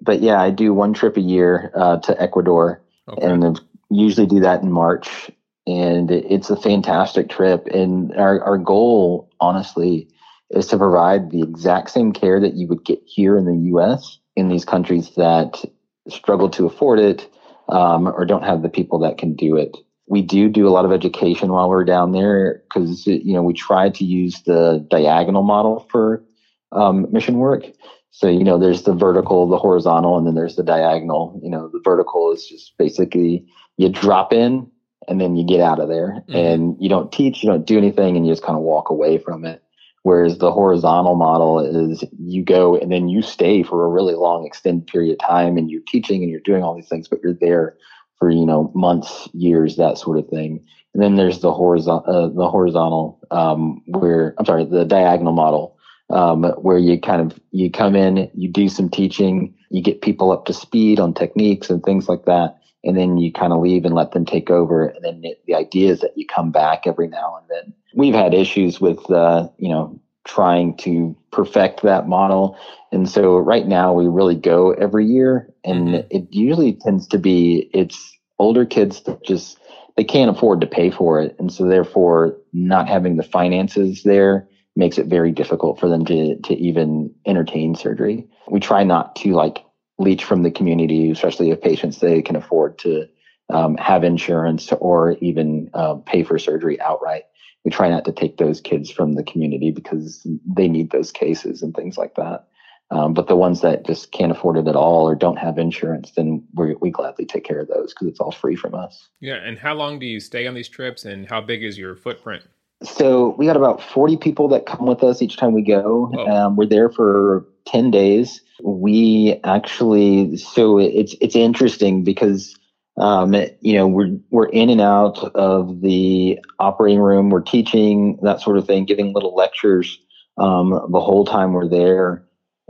but 0.00 0.20
yeah, 0.20 0.40
I 0.40 0.50
do 0.50 0.74
one 0.74 0.94
trip 0.94 1.16
a 1.16 1.20
year 1.22 1.72
uh, 1.74 1.98
to 1.98 2.20
Ecuador, 2.20 2.82
okay. 3.08 3.26
and 3.26 3.60
usually 3.90 4.26
do 4.26 4.40
that 4.40 4.62
in 4.62 4.72
March. 4.72 5.30
And 5.66 6.10
it's 6.10 6.48
a 6.48 6.56
fantastic 6.56 7.28
trip. 7.28 7.66
And 7.66 8.14
our 8.16 8.42
our 8.42 8.58
goal, 8.58 9.30
honestly, 9.40 10.08
is 10.50 10.66
to 10.68 10.78
provide 10.78 11.30
the 11.30 11.42
exact 11.42 11.90
same 11.90 12.12
care 12.12 12.40
that 12.40 12.54
you 12.54 12.66
would 12.68 12.84
get 12.84 13.00
here 13.04 13.36
in 13.36 13.44
the 13.44 13.68
U.S. 13.70 14.18
in 14.36 14.48
these 14.48 14.64
countries 14.64 15.10
that 15.16 15.62
struggle 16.08 16.48
to 16.50 16.64
afford 16.64 17.00
it 17.00 17.30
um, 17.68 18.08
or 18.08 18.24
don't 18.24 18.44
have 18.44 18.62
the 18.62 18.70
people 18.70 18.98
that 19.00 19.18
can 19.18 19.34
do 19.34 19.56
it 19.56 19.76
we 20.08 20.22
do 20.22 20.48
do 20.48 20.66
a 20.66 20.70
lot 20.70 20.84
of 20.84 20.92
education 20.92 21.52
while 21.52 21.68
we're 21.68 21.84
down 21.84 22.12
there 22.12 22.62
because 22.64 23.06
you 23.06 23.34
know 23.34 23.42
we 23.42 23.52
try 23.52 23.90
to 23.90 24.04
use 24.04 24.42
the 24.42 24.84
diagonal 24.90 25.42
model 25.42 25.86
for 25.90 26.24
um, 26.72 27.06
mission 27.12 27.38
work. 27.38 27.64
So 28.10 28.28
you 28.28 28.44
know, 28.44 28.58
there's 28.58 28.82
the 28.82 28.94
vertical, 28.94 29.48
the 29.48 29.58
horizontal, 29.58 30.18
and 30.18 30.26
then 30.26 30.34
there's 30.34 30.56
the 30.56 30.62
diagonal. 30.62 31.38
You 31.42 31.50
know, 31.50 31.68
the 31.68 31.80
vertical 31.84 32.32
is 32.32 32.46
just 32.46 32.76
basically 32.78 33.46
you 33.76 33.88
drop 33.88 34.32
in 34.32 34.70
and 35.06 35.20
then 35.20 35.36
you 35.36 35.46
get 35.46 35.60
out 35.60 35.80
of 35.80 35.88
there, 35.88 36.24
mm-hmm. 36.28 36.36
and 36.36 36.76
you 36.80 36.88
don't 36.88 37.12
teach, 37.12 37.42
you 37.42 37.48
don't 37.48 37.66
do 37.66 37.78
anything, 37.78 38.16
and 38.16 38.26
you 38.26 38.32
just 38.32 38.42
kind 38.42 38.56
of 38.56 38.62
walk 38.62 38.90
away 38.90 39.18
from 39.18 39.44
it. 39.44 39.62
Whereas 40.02 40.38
the 40.38 40.52
horizontal 40.52 41.16
model 41.16 41.60
is 41.60 42.04
you 42.18 42.42
go 42.44 42.76
and 42.76 42.90
then 42.90 43.08
you 43.08 43.20
stay 43.20 43.62
for 43.62 43.84
a 43.84 43.88
really 43.88 44.14
long 44.14 44.46
extended 44.46 44.86
period 44.86 45.12
of 45.12 45.26
time, 45.26 45.56
and 45.56 45.70
you're 45.70 45.82
teaching 45.86 46.22
and 46.22 46.30
you're 46.30 46.40
doing 46.40 46.62
all 46.62 46.74
these 46.74 46.88
things, 46.88 47.08
but 47.08 47.20
you're 47.22 47.38
there 47.40 47.76
for 48.18 48.30
you 48.30 48.46
know 48.46 48.72
months, 48.74 49.28
years, 49.32 49.76
that 49.76 49.98
sort 49.98 50.18
of 50.18 50.28
thing. 50.28 50.64
And 50.94 51.02
then 51.02 51.16
there's 51.16 51.40
the 51.40 51.52
horizontal, 51.52 52.12
uh, 52.12 52.28
the 52.28 52.48
horizontal, 52.48 53.20
um, 53.30 53.82
where 53.86 54.34
I'm 54.38 54.46
sorry, 54.46 54.64
the 54.64 54.84
diagonal 54.84 55.32
model, 55.32 55.77
um, 56.10 56.44
where 56.58 56.78
you 56.78 57.00
kind 57.00 57.20
of 57.20 57.38
you 57.50 57.70
come 57.70 57.94
in, 57.94 58.30
you 58.34 58.48
do 58.48 58.68
some 58.68 58.88
teaching, 58.88 59.54
you 59.70 59.82
get 59.82 60.02
people 60.02 60.32
up 60.32 60.46
to 60.46 60.52
speed 60.52 60.98
on 60.98 61.14
techniques 61.14 61.70
and 61.70 61.82
things 61.82 62.08
like 62.08 62.24
that, 62.24 62.58
and 62.84 62.96
then 62.96 63.18
you 63.18 63.32
kind 63.32 63.52
of 63.52 63.60
leave 63.60 63.84
and 63.84 63.94
let 63.94 64.12
them 64.12 64.24
take 64.24 64.50
over. 64.50 64.86
And 64.86 65.04
then 65.04 65.20
it, 65.24 65.42
the 65.46 65.54
idea 65.54 65.92
is 65.92 66.00
that 66.00 66.16
you 66.16 66.26
come 66.26 66.50
back 66.50 66.86
every 66.86 67.08
now 67.08 67.38
and 67.40 67.46
then. 67.48 67.74
We've 67.94 68.14
had 68.14 68.34
issues 68.34 68.80
with, 68.80 69.10
uh, 69.10 69.48
you 69.58 69.68
know, 69.68 70.00
trying 70.24 70.76
to 70.76 71.16
perfect 71.32 71.82
that 71.82 72.06
model. 72.06 72.56
And 72.92 73.08
so 73.08 73.38
right 73.38 73.66
now 73.66 73.92
we 73.92 74.06
really 74.06 74.34
go 74.34 74.72
every 74.72 75.06
year 75.06 75.52
and 75.64 75.88
mm-hmm. 75.88 76.16
it 76.16 76.28
usually 76.30 76.74
tends 76.74 77.06
to 77.08 77.18
be 77.18 77.70
it's 77.72 78.16
older 78.38 78.64
kids 78.64 79.02
that 79.02 79.24
just 79.24 79.58
they 79.96 80.04
can't 80.04 80.30
afford 80.30 80.60
to 80.60 80.66
pay 80.66 80.90
for 80.90 81.20
it. 81.20 81.34
And 81.38 81.52
so 81.52 81.66
therefore 81.66 82.36
not 82.52 82.88
having 82.88 83.16
the 83.16 83.22
finances 83.22 84.02
there 84.04 84.46
makes 84.78 84.96
it 84.96 85.06
very 85.06 85.32
difficult 85.32 85.78
for 85.78 85.88
them 85.88 86.04
to 86.06 86.38
to 86.40 86.54
even 86.54 87.12
entertain 87.26 87.74
surgery. 87.74 88.26
We 88.48 88.60
try 88.60 88.84
not 88.84 89.16
to 89.16 89.32
like 89.32 89.58
leech 89.98 90.24
from 90.24 90.44
the 90.44 90.50
community, 90.50 91.10
especially 91.10 91.50
if 91.50 91.60
patients 91.60 91.98
they 91.98 92.22
can 92.22 92.36
afford 92.36 92.78
to 92.78 93.08
um, 93.50 93.76
have 93.76 94.04
insurance 94.04 94.70
or 94.72 95.16
even 95.20 95.68
uh, 95.74 95.94
pay 96.06 96.22
for 96.22 96.38
surgery 96.38 96.80
outright. 96.80 97.24
We 97.64 97.72
try 97.72 97.90
not 97.90 98.04
to 98.04 98.12
take 98.12 98.36
those 98.36 98.60
kids 98.60 98.90
from 98.90 99.14
the 99.14 99.24
community 99.24 99.72
because 99.72 100.24
they 100.46 100.68
need 100.68 100.92
those 100.92 101.10
cases 101.10 101.60
and 101.62 101.74
things 101.74 101.98
like 101.98 102.14
that. 102.14 102.46
Um, 102.90 103.12
but 103.12 103.26
the 103.26 103.36
ones 103.36 103.60
that 103.62 103.84
just 103.84 104.12
can't 104.12 104.32
afford 104.32 104.56
it 104.56 104.68
at 104.68 104.76
all 104.76 105.06
or 105.06 105.14
don't 105.14 105.36
have 105.36 105.58
insurance, 105.58 106.12
then 106.12 106.46
we, 106.54 106.74
we 106.80 106.90
gladly 106.90 107.26
take 107.26 107.44
care 107.44 107.60
of 107.60 107.68
those 107.68 107.92
because 107.92 108.08
it's 108.08 108.20
all 108.20 108.32
free 108.32 108.56
from 108.56 108.74
us. 108.74 109.08
Yeah. 109.20 109.34
And 109.34 109.58
how 109.58 109.74
long 109.74 109.98
do 109.98 110.06
you 110.06 110.20
stay 110.20 110.46
on 110.46 110.54
these 110.54 110.68
trips 110.68 111.04
and 111.04 111.28
how 111.28 111.42
big 111.42 111.62
is 111.62 111.76
your 111.76 111.96
footprint? 111.96 112.44
So 112.82 113.34
we 113.36 113.46
got 113.46 113.56
about 113.56 113.82
40 113.82 114.16
people 114.16 114.48
that 114.48 114.66
come 114.66 114.86
with 114.86 115.02
us 115.02 115.20
each 115.20 115.36
time 115.36 115.52
we 115.52 115.62
go. 115.62 116.10
Oh. 116.16 116.26
Um, 116.26 116.56
we're 116.56 116.66
there 116.66 116.88
for 116.88 117.44
10 117.66 117.90
days. 117.90 118.40
We 118.62 119.34
actually, 119.44 120.36
so 120.36 120.78
it's, 120.78 121.14
it's 121.20 121.34
interesting 121.34 122.04
because, 122.04 122.54
um, 123.00 123.34
you 123.60 123.74
know, 123.74 123.88
we're, 123.88 124.16
we're 124.30 124.48
in 124.48 124.70
and 124.70 124.80
out 124.80 125.18
of 125.34 125.80
the 125.80 126.38
operating 126.60 127.00
room. 127.00 127.30
We're 127.30 127.40
teaching 127.40 128.16
that 128.22 128.40
sort 128.40 128.56
of 128.56 128.66
thing, 128.66 128.84
giving 128.84 129.12
little 129.12 129.34
lectures, 129.34 129.98
um, 130.38 130.70
the 130.70 131.00
whole 131.00 131.24
time 131.24 131.52
we're 131.52 131.68
there. 131.68 132.22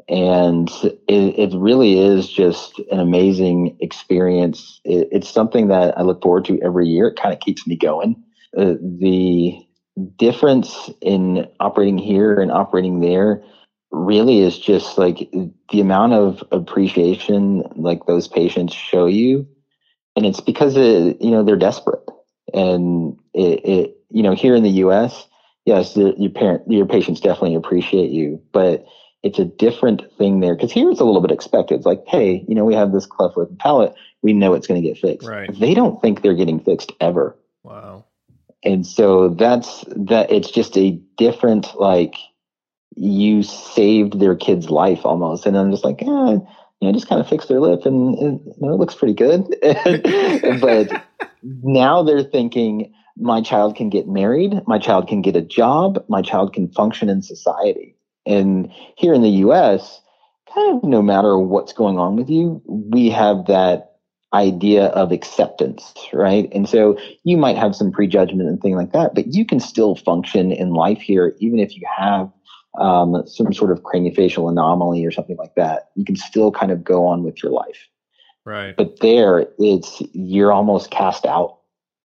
And 0.08 0.70
it, 1.06 1.52
it 1.52 1.58
really 1.58 1.98
is 1.98 2.30
just 2.30 2.78
an 2.90 2.98
amazing 2.98 3.76
experience. 3.80 4.80
It, 4.84 5.08
it's 5.12 5.28
something 5.28 5.68
that 5.68 5.98
I 5.98 6.02
look 6.02 6.22
forward 6.22 6.46
to 6.46 6.58
every 6.62 6.88
year. 6.88 7.08
It 7.08 7.20
kind 7.20 7.34
of 7.34 7.40
keeps 7.40 7.66
me 7.66 7.76
going. 7.76 8.16
Uh, 8.56 8.74
the 8.80 9.58
difference 10.16 10.90
in 11.00 11.46
operating 11.60 11.98
here 11.98 12.40
and 12.40 12.50
operating 12.50 13.00
there 13.00 13.42
really 13.90 14.40
is 14.40 14.58
just 14.58 14.98
like 14.98 15.30
the 15.70 15.80
amount 15.80 16.12
of 16.12 16.42
appreciation 16.52 17.62
like 17.74 18.06
those 18.06 18.28
patients 18.28 18.74
show 18.74 19.06
you. 19.06 19.46
And 20.16 20.26
it's 20.26 20.40
because 20.40 20.76
it, 20.76 21.20
you 21.20 21.30
know 21.30 21.42
they're 21.42 21.56
desperate. 21.56 22.02
And 22.52 23.18
it, 23.34 23.64
it 23.64 23.96
you 24.10 24.22
know 24.22 24.34
here 24.34 24.54
in 24.54 24.62
the 24.62 24.70
us 24.70 25.26
yes 25.64 25.94
the, 25.94 26.14
your 26.18 26.30
parent 26.30 26.62
your 26.70 26.86
patients 26.86 27.20
definitely 27.20 27.54
appreciate 27.54 28.10
you 28.10 28.42
but 28.52 28.86
it's 29.22 29.38
a 29.38 29.44
different 29.44 30.02
thing 30.16 30.40
there. 30.40 30.54
Because 30.54 30.70
here 30.70 30.90
it's 30.90 31.00
a 31.00 31.04
little 31.04 31.20
bit 31.20 31.32
expected. 31.32 31.76
It's 31.76 31.86
like 31.86 32.02
hey 32.06 32.44
you 32.46 32.54
know 32.54 32.64
we 32.64 32.74
have 32.74 32.92
this 32.92 33.06
cleft 33.06 33.36
lip 33.36 33.48
palate. 33.58 33.94
We 34.22 34.32
know 34.32 34.54
it's 34.54 34.66
going 34.66 34.82
to 34.82 34.86
get 34.86 34.98
fixed. 34.98 35.28
Right. 35.28 35.50
they 35.58 35.74
don't 35.74 36.00
think 36.02 36.22
they're 36.22 36.34
getting 36.34 36.60
fixed 36.60 36.92
ever. 37.00 37.36
Wow 37.62 38.04
and 38.64 38.86
so 38.86 39.28
that's 39.28 39.84
that 39.96 40.30
it's 40.30 40.50
just 40.50 40.76
a 40.76 41.00
different 41.16 41.78
like 41.78 42.16
you 42.96 43.42
saved 43.42 44.18
their 44.18 44.34
kid's 44.34 44.70
life 44.70 45.04
almost. 45.04 45.46
And 45.46 45.56
i'm 45.56 45.70
just 45.70 45.84
like 45.84 46.02
eh, 46.02 46.06
you 46.06 46.42
know 46.82 46.92
just 46.92 47.08
kind 47.08 47.20
of 47.20 47.28
fix 47.28 47.46
their 47.46 47.60
lip 47.60 47.86
and, 47.86 48.18
and 48.18 48.40
you 48.44 48.54
know, 48.60 48.74
it 48.74 48.78
looks 48.78 48.94
pretty 48.94 49.14
good. 49.14 49.44
But 50.60 51.04
now 51.62 52.02
they're 52.02 52.24
thinking 52.24 52.92
my 53.16 53.40
child 53.40 53.76
can 53.76 53.88
get 53.90 54.08
married 54.08 54.60
my 54.66 54.78
child 54.78 55.08
can 55.08 55.22
get 55.22 55.36
a 55.36 55.42
job 55.42 56.04
my 56.08 56.22
child 56.22 56.52
can 56.52 56.68
function 56.72 57.08
in 57.08 57.22
society. 57.22 57.96
And 58.26 58.70
here 58.96 59.14
in 59.14 59.22
the 59.22 59.30
us 59.30 60.00
kind 60.52 60.76
of 60.76 60.84
no 60.84 61.00
matter 61.02 61.38
what's 61.38 61.72
going 61.72 61.98
on 61.98 62.16
with 62.16 62.28
you 62.28 62.60
we 62.66 63.10
have 63.10 63.46
that 63.46 63.87
idea 64.34 64.86
of 64.86 65.10
acceptance, 65.10 65.94
right? 66.12 66.48
And 66.52 66.68
so 66.68 66.98
you 67.24 67.36
might 67.36 67.56
have 67.56 67.74
some 67.74 67.90
prejudgment 67.90 68.48
and 68.48 68.60
thing 68.60 68.76
like 68.76 68.92
that, 68.92 69.14
but 69.14 69.34
you 69.34 69.46
can 69.46 69.58
still 69.58 69.94
function 69.94 70.52
in 70.52 70.74
life 70.74 71.00
here, 71.00 71.34
even 71.38 71.58
if 71.58 71.76
you 71.76 71.86
have 71.96 72.30
um, 72.78 73.22
some 73.26 73.52
sort 73.52 73.72
of 73.72 73.82
craniofacial 73.82 74.50
anomaly 74.50 75.04
or 75.04 75.10
something 75.10 75.36
like 75.36 75.54
that. 75.54 75.88
You 75.94 76.04
can 76.04 76.16
still 76.16 76.52
kind 76.52 76.70
of 76.70 76.84
go 76.84 77.06
on 77.06 77.22
with 77.22 77.42
your 77.42 77.52
life. 77.52 77.88
Right. 78.44 78.76
But 78.76 79.00
there, 79.00 79.46
it's 79.58 80.02
you're 80.12 80.52
almost 80.52 80.90
cast 80.90 81.26
out, 81.26 81.58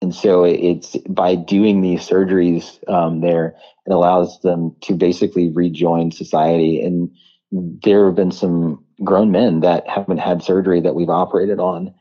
and 0.01 0.13
so 0.13 0.43
it's 0.43 0.95
by 1.09 1.35
doing 1.35 1.81
these 1.81 2.07
surgeries 2.07 2.77
um, 2.91 3.21
there, 3.21 3.55
it 3.85 3.91
allows 3.91 4.39
them 4.41 4.75
to 4.81 4.93
basically 4.93 5.49
rejoin 5.49 6.11
society. 6.11 6.81
And 6.81 7.09
there 7.51 8.05
have 8.05 8.15
been 8.15 8.31
some 8.31 8.83
grown 9.03 9.31
men 9.31 9.61
that 9.61 9.87
haven't 9.87 10.19
had 10.19 10.43
surgery 10.43 10.81
that 10.81 10.93
we've 10.93 11.09
operated 11.09 11.59
on 11.59 11.93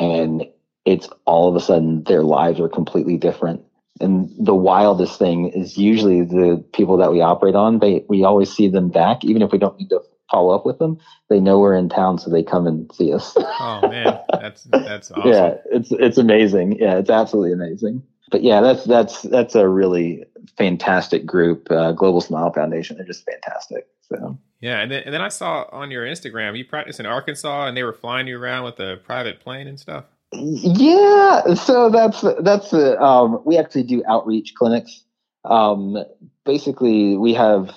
and 0.00 0.46
it's 0.84 1.08
all 1.24 1.48
of 1.48 1.56
a 1.56 1.60
sudden 1.60 2.04
their 2.04 2.22
lives 2.22 2.60
are 2.60 2.68
completely 2.68 3.16
different. 3.16 3.62
And 4.00 4.30
the 4.38 4.54
wildest 4.54 5.18
thing 5.18 5.48
is 5.48 5.78
usually 5.78 6.22
the 6.22 6.62
people 6.72 6.98
that 6.98 7.10
we 7.10 7.20
operate 7.22 7.54
on, 7.54 7.78
they 7.78 8.04
we 8.08 8.24
always 8.24 8.52
see 8.52 8.68
them 8.68 8.88
back, 8.88 9.24
even 9.24 9.42
if 9.42 9.52
we 9.52 9.58
don't 9.58 9.78
need 9.78 9.88
to 9.88 10.00
follow 10.30 10.54
up 10.54 10.66
with 10.66 10.78
them. 10.78 10.98
They 11.28 11.40
know 11.40 11.58
we're 11.58 11.74
in 11.74 11.88
town, 11.88 12.18
so 12.18 12.30
they 12.30 12.42
come 12.42 12.66
and 12.66 12.92
see 12.92 13.12
us. 13.12 13.34
oh 13.36 13.88
man, 13.88 14.20
that's 14.30 14.64
that's 14.64 15.10
awesome. 15.12 15.30
Yeah, 15.30 15.54
it's 15.72 15.92
it's 15.92 16.18
amazing. 16.18 16.78
Yeah, 16.78 16.98
it's 16.98 17.10
absolutely 17.10 17.52
amazing. 17.52 18.02
But 18.30 18.42
yeah, 18.42 18.60
that's 18.60 18.84
that's 18.84 19.22
that's 19.22 19.54
a 19.54 19.68
really 19.68 20.24
fantastic 20.58 21.24
group. 21.24 21.70
Uh, 21.70 21.92
Global 21.92 22.20
Smile 22.20 22.52
Foundation. 22.52 22.96
They're 22.96 23.06
just 23.06 23.24
fantastic. 23.24 23.86
So 24.08 24.38
yeah, 24.60 24.80
and 24.80 24.90
then 24.90 25.02
and 25.04 25.14
then 25.14 25.20
I 25.20 25.28
saw 25.28 25.66
on 25.70 25.90
your 25.90 26.04
Instagram 26.04 26.56
you 26.56 26.64
practice 26.64 27.00
in 27.00 27.06
Arkansas, 27.06 27.66
and 27.66 27.76
they 27.76 27.82
were 27.82 27.92
flying 27.92 28.26
you 28.26 28.38
around 28.38 28.64
with 28.64 28.80
a 28.80 28.98
private 29.04 29.40
plane 29.40 29.66
and 29.66 29.78
stuff. 29.78 30.04
Yeah, 30.32 31.54
so 31.54 31.90
that's 31.90 32.24
that's 32.40 32.72
uh, 32.72 32.96
um, 32.96 33.42
we 33.44 33.58
actually 33.58 33.84
do 33.84 34.02
outreach 34.08 34.54
clinics. 34.54 35.04
Um, 35.44 35.96
basically, 36.44 37.16
we 37.16 37.34
have 37.34 37.74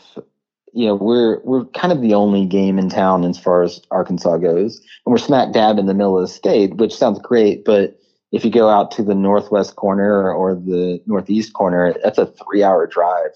you 0.74 0.88
know 0.88 0.96
we're 0.96 1.40
we're 1.44 1.66
kind 1.66 1.92
of 1.92 2.02
the 2.02 2.14
only 2.14 2.46
game 2.46 2.80
in 2.80 2.90
town 2.90 3.24
as 3.26 3.38
far 3.38 3.64
as 3.64 3.82
Arkansas 3.92 4.38
goes, 4.38 4.78
and 4.78 5.12
we're 5.12 5.18
smack 5.18 5.54
dab 5.54 5.78
in 5.78 5.86
the 5.86 5.94
middle 5.94 6.18
of 6.18 6.28
the 6.28 6.34
state, 6.34 6.76
which 6.76 6.96
sounds 6.96 7.20
great, 7.20 7.66
but 7.66 8.00
if 8.32 8.46
you 8.46 8.52
go 8.52 8.70
out 8.70 8.92
to 8.92 9.04
the 9.04 9.16
northwest 9.16 9.76
corner 9.76 10.32
or 10.32 10.56
the 10.56 11.02
northeast 11.06 11.54
corner, 11.54 11.96
that's 12.04 12.18
a 12.18 12.28
three 12.28 12.64
hour 12.64 12.86
drive. 12.86 13.32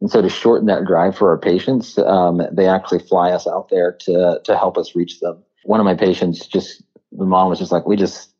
And 0.00 0.10
so 0.10 0.20
to 0.20 0.28
shorten 0.28 0.66
that 0.66 0.84
drive 0.84 1.16
for 1.16 1.30
our 1.30 1.38
patients, 1.38 1.96
um, 1.98 2.42
they 2.52 2.68
actually 2.68 2.98
fly 2.98 3.30
us 3.30 3.46
out 3.46 3.68
there 3.70 3.92
to 4.00 4.40
to 4.44 4.56
help 4.56 4.76
us 4.76 4.94
reach 4.94 5.20
them. 5.20 5.42
One 5.64 5.80
of 5.80 5.84
my 5.84 5.94
patients 5.94 6.46
just 6.46 6.82
the 7.12 7.24
mom 7.24 7.48
was 7.48 7.58
just 7.58 7.72
like, 7.72 7.86
we 7.86 7.96
just 7.96 8.32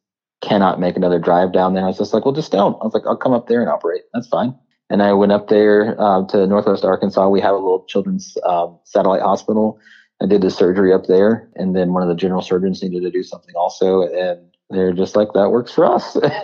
cannot 0.43 0.81
make 0.81 0.97
another 0.97 1.19
drive 1.19 1.53
down 1.53 1.75
there. 1.75 1.85
I 1.85 1.89
was 1.89 1.99
just 1.99 2.13
like, 2.13 2.25
well, 2.25 2.35
just 2.35 2.53
don't. 2.53 2.75
I 2.81 2.85
was 2.85 2.95
like, 2.95 3.07
I'll 3.07 3.17
come 3.17 3.33
up 3.33 3.49
there 3.49 3.61
and 3.61 3.71
operate. 3.71 4.03
That's 4.13 4.29
fine. 4.29 4.55
And 4.91 5.03
I 5.03 5.13
went 5.13 5.33
up 5.33 5.49
there 5.49 6.01
uh, 6.01 6.27
to 6.29 6.47
Northwest 6.47 6.85
Arkansas. 6.85 7.29
We 7.29 7.41
have 7.41 7.55
a 7.55 7.59
little 7.59 7.85
children's 7.89 8.37
um, 8.45 8.79
satellite 8.85 9.23
hospital. 9.23 9.81
I 10.23 10.27
did 10.27 10.43
the 10.43 10.51
surgery 10.51 10.93
up 10.93 11.07
there, 11.07 11.51
and 11.57 11.77
then 11.77 11.93
one 11.93 12.03
of 12.03 12.09
the 12.09 12.15
general 12.15 12.41
surgeons 12.41 12.83
needed 12.83 13.03
to 13.03 13.11
do 13.11 13.23
something 13.23 13.55
also, 13.55 14.03
and 14.03 14.41
they're 14.71 14.93
just 14.93 15.15
like 15.15 15.29
that 15.35 15.51
works 15.51 15.73
for 15.73 15.85
us. 15.85 16.17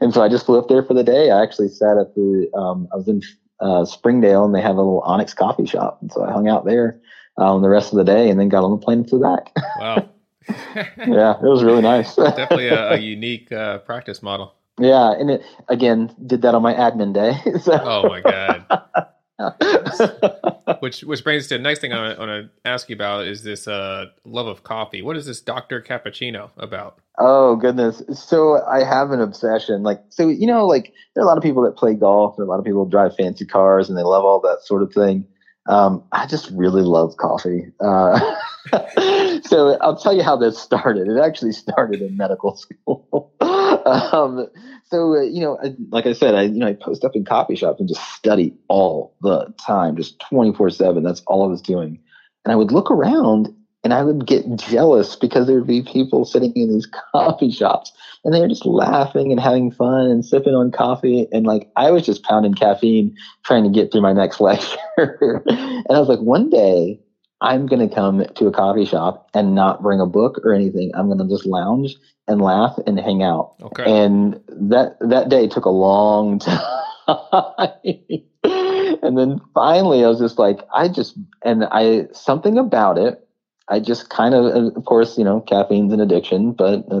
and 0.00 0.12
so 0.12 0.22
I 0.22 0.28
just 0.28 0.44
flew 0.44 0.58
up 0.58 0.68
there 0.68 0.82
for 0.82 0.92
the 0.92 1.04
day. 1.04 1.30
I 1.30 1.42
actually 1.42 1.68
sat 1.68 1.96
at 1.96 2.14
the 2.14 2.50
um, 2.54 2.88
I 2.92 2.96
was 2.96 3.08
in 3.08 3.22
uh, 3.60 3.84
Springdale, 3.84 4.44
and 4.44 4.54
they 4.54 4.60
have 4.60 4.76
a 4.76 4.78
little 4.78 5.00
Onyx 5.00 5.34
coffee 5.34 5.66
shop, 5.66 5.98
and 6.00 6.12
so 6.12 6.22
I 6.22 6.32
hung 6.32 6.48
out 6.48 6.64
there 6.64 7.00
um, 7.36 7.62
the 7.62 7.68
rest 7.68 7.92
of 7.92 7.98
the 7.98 8.04
day, 8.04 8.30
and 8.30 8.38
then 8.38 8.48
got 8.48 8.64
on 8.64 8.70
the 8.72 8.84
plane 8.84 9.04
flew 9.04 9.20
back. 9.20 9.52
Wow. 9.80 10.08
yeah, 10.76 11.34
it 11.36 11.42
was 11.42 11.64
really 11.64 11.80
nice. 11.82 12.14
Definitely 12.16 12.68
a, 12.68 12.92
a 12.92 12.98
unique 12.98 13.50
uh, 13.50 13.78
practice 13.78 14.22
model. 14.22 14.54
Yeah, 14.78 15.12
and 15.12 15.30
it, 15.30 15.42
again, 15.68 16.14
did 16.26 16.42
that 16.42 16.54
on 16.54 16.62
my 16.62 16.74
admin 16.74 17.14
day. 17.14 17.58
So. 17.60 17.72
Oh 17.72 18.08
my 18.08 18.20
god. 18.20 19.08
which 20.80 21.02
which 21.02 21.24
brings 21.24 21.48
to 21.48 21.56
the 21.56 21.62
next 21.62 21.80
thing 21.80 21.92
I 21.92 22.16
want 22.16 22.30
to 22.30 22.48
ask 22.64 22.88
you 22.88 22.94
about 22.94 23.26
is 23.26 23.42
this 23.42 23.66
uh, 23.66 24.06
love 24.24 24.46
of 24.46 24.62
coffee. 24.62 25.02
What 25.02 25.16
is 25.16 25.26
this 25.26 25.40
Doctor 25.40 25.80
Cappuccino 25.80 26.50
about? 26.56 27.00
Oh 27.18 27.56
goodness! 27.56 28.02
So 28.12 28.64
I 28.66 28.84
have 28.84 29.10
an 29.10 29.20
obsession. 29.20 29.82
Like 29.82 30.00
so, 30.08 30.28
you 30.28 30.46
know, 30.46 30.66
like 30.66 30.92
there 31.14 31.22
are 31.22 31.26
a 31.26 31.28
lot 31.28 31.36
of 31.36 31.42
people 31.42 31.62
that 31.64 31.76
play 31.76 31.94
golf. 31.94 32.36
There 32.36 32.44
are 32.44 32.46
a 32.46 32.50
lot 32.50 32.60
of 32.60 32.64
people 32.64 32.84
drive 32.86 33.16
fancy 33.16 33.44
cars, 33.44 33.88
and 33.88 33.98
they 33.98 34.02
love 34.02 34.24
all 34.24 34.40
that 34.40 34.62
sort 34.62 34.82
of 34.82 34.92
thing. 34.92 35.26
Um, 35.66 36.04
I 36.12 36.26
just 36.26 36.50
really 36.50 36.82
love 36.82 37.16
coffee. 37.16 37.72
Uh, 37.80 38.20
so 39.44 39.78
I'll 39.80 39.96
tell 39.96 40.14
you 40.14 40.22
how 40.22 40.36
this 40.36 40.58
started. 40.58 41.08
It 41.08 41.18
actually 41.18 41.52
started 41.52 42.02
in 42.02 42.16
medical 42.16 42.54
school. 42.56 43.30
um, 43.40 44.46
so 44.84 45.16
uh, 45.16 45.22
you 45.22 45.40
know, 45.40 45.58
like 45.90 46.06
I 46.06 46.12
said, 46.12 46.34
I 46.34 46.42
you 46.42 46.58
know 46.58 46.66
I 46.66 46.74
post 46.74 47.04
up 47.04 47.12
in 47.14 47.24
coffee 47.24 47.56
shops 47.56 47.80
and 47.80 47.88
just 47.88 48.02
study 48.14 48.54
all 48.68 49.14
the 49.22 49.52
time, 49.66 49.96
just 49.96 50.18
twenty 50.18 50.52
four 50.52 50.70
seven. 50.70 51.02
That's 51.02 51.22
all 51.26 51.44
I 51.44 51.48
was 51.48 51.62
doing, 51.62 51.98
and 52.44 52.52
I 52.52 52.56
would 52.56 52.72
look 52.72 52.90
around 52.90 53.48
and 53.84 53.92
I 53.92 54.02
would 54.02 54.26
get 54.26 54.56
jealous 54.56 55.14
because 55.14 55.46
there'd 55.46 55.66
be 55.66 55.82
people 55.82 56.24
sitting 56.24 56.52
in 56.54 56.72
these 56.72 56.88
coffee 57.12 57.50
shops 57.50 57.92
and 58.24 58.32
they 58.34 58.40
were 58.40 58.48
just 58.48 58.64
laughing 58.64 59.30
and 59.30 59.38
having 59.38 59.70
fun 59.70 60.06
and 60.06 60.24
sipping 60.24 60.54
on 60.54 60.72
coffee. 60.72 61.28
And 61.30 61.46
like 61.46 61.70
I 61.76 61.90
was 61.90 62.04
just 62.04 62.24
pounding 62.24 62.54
caffeine 62.54 63.14
trying 63.44 63.62
to 63.64 63.70
get 63.70 63.92
through 63.92 64.00
my 64.00 64.14
next 64.14 64.40
lecture. 64.40 64.78
and 65.46 65.90
I 65.90 66.00
was 66.00 66.08
like, 66.08 66.20
one 66.20 66.48
day 66.48 66.98
I'm 67.42 67.66
going 67.66 67.86
to 67.86 67.94
come 67.94 68.24
to 68.24 68.46
a 68.46 68.52
coffee 68.52 68.86
shop 68.86 69.28
and 69.34 69.54
not 69.54 69.82
bring 69.82 70.00
a 70.00 70.06
book 70.06 70.40
or 70.44 70.54
anything. 70.54 70.90
I'm 70.94 71.06
going 71.06 71.18
to 71.18 71.28
just 71.28 71.44
lounge 71.44 71.96
and 72.26 72.40
laugh 72.40 72.78
and 72.86 72.98
hang 72.98 73.22
out. 73.22 73.54
Okay. 73.60 73.84
And 73.84 74.40
that 74.48 74.96
that 75.00 75.28
day 75.28 75.46
took 75.46 75.66
a 75.66 75.70
long 75.70 76.38
time. 76.38 77.68
and 78.44 79.18
then 79.18 79.40
finally 79.52 80.04
I 80.04 80.08
was 80.08 80.18
just 80.18 80.38
like 80.38 80.60
I 80.74 80.88
just 80.88 81.18
and 81.44 81.64
I 81.70 82.06
something 82.12 82.56
about 82.56 82.96
it 82.96 83.23
I 83.68 83.80
just 83.80 84.10
kind 84.10 84.34
of 84.34 84.76
of 84.76 84.84
course, 84.84 85.16
you 85.16 85.24
know, 85.24 85.40
caffeine's 85.40 85.92
an 85.92 86.00
addiction, 86.00 86.52
but 86.52 86.84
uh, 86.90 87.00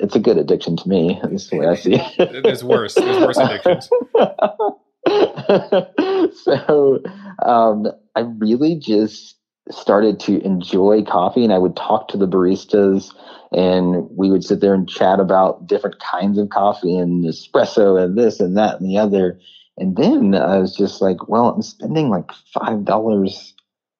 it's 0.00 0.14
a 0.14 0.20
good 0.20 0.38
addiction 0.38 0.76
to 0.76 0.88
me. 0.88 1.18
That's 1.22 1.48
the 1.48 1.58
way 1.58 1.66
I 1.66 1.74
see 1.74 1.94
it. 1.94 2.42
There's 2.42 2.62
worse. 2.62 2.94
There's 2.94 3.18
worse 3.18 3.38
addictions. 3.38 3.90
so 6.44 7.02
um, 7.44 7.88
I 8.14 8.20
really 8.20 8.76
just 8.76 9.36
started 9.70 10.20
to 10.20 10.40
enjoy 10.44 11.02
coffee 11.02 11.42
and 11.42 11.52
I 11.52 11.58
would 11.58 11.76
talk 11.76 12.08
to 12.08 12.16
the 12.16 12.28
baristas 12.28 13.12
and 13.50 14.08
we 14.10 14.30
would 14.30 14.44
sit 14.44 14.60
there 14.60 14.74
and 14.74 14.88
chat 14.88 15.20
about 15.20 15.66
different 15.66 16.00
kinds 16.00 16.38
of 16.38 16.50
coffee 16.50 16.96
and 16.96 17.24
espresso 17.24 18.02
and 18.02 18.16
this 18.16 18.40
and 18.40 18.56
that 18.56 18.80
and 18.80 18.88
the 18.88 18.98
other. 18.98 19.38
And 19.76 19.96
then 19.96 20.34
I 20.34 20.58
was 20.58 20.76
just 20.76 21.00
like, 21.00 21.28
well, 21.28 21.48
I'm 21.48 21.62
spending 21.62 22.10
like 22.10 22.30
$5 22.54 23.52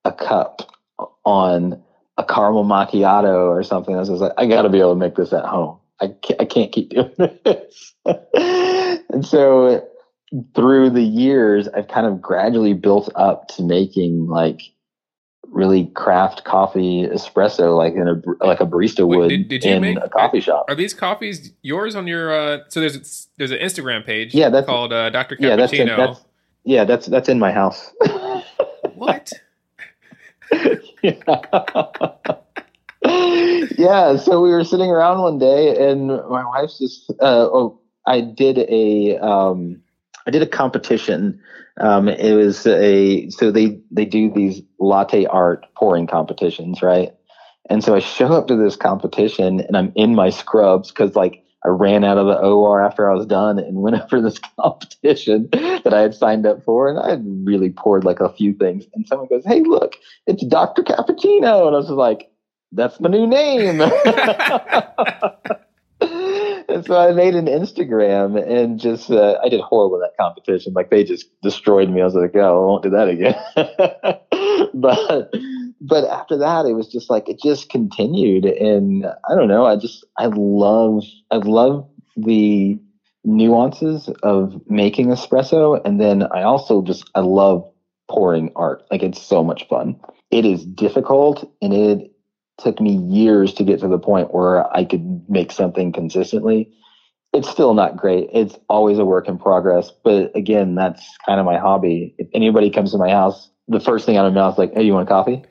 a 0.05 0.13
cup 0.13 0.74
on 1.25 1.83
a 2.17 2.25
caramel 2.25 2.65
macchiato 2.65 3.49
or 3.49 3.63
something. 3.63 3.95
I 3.95 3.99
was 3.99 4.09
like, 4.09 4.33
I 4.39 4.47
got 4.47 4.63
to 4.63 4.69
be 4.69 4.79
able 4.79 4.95
to 4.95 4.99
make 4.99 5.17
this 5.17 5.33
at 5.33 5.45
home. 5.45 5.79
I 6.01 6.09
can't, 6.09 6.41
I 6.41 6.45
can't 6.45 6.73
keep 6.73 6.91
doing 6.91 7.13
this. 7.45 7.95
and 8.05 9.27
so 9.27 9.87
through 10.55 10.91
the 10.91 11.03
years, 11.03 11.69
I've 11.69 11.89
kind 11.89 12.07
of 12.07 12.21
gradually 12.21 12.75
built 12.75 13.11
up 13.15 13.49
to 13.49 13.63
making 13.63 14.27
like 14.27 14.61
really 15.49 15.87
craft 15.95 16.45
coffee 16.45 17.07
espresso 17.07 17.77
like 17.77 17.95
in 17.95 18.09
a 18.09 18.45
like 18.45 18.61
a 18.61 18.67
barista 18.67 19.07
would 19.07 19.29
did, 19.29 19.47
did 19.47 19.65
in 19.65 19.83
make, 19.83 19.99
a 20.03 20.09
coffee 20.09 20.41
shop. 20.41 20.65
Are 20.69 20.75
these 20.75 20.93
coffees 20.93 21.53
yours 21.63 21.95
on 21.95 22.09
your 22.09 22.35
uh 22.35 22.59
so 22.69 22.81
there's 22.81 23.29
there's 23.39 23.53
an 23.53 23.59
Instagram 23.59 24.05
page 24.05 24.35
yeah, 24.35 24.49
that's, 24.49 24.67
called 24.67 24.93
uh, 24.93 25.11
Dr. 25.11 25.37
Cappuccino. 25.37 25.47
Yeah, 25.49 25.57
that's, 25.57 25.73
in, 25.73 25.87
that's 25.87 26.21
yeah, 26.65 26.85
that's 26.85 27.07
that's 27.07 27.29
in 27.29 27.39
my 27.39 27.53
house. 27.53 27.93
what? 28.95 29.33
Yeah. 31.03 31.15
yeah. 33.77 34.17
So 34.17 34.41
we 34.41 34.51
were 34.51 34.65
sitting 34.65 34.91
around 34.91 35.21
one 35.21 35.39
day, 35.39 35.91
and 35.91 36.09
my 36.09 36.45
wife's 36.45 36.79
just. 36.79 37.11
Uh, 37.21 37.49
oh, 37.53 37.81
I 38.07 38.21
did 38.21 38.59
a. 38.59 39.19
Um, 39.19 39.83
I 40.27 40.31
did 40.31 40.43
a 40.43 40.47
competition. 40.47 41.41
Um, 41.81 42.09
it 42.09 42.35
was 42.35 42.67
a 42.67 43.29
so 43.31 43.51
they 43.51 43.81
they 43.91 44.05
do 44.05 44.31
these 44.31 44.63
latte 44.79 45.27
art 45.27 45.67
pouring 45.77 46.07
competitions, 46.07 46.83
right? 46.83 47.13
And 47.69 47.83
so 47.83 47.95
I 47.95 47.99
show 47.99 48.29
up 48.29 48.47
to 48.49 48.57
this 48.57 48.77
competition, 48.77 49.61
and 49.61 49.77
I'm 49.77 49.93
in 49.95 50.15
my 50.15 50.31
scrubs 50.31 50.91
because 50.91 51.17
like 51.17 51.44
I 51.65 51.69
ran 51.71 52.05
out 52.05 52.19
of 52.19 52.27
the 52.27 52.39
OR 52.39 52.83
after 52.85 53.11
I 53.11 53.15
was 53.15 53.27
done 53.27 53.59
and 53.59 53.81
went 53.81 53.97
over 54.01 54.21
this 54.21 54.39
competition 54.61 55.49
that 55.53 55.95
I 55.95 56.01
had 56.01 56.15
signed 56.15 56.47
up 56.47 56.63
for. 56.65 56.89
And 56.89 56.99
I 56.99 57.11
had 57.11 57.25
really 57.47 57.71
poured 57.71 58.05
like 58.05 58.21
a 58.21 58.33
few 58.33 58.53
things. 58.53 58.85
And 58.95 59.07
someone 59.07 59.29
goes, 59.29 59.45
Hey, 59.45 59.61
look, 59.61 59.97
it's 60.27 60.45
Dr. 60.45 60.83
Cappuccino. 60.83 61.67
And 61.67 61.75
I 61.75 61.79
was 61.79 61.91
like, 61.91 62.31
That's 62.73 63.01
my 63.01 63.09
new 63.09 63.27
name. 63.27 63.81
and 66.69 66.85
so 66.85 66.99
I 66.99 67.13
made 67.13 67.35
an 67.35 67.47
Instagram 67.47 68.43
and 68.47 68.79
just, 68.79 69.11
uh, 69.11 69.39
I 69.43 69.49
did 69.49 69.61
horrible 69.61 69.97
in 69.97 70.03
that 70.03 70.17
competition. 70.19 70.73
Like 70.75 70.91
they 70.91 71.05
just 71.05 71.27
destroyed 71.43 71.91
me. 71.91 72.01
I 72.01 72.05
was 72.05 72.15
like, 72.15 72.35
Oh, 72.35 72.63
I 72.63 72.67
won't 72.67 72.83
do 72.83 72.91
that 72.91 73.09
again. 73.09 73.35
but, 74.75 75.31
but 75.87 76.05
after 76.05 76.39
that, 76.39 76.65
it 76.65 76.73
was 76.73 76.89
just 76.89 77.11
like 77.11 77.29
it 77.29 77.39
just 77.43 77.69
continued, 77.69 78.47
and 78.47 79.05
I 79.07 79.35
don't 79.35 79.49
know. 79.49 79.67
I 79.67 79.77
just 79.77 80.05
I 80.19 80.27
love 80.27 81.05
I 81.31 81.37
love 81.37 81.87
the 82.17 82.79
nuances 83.25 84.09
of 84.23 84.61
making 84.67 85.09
espresso, 85.09 85.81
and 85.85 86.01
then 86.01 86.23
I 86.23 86.43
also 86.43 86.81
just 86.83 87.11
I 87.15 87.21
love 87.21 87.71
pouring 88.11 88.51
art. 88.57 88.83
Like 88.91 89.03
it's 89.03 89.21
so 89.21 89.45
much 89.45 89.69
fun. 89.69 89.97
It 90.31 90.47
is 90.47 90.65
difficult, 90.65 91.51
and 91.61 91.75
it 91.75 92.14
took 92.59 92.81
me 92.81 92.97
years 92.97 93.53
to 93.55 93.65
get 93.65 93.81
to 93.81 93.89
the 93.89 93.99
point 93.99 94.33
where 94.33 94.75
I 94.75 94.85
could 94.85 95.29
make 95.29 95.53
something 95.53 95.93
consistently. 95.93 96.73
It's 97.33 97.49
still 97.49 97.75
not 97.75 97.97
great. 97.97 98.31
It's 98.33 98.57
always 98.69 98.99
a 98.99 99.05
work 99.05 99.29
in 99.29 99.39
progress. 99.39 99.91
But 100.05 100.37
again, 100.37 100.77
that's 100.77 101.03
kind 101.27 101.41
of 101.41 101.47
my 101.47 101.59
hobby. 101.59 102.15
If 102.19 102.29
anybody 102.33 102.71
comes 102.71 102.93
to 102.93 102.99
my 102.99 103.11
house 103.11 103.51
the 103.69 103.81
first 103.81 104.07
thing 104.07 104.17
out 104.17 104.27
of 104.27 104.35
my 104.35 104.41
mouth 104.41 104.55
is 104.55 104.59
like, 104.59 104.75
"Hey, 104.75 104.85
you 104.85 104.93
want 104.93 105.09
a 105.09 105.13
coffee?" 105.13 105.43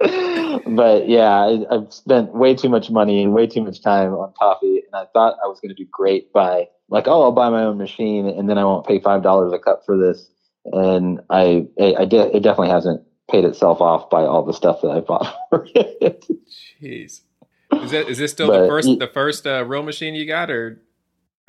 but 0.74 1.08
yeah, 1.08 1.30
I, 1.30 1.74
have 1.74 1.92
spent 1.92 2.34
way 2.34 2.54
too 2.54 2.68
much 2.68 2.90
money 2.90 3.22
and 3.22 3.32
way 3.32 3.46
too 3.46 3.62
much 3.62 3.82
time 3.82 4.12
on 4.14 4.32
coffee, 4.38 4.82
and 4.84 4.94
I 4.94 5.06
thought 5.12 5.38
I 5.44 5.46
was 5.46 5.60
going 5.60 5.74
to 5.74 5.82
do 5.82 5.88
great 5.90 6.32
by 6.32 6.68
like, 6.88 7.06
"Oh, 7.06 7.22
I'll 7.22 7.32
buy 7.32 7.50
my 7.50 7.64
own 7.64 7.78
machine, 7.78 8.26
and 8.26 8.48
then 8.48 8.58
I 8.58 8.64
won't 8.64 8.86
pay 8.86 9.00
five 9.00 9.22
dollars 9.22 9.52
a 9.52 9.58
cup 9.58 9.84
for 9.84 9.96
this." 9.96 10.30
And 10.72 11.20
I, 11.28 11.66
I, 11.78 11.94
I 12.00 12.04
did. 12.06 12.34
It 12.34 12.42
definitely 12.42 12.70
hasn't 12.70 13.02
paid 13.30 13.44
itself 13.44 13.80
off 13.80 14.10
by 14.10 14.22
all 14.22 14.42
the 14.42 14.52
stuff 14.52 14.80
that 14.82 14.90
I 14.90 15.00
bought 15.00 15.34
for 15.50 15.66
it. 15.74 16.26
Jeez, 16.82 17.20
is 17.72 17.90
that 17.90 18.08
is 18.08 18.18
this 18.18 18.32
still 18.32 18.48
but, 18.48 18.62
the 18.62 18.68
first 18.68 18.98
the 18.98 19.10
first 19.12 19.46
uh, 19.46 19.64
real 19.64 19.82
machine 19.82 20.14
you 20.14 20.26
got, 20.26 20.50
or 20.50 20.80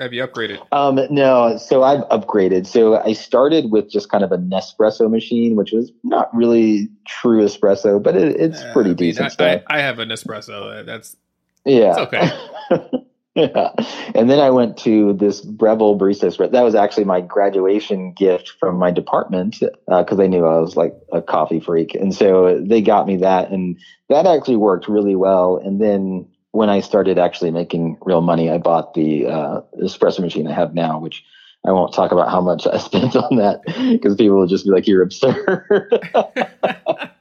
have 0.00 0.12
you 0.12 0.26
upgraded? 0.26 0.60
Um, 0.72 1.00
no, 1.10 1.56
so 1.56 1.82
I've 1.82 2.02
upgraded. 2.08 2.66
So 2.66 3.00
I 3.02 3.14
started 3.14 3.70
with 3.70 3.90
just 3.90 4.10
kind 4.10 4.22
of 4.22 4.30
a 4.30 4.36
Nespresso 4.36 5.10
machine, 5.10 5.56
which 5.56 5.72
was 5.72 5.90
not 6.04 6.34
really 6.34 6.88
true 7.06 7.42
espresso, 7.42 8.02
but 8.02 8.14
it, 8.14 8.38
it's 8.38 8.60
uh, 8.60 8.72
pretty 8.74 8.90
I 8.90 8.92
mean, 8.92 8.96
decent. 8.96 9.40
I, 9.40 9.54
I, 9.54 9.62
I, 9.68 9.80
have 9.80 9.98
an 9.98 10.10
Nespresso. 10.10 10.84
That's 10.84 11.16
yeah, 11.64 11.94
okay. 12.00 12.30
yeah, 13.54 13.68
and 14.14 14.30
then 14.30 14.40
I 14.40 14.48
went 14.48 14.78
to 14.78 15.12
this 15.12 15.42
Breville 15.42 15.98
barista. 15.98 16.50
That 16.50 16.62
was 16.62 16.74
actually 16.74 17.04
my 17.04 17.20
graduation 17.20 18.12
gift 18.12 18.54
from 18.58 18.78
my 18.78 18.90
department 18.90 19.56
because 19.60 20.06
uh, 20.12 20.14
they 20.14 20.26
knew 20.26 20.46
I 20.46 20.58
was 20.58 20.74
like 20.74 20.94
a 21.12 21.20
coffee 21.20 21.60
freak, 21.60 21.94
and 21.94 22.14
so 22.14 22.58
they 22.58 22.80
got 22.80 23.06
me 23.06 23.18
that, 23.18 23.50
and 23.50 23.78
that 24.08 24.26
actually 24.26 24.56
worked 24.56 24.88
really 24.88 25.16
well. 25.16 25.58
And 25.62 25.82
then 25.82 26.26
when 26.52 26.70
I 26.70 26.80
started 26.80 27.18
actually 27.18 27.50
making 27.50 27.98
real 28.00 28.22
money, 28.22 28.48
I 28.50 28.56
bought 28.56 28.94
the 28.94 29.26
uh, 29.26 29.60
espresso 29.82 30.20
machine 30.20 30.46
I 30.48 30.54
have 30.54 30.72
now, 30.72 30.98
which 30.98 31.22
I 31.66 31.72
won't 31.72 31.92
talk 31.92 32.12
about 32.12 32.30
how 32.30 32.40
much 32.40 32.66
I 32.66 32.78
spent 32.78 33.16
on 33.16 33.36
that 33.36 33.60
because 33.66 34.16
people 34.16 34.38
will 34.38 34.46
just 34.46 34.64
be 34.64 34.70
like, 34.70 34.86
"You're 34.86 35.02
absurd." 35.02 35.68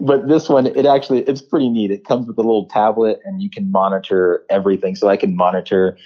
but 0.00 0.28
this 0.28 0.48
one, 0.48 0.66
it 0.66 0.86
actually 0.86 1.20
it's 1.22 1.42
pretty 1.42 1.68
neat. 1.68 1.90
It 1.90 2.04
comes 2.04 2.26
with 2.26 2.38
a 2.38 2.42
little 2.42 2.66
tablet, 2.66 3.20
and 3.24 3.42
you 3.42 3.50
can 3.50 3.70
monitor 3.70 4.44
everything. 4.50 4.96
So 4.96 5.08
I 5.08 5.16
can 5.16 5.36
monitor 5.36 5.96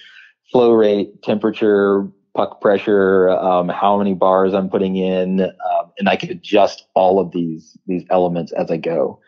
flow 0.51 0.72
rate, 0.72 1.22
temperature, 1.22 2.09
puck 2.34 2.61
pressure, 2.61 3.30
um, 3.30 3.68
how 3.68 3.99
many 3.99 4.14
bars 4.14 4.55
I'm 4.55 4.68
putting 4.68 4.97
in, 4.97 5.41
um, 5.43 5.93
and 5.99 6.09
I 6.09 6.16
can 6.16 6.30
adjust 6.30 6.86
all 6.95 7.18
of 7.18 7.32
these 7.32 7.76
these 7.86 8.05
elements 8.11 8.53
as 8.53 8.70
I 8.70 8.76
go. 8.76 9.20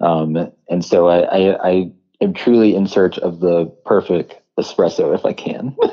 Um, 0.00 0.52
and 0.68 0.84
so 0.84 1.08
I, 1.08 1.20
I, 1.22 1.68
I 1.68 1.92
am 2.20 2.32
truly 2.32 2.74
in 2.74 2.86
search 2.86 3.18
of 3.18 3.40
the 3.40 3.66
perfect 3.84 4.40
espresso 4.58 5.14
if 5.14 5.24
I 5.24 5.32
can. 5.32 5.76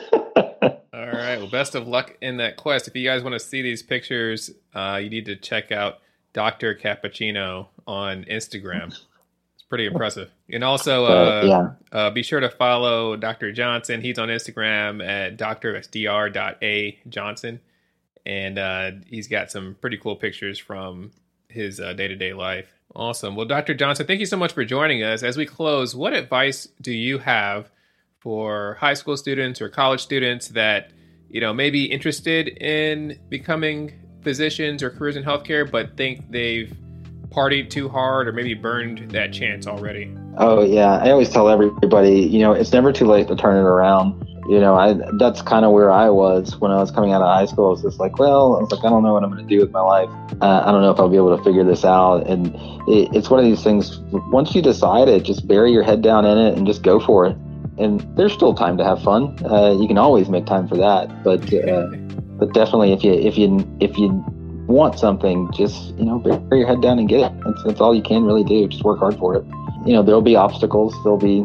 All 0.94 1.12
right. 1.12 1.38
Well, 1.38 1.50
best 1.50 1.76
of 1.76 1.88
luck 1.88 2.18
in 2.22 2.38
that 2.38 2.58
quest. 2.58 2.88
If 2.88 2.96
you 2.96 3.08
guys 3.08 3.24
want 3.24 3.34
to 3.34 3.40
see 3.40 3.62
these 3.62 3.84
pictures, 3.84 4.52
uh, 4.74 5.00
you 5.02 5.10
need 5.10 5.26
to 5.26 5.36
check 5.36 5.72
out 5.72 6.00
Dr. 6.36 6.76
Cappuccino 6.76 7.68
on 7.88 8.26
Instagram. 8.26 8.88
It's 8.88 9.64
pretty 9.70 9.86
impressive. 9.86 10.30
And 10.52 10.66
also, 10.66 11.06
uh, 11.06 11.08
uh, 11.08 11.46
yeah. 11.46 11.98
Uh, 11.98 12.10
be 12.10 12.24
sure 12.24 12.42
to 12.42 12.50
follow 12.50 13.16
Dr. 13.16 13.54
Johnson. 13.54 14.02
He's 14.02 14.20
on 14.20 14.28
Instagram 14.28 15.04
at 15.04 15.38
dr.a 15.38 17.00
Johnson. 17.08 17.62
And 18.26 18.60
uh, 18.60 18.92
he's 19.08 19.30
got 19.30 19.50
some 19.50 19.78
pretty 19.80 19.98
cool 19.98 20.18
pictures 20.18 20.60
from 20.60 21.12
his 21.48 21.78
day 21.78 22.10
to 22.10 22.16
day 22.18 22.34
life. 22.34 22.68
Awesome. 22.94 23.38
Well, 23.38 23.46
Dr. 23.46 23.74
Johnson, 23.74 24.06
thank 24.06 24.20
you 24.20 24.26
so 24.26 24.38
much 24.38 24.52
for 24.52 24.66
joining 24.66 25.04
us. 25.04 25.24
As 25.24 25.38
we 25.38 25.46
close, 25.46 25.96
what 25.96 26.12
advice 26.12 26.68
do 26.82 26.92
you 26.92 27.20
have 27.20 27.72
for 28.20 28.76
high 28.82 28.94
school 28.94 29.16
students 29.16 29.62
or 29.62 29.70
college 29.70 30.02
students 30.02 30.50
that, 30.50 30.92
you 31.30 31.40
know, 31.40 31.54
may 31.54 31.70
be 31.70 31.86
interested 31.86 32.50
in 32.50 33.20
becoming 33.30 33.94
physicians 34.26 34.84
or 34.84 34.90
careers 34.90 35.16
in 35.16 35.24
healthcare, 35.24 35.70
but 35.70 35.96
think 35.96 36.30
they've 36.30 36.76
partied 37.30 37.70
too 37.70 37.88
hard 37.88 38.28
or 38.28 38.34
maybe 38.34 38.54
burned 38.54 39.12
that 39.12 39.32
chance 39.32 39.68
already? 39.68 40.14
Oh, 40.38 40.64
yeah. 40.64 40.98
I 40.98 41.12
always 41.12 41.30
tell 41.30 41.48
everybody, 41.48 42.20
you 42.20 42.40
know, 42.40 42.52
it's 42.52 42.74
never 42.74 42.92
too 42.92 43.06
late 43.06 43.28
to 43.30 43.36
turn 43.36 43.56
it 43.56 43.68
around. 43.68 44.28
you 44.50 44.60
know, 44.60 44.76
I 44.76 44.94
that's 45.18 45.42
kind 45.42 45.66
of 45.66 45.72
where 45.72 45.92
I 45.92 46.10
was 46.10 46.58
when 46.58 46.72
I 46.72 46.78
was 46.78 46.92
coming 46.92 47.12
out 47.14 47.22
of 47.22 47.28
high 47.28 47.46
school. 47.46 47.68
I 47.68 47.70
was 47.72 47.82
just 47.82 48.00
like, 48.00 48.20
well, 48.20 48.58
I 48.58 48.62
was 48.62 48.72
like, 48.72 48.84
I 48.84 48.90
don't 48.90 49.04
know 49.04 49.14
what 49.14 49.24
I'm 49.24 49.32
going 49.32 49.48
to 49.48 49.50
do 49.50 49.60
with 49.60 49.72
my 49.72 49.82
life. 49.82 50.10
Uh, 50.42 50.64
I 50.66 50.72
don't 50.72 50.82
know 50.82 50.92
if 50.92 51.00
I'll 51.00 51.10
be 51.10 51.16
able 51.16 51.36
to 51.38 51.44
figure 51.44 51.64
this 51.64 51.86
out. 51.86 52.28
And 52.28 52.48
it, 52.88 53.10
it's 53.14 53.30
one 53.30 53.40
of 53.40 53.46
these 53.46 53.64
things. 53.64 54.00
Once 54.32 54.54
you 54.54 54.62
decide 54.62 55.08
it, 55.08 55.24
just 55.24 55.48
bury 55.48 55.72
your 55.72 55.84
head 55.84 56.02
down 56.02 56.26
in 56.26 56.38
it 56.38 56.58
and 56.58 56.68
just 56.68 56.84
go 56.84 57.00
for 57.00 57.26
it. 57.26 57.36
And 57.78 58.02
there's 58.16 58.34
still 58.34 58.54
time 58.54 58.78
to 58.78 58.84
have 58.84 59.02
fun. 59.02 59.38
Uh, 59.46 59.72
you 59.80 59.88
can 59.88 59.98
always 59.98 60.30
make 60.30 60.46
time 60.46 60.68
for 60.68 60.78
that, 60.78 61.24
but 61.24 61.42
uh, 61.54 61.90
but 62.38 62.54
definitely 62.54 62.94
if 62.94 63.04
you 63.04 63.14
if 63.14 63.38
you 63.38 63.78
if 63.80 63.98
you 63.98 64.24
want 64.68 64.98
something, 64.98 65.52
just 65.54 65.96
you 65.96 66.06
know, 66.06 66.20
bury 66.20 66.60
your 66.60 66.68
head 66.68 66.82
down 66.82 67.00
and 67.00 67.08
get 67.08 67.20
it. 67.20 67.44
That's, 67.44 67.64
that's 67.64 67.82
all 67.82 67.96
you 67.96 68.02
can 68.02 68.24
really 68.24 68.44
do. 68.44 68.68
Just 68.68 68.84
work 68.84 69.00
hard 69.00 69.18
for 69.18 69.36
it. 69.36 69.46
You 69.86 69.94
know, 69.94 70.04
there'll 70.04 70.22
be 70.22 70.36
obstacles. 70.36 70.94
There'll 71.04 71.18
be 71.18 71.42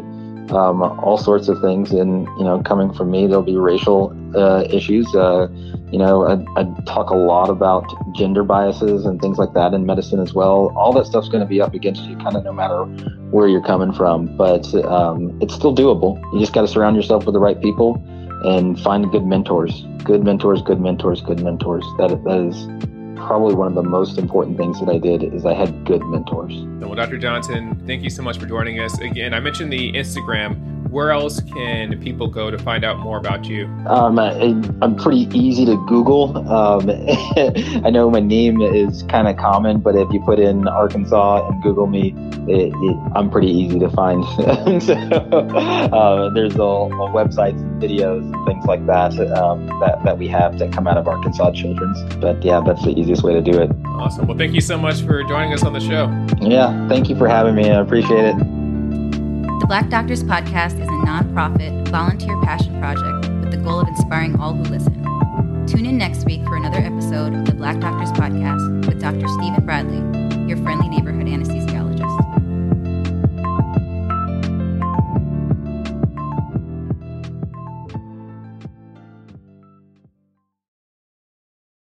um, 0.51 0.81
all 0.81 1.17
sorts 1.17 1.47
of 1.47 1.61
things. 1.61 1.91
And 1.91 2.27
you 2.37 2.43
know, 2.43 2.61
coming 2.63 2.93
from 2.93 3.11
me, 3.11 3.27
there'll 3.27 3.43
be 3.43 3.57
racial 3.57 4.15
uh, 4.35 4.63
issues. 4.69 5.13
Uh, 5.15 5.47
you 5.91 5.99
know, 5.99 6.25
I, 6.25 6.59
I, 6.59 6.63
talk 6.85 7.09
a 7.09 7.15
lot 7.15 7.49
about 7.49 7.85
gender 8.15 8.43
biases 8.43 9.05
and 9.05 9.19
things 9.19 9.37
like 9.37 9.53
that 9.53 9.73
in 9.73 9.85
medicine 9.85 10.21
as 10.21 10.33
well. 10.33 10.73
All 10.77 10.93
that 10.93 11.05
stuff's 11.05 11.27
going 11.27 11.41
to 11.41 11.47
be 11.47 11.59
up 11.59 11.73
against 11.73 12.03
you, 12.03 12.15
kind 12.17 12.35
of 12.35 12.45
no 12.45 12.53
matter 12.53 12.85
where 13.31 13.47
you're 13.47 13.63
coming 13.63 13.91
from. 13.91 14.35
But 14.37 14.73
um, 14.85 15.37
it's 15.41 15.53
still 15.53 15.75
doable. 15.75 16.21
You 16.33 16.39
just 16.39 16.53
got 16.53 16.61
to 16.61 16.67
surround 16.67 16.95
yourself 16.95 17.25
with 17.25 17.33
the 17.33 17.39
right 17.39 17.61
people 17.61 18.01
and 18.43 18.79
find 18.79 19.09
good 19.11 19.25
mentors. 19.25 19.85
Good 20.03 20.23
mentors, 20.23 20.61
good 20.61 20.79
mentors, 20.79 21.21
good 21.21 21.43
mentors. 21.43 21.85
That 21.97 22.21
that 22.25 22.39
is 22.39 22.67
probably 23.15 23.53
one 23.53 23.67
of 23.67 23.75
the 23.75 23.83
most 23.83 24.17
important 24.17 24.57
things 24.57 24.79
that 24.79 24.89
I 24.89 24.97
did 24.97 25.23
is 25.23 25.45
I 25.45 25.53
had 25.53 25.85
good 25.85 26.03
mentors. 26.03 26.53
Well, 26.79 26.95
Dr. 26.95 27.17
Johnson, 27.17 27.81
thank 27.85 28.01
you 28.03 28.09
so 28.09 28.23
much 28.23 28.39
for 28.39 28.47
joining 28.47 28.79
us. 28.79 28.99
Again, 28.99 29.33
I 29.33 29.39
mentioned 29.39 29.71
the 29.71 29.91
Instagram 29.93 30.80
where 30.91 31.11
else 31.11 31.39
can 31.39 31.97
people 32.01 32.27
go 32.27 32.51
to 32.51 32.57
find 32.59 32.83
out 32.83 32.99
more 32.99 33.17
about 33.17 33.45
you? 33.45 33.65
Um, 33.87 34.19
I, 34.19 34.33
am 34.81 34.95
pretty 34.97 35.29
easy 35.33 35.65
to 35.65 35.77
Google. 35.87 36.37
Um, 36.49 36.89
I 37.85 37.89
know 37.89 38.09
my 38.11 38.19
name 38.19 38.61
is 38.61 39.03
kind 39.03 39.29
of 39.29 39.37
common, 39.37 39.79
but 39.79 39.95
if 39.95 40.11
you 40.11 40.21
put 40.25 40.37
in 40.37 40.67
Arkansas 40.67 41.47
and 41.47 41.63
Google 41.63 41.87
me, 41.87 42.13
it, 42.47 42.73
it, 42.75 43.11
I'm 43.15 43.31
pretty 43.31 43.47
easy 43.47 43.79
to 43.79 43.89
find. 43.89 44.23
so, 44.83 44.93
uh, 44.93 46.29
there's 46.33 46.55
a, 46.55 46.61
a 46.61 47.09
websites 47.09 47.59
and 47.61 47.81
videos 47.81 48.21
and 48.21 48.45
things 48.45 48.65
like 48.65 48.85
that, 48.87 49.17
um, 49.37 49.67
that 49.79 50.03
that 50.03 50.17
we 50.17 50.27
have 50.27 50.59
that 50.59 50.73
come 50.73 50.87
out 50.87 50.97
of 50.97 51.07
Arkansas 51.07 51.51
Children's. 51.53 52.15
But 52.15 52.43
yeah, 52.43 52.61
that's 52.65 52.83
the 52.83 52.91
easiest 52.91 53.23
way 53.23 53.33
to 53.33 53.41
do 53.41 53.61
it. 53.61 53.71
Awesome. 53.85 54.27
Well, 54.27 54.37
thank 54.37 54.53
you 54.53 54.61
so 54.61 54.77
much 54.77 55.01
for 55.01 55.23
joining 55.23 55.53
us 55.53 55.63
on 55.63 55.71
the 55.71 55.79
show. 55.79 56.09
Yeah, 56.41 56.87
thank 56.89 57.09
you 57.09 57.15
for 57.15 57.29
having 57.29 57.55
me. 57.55 57.69
I 57.69 57.79
appreciate 57.79 58.25
it. 58.25 58.60
The 59.61 59.67
Black 59.67 59.89
Doctors 59.89 60.23
Podcast 60.23 60.81
is 60.81 60.87
a 60.87 61.05
nonprofit, 61.05 61.87
volunteer 61.89 62.35
passion 62.41 62.79
project 62.79 63.29
with 63.41 63.51
the 63.51 63.57
goal 63.57 63.79
of 63.79 63.87
inspiring 63.87 64.39
all 64.39 64.55
who 64.55 64.63
listen. 64.63 64.91
Tune 65.67 65.85
in 65.85 65.99
next 65.99 66.25
week 66.25 66.43
for 66.45 66.55
another 66.55 66.79
episode 66.79 67.35
of 67.35 67.45
the 67.45 67.53
Black 67.53 67.79
Doctors 67.79 68.11
Podcast 68.13 68.87
with 68.87 68.99
Dr. 68.99 69.27
Steven 69.27 69.63
Bradley, 69.63 69.99
your 70.47 70.57
friendly 70.63 70.89
neighborhood 70.89 71.27
anesthesiologist. 71.27 71.70